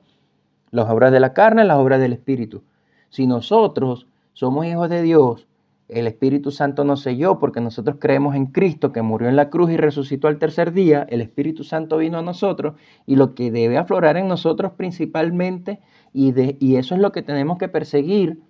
las 0.73 0.89
obras 0.89 1.11
de 1.11 1.19
la 1.19 1.33
carne, 1.33 1.63
las 1.65 1.77
obras 1.77 1.99
del 2.01 2.13
Espíritu. 2.13 2.63
Si 3.09 3.27
nosotros 3.27 4.07
somos 4.33 4.65
hijos 4.65 4.89
de 4.89 5.03
Dios, 5.03 5.47
el 5.93 6.07
Espíritu 6.07 6.51
Santo 6.51 6.83
nos 6.83 7.01
selló 7.01 7.39
porque 7.39 7.61
nosotros 7.61 7.97
creemos 7.99 8.35
en 8.35 8.47
Cristo 8.47 8.91
que 8.91 9.01
murió 9.01 9.29
en 9.29 9.35
la 9.35 9.49
cruz 9.49 9.71
y 9.71 9.77
resucitó 9.77 10.27
al 10.27 10.39
tercer 10.39 10.73
día, 10.73 11.05
el 11.09 11.21
Espíritu 11.21 11.63
Santo 11.63 11.97
vino 11.97 12.17
a 12.17 12.21
nosotros 12.21 12.75
y 13.05 13.15
lo 13.15 13.35
que 13.35 13.51
debe 13.51 13.77
aflorar 13.77 14.17
en 14.17 14.27
nosotros 14.27 14.73
principalmente, 14.73 15.79
y, 16.11 16.31
de, 16.31 16.57
y 16.59 16.75
eso 16.75 16.95
es 16.95 17.01
lo 17.01 17.11
que 17.11 17.21
tenemos 17.21 17.57
que 17.57 17.69
perseguir, 17.69 18.41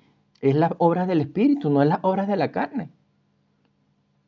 es 0.41 0.55
las 0.55 0.73
obras 0.77 1.07
del 1.07 1.21
Espíritu, 1.21 1.69
no 1.69 1.81
es 1.81 1.87
las 1.87 1.99
obras 2.01 2.27
de 2.27 2.37
la 2.37 2.51
carne. 2.51 2.89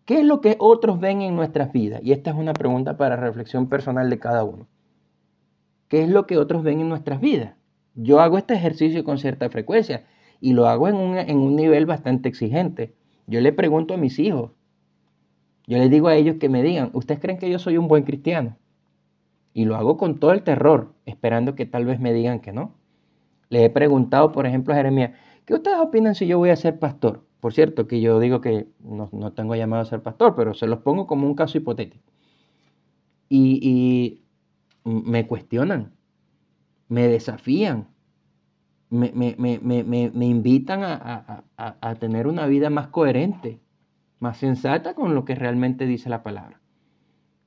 ¿Qué 0.05 0.20
es 0.20 0.26
lo 0.26 0.39
que 0.39 0.55
otros 0.59 0.99
ven 0.99 1.22
en 1.22 1.36
nuestras 1.36 1.72
vidas? 1.72 1.99
Y 2.03 2.11
esta 2.11 2.30
es 2.30 2.38
una 2.38 2.53
pregunta 2.53 2.95
para 2.95 3.16
reflexión 3.16 3.68
personal 3.68 4.09
de 4.09 4.20
cada 4.20 4.43
uno. 4.43 4.68
¿Qué 5.88 6.03
es 6.03 6.09
lo 6.09 6.28
que 6.28 6.38
otros 6.38 6.63
ven 6.63 6.80
en 6.80 6.89
nuestras 6.89 7.20
vidas? 7.20 7.55
Yo 7.95 8.20
hago 8.20 8.38
este 8.38 8.53
ejercicio 8.53 9.03
con 9.03 9.18
cierta 9.18 9.49
frecuencia 9.49 10.05
y 10.39 10.53
lo 10.53 10.68
hago 10.68 10.88
en 10.88 10.95
un, 10.95 11.55
nivel 11.55 11.86
bastante 11.86 12.30
exigente. 12.30 12.93
Yo 13.28 13.41
le 13.41 13.53
pregunto 13.53 13.93
a 13.93 13.97
mis 13.97 14.19
hijos, 14.19 14.51
yo 15.67 15.78
les 15.78 15.89
digo 15.89 16.07
a 16.07 16.15
ellos 16.15 16.38
que 16.39 16.49
me 16.49 16.61
digan, 16.63 16.91
¿ustedes 16.93 17.19
creen 17.19 17.39
que 17.39 17.49
yo 17.49 17.59
soy 17.59 17.78
un 17.78 17.88
buen 17.88 18.03
cristiano? 18.03 18.57
Y 19.53 19.65
lo 19.65 19.76
hago 19.76 19.97
con 19.97 20.19
todo 20.19 20.32
el 20.32 20.43
terror, 20.43 20.93
esperando 21.05 21.55
que 21.55 21.65
tal 21.65 21.86
vez 21.86 21.99
me 21.99 22.13
digan 22.13 22.39
que 22.39 22.51
no. 22.51 22.73
Le 23.49 23.65
he 23.65 23.69
preguntado, 23.69 24.32
por 24.32 24.45
ejemplo, 24.45 24.73
a 24.73 24.78
Jeremías, 24.78 25.11
¿qué 25.45 25.53
ustedes 25.53 25.78
opinan 25.80 26.15
si 26.15 26.28
yo 26.28 26.38
voy 26.38 26.49
a 26.49 26.55
ser 26.55 26.78
pastor? 26.80 27.26
Por 27.39 27.53
cierto, 27.53 27.88
que 27.88 28.01
yo 28.01 28.19
digo 28.19 28.41
que 28.41 28.67
no, 28.82 29.34
tengo 29.34 29.55
llamado 29.55 29.82
a 29.82 29.86
ser 29.86 30.01
pastor, 30.01 30.36
pero 30.36 30.53
se 30.53 30.67
los 30.67 30.80
pongo 30.80 31.07
como 31.07 31.28
un 31.28 31.36
caso 31.36 31.57
hipotético. 31.57 32.03
y 33.30 34.21
me 34.84 35.26
cuestionan 35.28 35.95
me 36.88 37.07
desafían, 37.07 37.88
me, 38.96 40.26
invitan 40.26 40.84
a, 40.84 41.95
tener 41.99 42.28
una 42.28 42.45
vida 42.48 42.69
más 42.69 42.88
coherente, 42.88 43.60
más 44.19 44.38
sensata 44.38 44.94
con 44.94 45.15
lo 45.15 45.26
que 45.26 45.36
realmente 45.36 45.86
dice 45.86 46.10
la 46.10 46.24
palabra. 46.24 46.60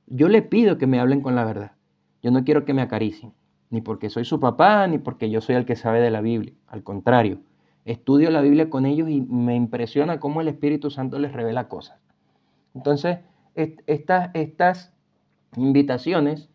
Yo 0.07 0.27
le 0.29 0.41
pido 0.41 0.77
que 0.77 0.87
me 0.87 0.99
hablen 0.99 1.21
con 1.21 1.35
la 1.35 1.45
verdad. 1.45 1.73
Yo 2.21 2.31
no 2.31 2.43
quiero 2.43 2.65
que 2.65 2.73
me 2.73 2.81
acaricien, 2.81 3.33
ni 3.69 3.81
porque 3.81 4.09
soy 4.09 4.25
su 4.25 4.39
papá, 4.39 4.87
ni 4.87 4.97
porque 4.97 5.29
yo 5.29 5.41
soy 5.41 5.55
el 5.55 5.65
que 5.65 5.75
sabe 5.75 6.01
de 6.01 6.11
la 6.11 6.21
Biblia. 6.21 6.53
Al 6.67 6.83
contrario, 6.83 7.39
estudio 7.85 8.29
la 8.31 8.41
Biblia 8.41 8.69
con 8.69 8.85
ellos 8.85 9.09
y 9.09 9.21
me 9.21 9.55
impresiona 9.55 10.19
cómo 10.19 10.41
el 10.41 10.47
Espíritu 10.47 10.89
Santo 10.89 11.19
les 11.19 11.33
revela 11.33 11.67
cosas. 11.67 11.99
Entonces, 12.73 13.19
estas, 13.55 14.31
estas 14.33 14.93
invitaciones 15.55 16.49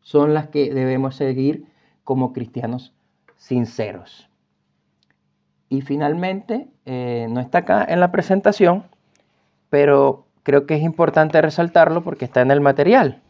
son 0.00 0.34
las 0.34 0.48
que 0.48 0.72
debemos 0.72 1.16
seguir 1.16 1.66
como 2.04 2.32
cristianos 2.32 2.94
sinceros. 3.38 4.28
Y 5.70 5.80
finalmente, 5.80 6.68
eh, 6.84 7.26
no 7.30 7.40
está 7.40 7.58
acá 7.58 7.86
en 7.88 8.00
la 8.00 8.12
presentación, 8.12 8.84
pero 9.70 10.26
creo 10.42 10.66
que 10.66 10.74
es 10.74 10.82
importante 10.82 11.40
resaltarlo 11.40 12.02
porque 12.04 12.26
está 12.26 12.42
en 12.42 12.50
el 12.50 12.60
material. 12.60 13.22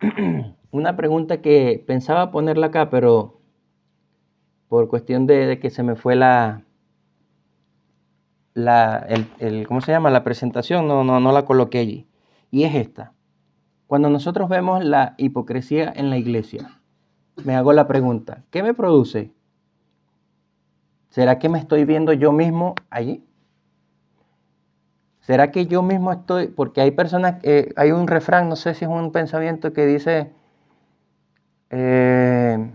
Una 0.70 0.96
pregunta 0.96 1.42
que 1.42 1.82
pensaba 1.86 2.30
ponerla 2.30 2.68
acá, 2.68 2.90
pero 2.90 3.40
por 4.68 4.88
cuestión 4.88 5.26
de, 5.26 5.58
que 5.60 5.70
se 5.70 5.82
me 5.82 5.96
fue 5.96 6.16
la, 6.16 6.62
la 8.54 9.06
el, 9.38 9.66
¿cómo 9.66 9.80
se 9.80 9.92
llama? 9.92 10.10
La 10.10 10.24
presentación, 10.24 10.88
no, 10.88 11.04
no, 11.04 11.20
no 11.20 11.32
la 11.32 11.44
coloqué 11.44 11.78
allí. 11.78 12.06
Y 12.50 12.64
es 12.64 12.74
esta. 12.74 13.12
Cuando 13.92 14.08
nosotros 14.08 14.48
vemos 14.48 14.82
la 14.82 15.14
hipocresía 15.18 15.92
en 15.94 16.08
la 16.08 16.16
iglesia, 16.16 16.80
me 17.44 17.54
hago 17.54 17.74
la 17.74 17.86
pregunta, 17.86 18.42
¿qué 18.50 18.62
me 18.62 18.72
produce? 18.72 19.34
¿Será 21.10 21.38
que 21.38 21.50
me 21.50 21.58
estoy 21.58 21.84
viendo 21.84 22.14
yo 22.14 22.32
mismo 22.32 22.74
allí? 22.88 23.22
¿Será 25.20 25.50
que 25.50 25.66
yo 25.66 25.82
mismo 25.82 26.10
estoy? 26.10 26.46
Porque 26.46 26.80
hay 26.80 26.92
personas, 26.92 27.34
eh, 27.42 27.74
hay 27.76 27.90
un 27.90 28.06
refrán, 28.06 28.48
no 28.48 28.56
sé 28.56 28.72
si 28.72 28.86
es 28.86 28.90
un 28.90 29.12
pensamiento 29.12 29.74
que 29.74 29.84
dice, 29.84 30.32
eh, 31.68 32.72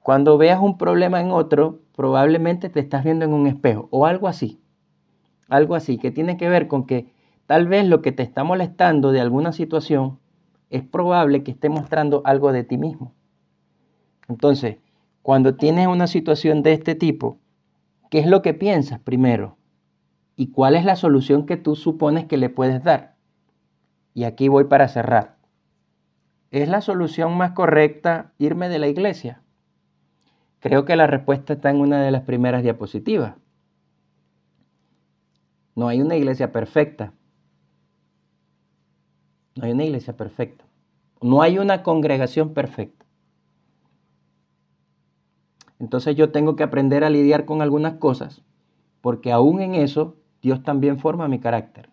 cuando 0.00 0.38
veas 0.38 0.58
un 0.60 0.76
problema 0.76 1.20
en 1.20 1.30
otro, 1.30 1.82
probablemente 1.94 2.68
te 2.68 2.80
estás 2.80 3.04
viendo 3.04 3.24
en 3.24 3.32
un 3.32 3.46
espejo 3.46 3.86
o 3.92 4.06
algo 4.06 4.26
así. 4.26 4.60
Algo 5.48 5.76
así, 5.76 5.98
que 5.98 6.10
tiene 6.10 6.36
que 6.36 6.48
ver 6.48 6.66
con 6.66 6.84
que 6.84 7.16
Tal 7.48 7.66
vez 7.66 7.86
lo 7.86 8.02
que 8.02 8.12
te 8.12 8.22
está 8.22 8.44
molestando 8.44 9.10
de 9.10 9.22
alguna 9.22 9.52
situación 9.52 10.18
es 10.68 10.82
probable 10.82 11.42
que 11.42 11.52
esté 11.52 11.70
mostrando 11.70 12.20
algo 12.26 12.52
de 12.52 12.62
ti 12.62 12.76
mismo. 12.76 13.14
Entonces, 14.28 14.76
cuando 15.22 15.56
tienes 15.56 15.86
una 15.86 16.08
situación 16.08 16.62
de 16.62 16.74
este 16.74 16.94
tipo, 16.94 17.38
¿qué 18.10 18.18
es 18.18 18.26
lo 18.26 18.42
que 18.42 18.52
piensas 18.52 19.00
primero? 19.00 19.56
¿Y 20.36 20.48
cuál 20.48 20.74
es 20.74 20.84
la 20.84 20.94
solución 20.94 21.46
que 21.46 21.56
tú 21.56 21.74
supones 21.74 22.26
que 22.26 22.36
le 22.36 22.50
puedes 22.50 22.84
dar? 22.84 23.16
Y 24.12 24.24
aquí 24.24 24.48
voy 24.48 24.64
para 24.64 24.86
cerrar. 24.86 25.38
¿Es 26.50 26.68
la 26.68 26.82
solución 26.82 27.34
más 27.38 27.52
correcta 27.52 28.34
irme 28.36 28.68
de 28.68 28.78
la 28.78 28.88
iglesia? 28.88 29.40
Creo 30.60 30.84
que 30.84 30.96
la 30.96 31.06
respuesta 31.06 31.54
está 31.54 31.70
en 31.70 31.80
una 31.80 32.02
de 32.02 32.10
las 32.10 32.24
primeras 32.24 32.62
diapositivas. 32.62 33.36
No 35.74 35.88
hay 35.88 36.02
una 36.02 36.14
iglesia 36.14 36.52
perfecta. 36.52 37.14
No 39.58 39.64
hay 39.64 39.72
una 39.72 39.84
iglesia 39.84 40.16
perfecta. 40.16 40.64
No 41.20 41.42
hay 41.42 41.58
una 41.58 41.82
congregación 41.82 42.54
perfecta. 42.54 43.04
Entonces 45.80 46.14
yo 46.14 46.30
tengo 46.30 46.54
que 46.54 46.62
aprender 46.62 47.02
a 47.02 47.10
lidiar 47.10 47.44
con 47.44 47.60
algunas 47.60 47.94
cosas, 47.94 48.44
porque 49.00 49.32
aún 49.32 49.60
en 49.60 49.74
eso 49.74 50.14
Dios 50.42 50.62
también 50.62 51.00
forma 51.00 51.26
mi 51.26 51.40
carácter. 51.40 51.90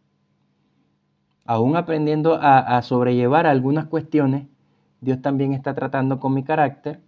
Aún 1.44 1.76
aprendiendo 1.76 2.36
a, 2.36 2.60
a 2.60 2.84
sobrellevar 2.84 3.48
algunas 3.48 3.88
cuestiones, 3.88 4.48
Dios 5.02 5.24
también 5.24 5.52
está 5.54 5.74
tratando 5.74 6.20
con 6.20 6.36
mi 6.36 6.44
carácter 6.44 7.02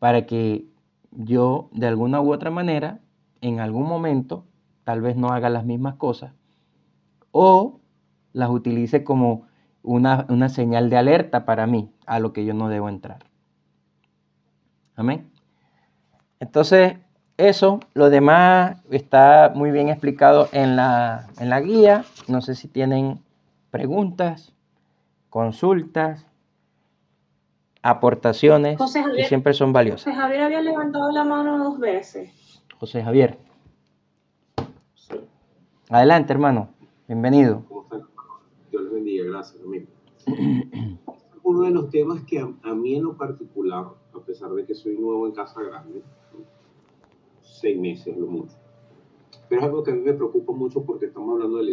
para 0.00 0.26
que 0.26 0.66
yo 1.12 1.68
de 1.70 1.86
alguna 1.86 2.20
u 2.20 2.32
otra 2.32 2.50
manera, 2.50 3.00
en 3.40 3.60
algún 3.60 3.86
momento, 3.86 4.44
tal 4.82 5.02
vez 5.02 5.14
no 5.14 5.28
haga 5.28 5.50
las 5.50 5.64
mismas 5.64 5.94
cosas 5.94 6.32
o 7.30 7.78
las 8.32 8.50
utilice 8.50 9.04
como 9.04 9.46
una, 9.84 10.26
una 10.28 10.48
señal 10.48 10.90
de 10.90 10.96
alerta 10.96 11.44
para 11.44 11.66
mí 11.66 11.90
a 12.06 12.18
lo 12.18 12.32
que 12.32 12.44
yo 12.44 12.54
no 12.54 12.68
debo 12.68 12.88
entrar. 12.88 13.24
Amén. 14.96 15.30
Entonces, 16.40 16.94
eso, 17.36 17.80
lo 17.94 18.10
demás 18.10 18.82
está 18.90 19.52
muy 19.54 19.70
bien 19.70 19.88
explicado 19.88 20.48
en 20.52 20.76
la, 20.76 21.28
en 21.38 21.50
la 21.50 21.60
guía. 21.60 22.04
No 22.28 22.40
sé 22.40 22.54
si 22.54 22.66
tienen 22.68 23.20
preguntas, 23.70 24.52
consultas, 25.30 26.26
aportaciones 27.82 28.78
José 28.78 29.00
que 29.00 29.04
Javier, 29.08 29.26
siempre 29.26 29.52
son 29.52 29.72
valiosas. 29.72 30.04
José 30.04 30.16
Javier 30.16 30.42
había 30.42 30.60
levantado 30.62 31.10
la 31.12 31.24
mano 31.24 31.58
dos 31.62 31.78
veces. 31.78 32.62
José 32.78 33.02
Javier, 33.04 33.38
Sí. 34.94 35.14
adelante 35.90 36.32
hermano, 36.32 36.68
bienvenido. 37.06 37.62
Gracias, 39.34 39.60
amigo. 39.64 39.86
Uno 41.42 41.62
de 41.62 41.72
los 41.72 41.90
temas 41.90 42.22
que 42.22 42.38
a, 42.38 42.48
a 42.62 42.72
mí 42.72 42.94
en 42.94 43.02
lo 43.02 43.16
particular, 43.16 43.84
a 44.12 44.20
pesar 44.20 44.52
de 44.52 44.64
que 44.64 44.76
soy 44.76 44.96
nuevo 44.96 45.26
en 45.26 45.32
Casa 45.32 45.60
Grande, 45.60 46.04
seis 47.40 47.76
meses 47.76 48.16
lo 48.16 48.28
mucho, 48.28 48.54
pero 49.48 49.60
es 49.60 49.66
algo 49.66 49.82
que 49.82 49.90
a 49.90 49.94
mí 49.94 50.02
me 50.02 50.12
preocupa 50.12 50.52
mucho 50.52 50.84
porque 50.84 51.06
estamos 51.06 51.32
hablando 51.32 51.58
de 51.58 51.64
la 51.64 51.70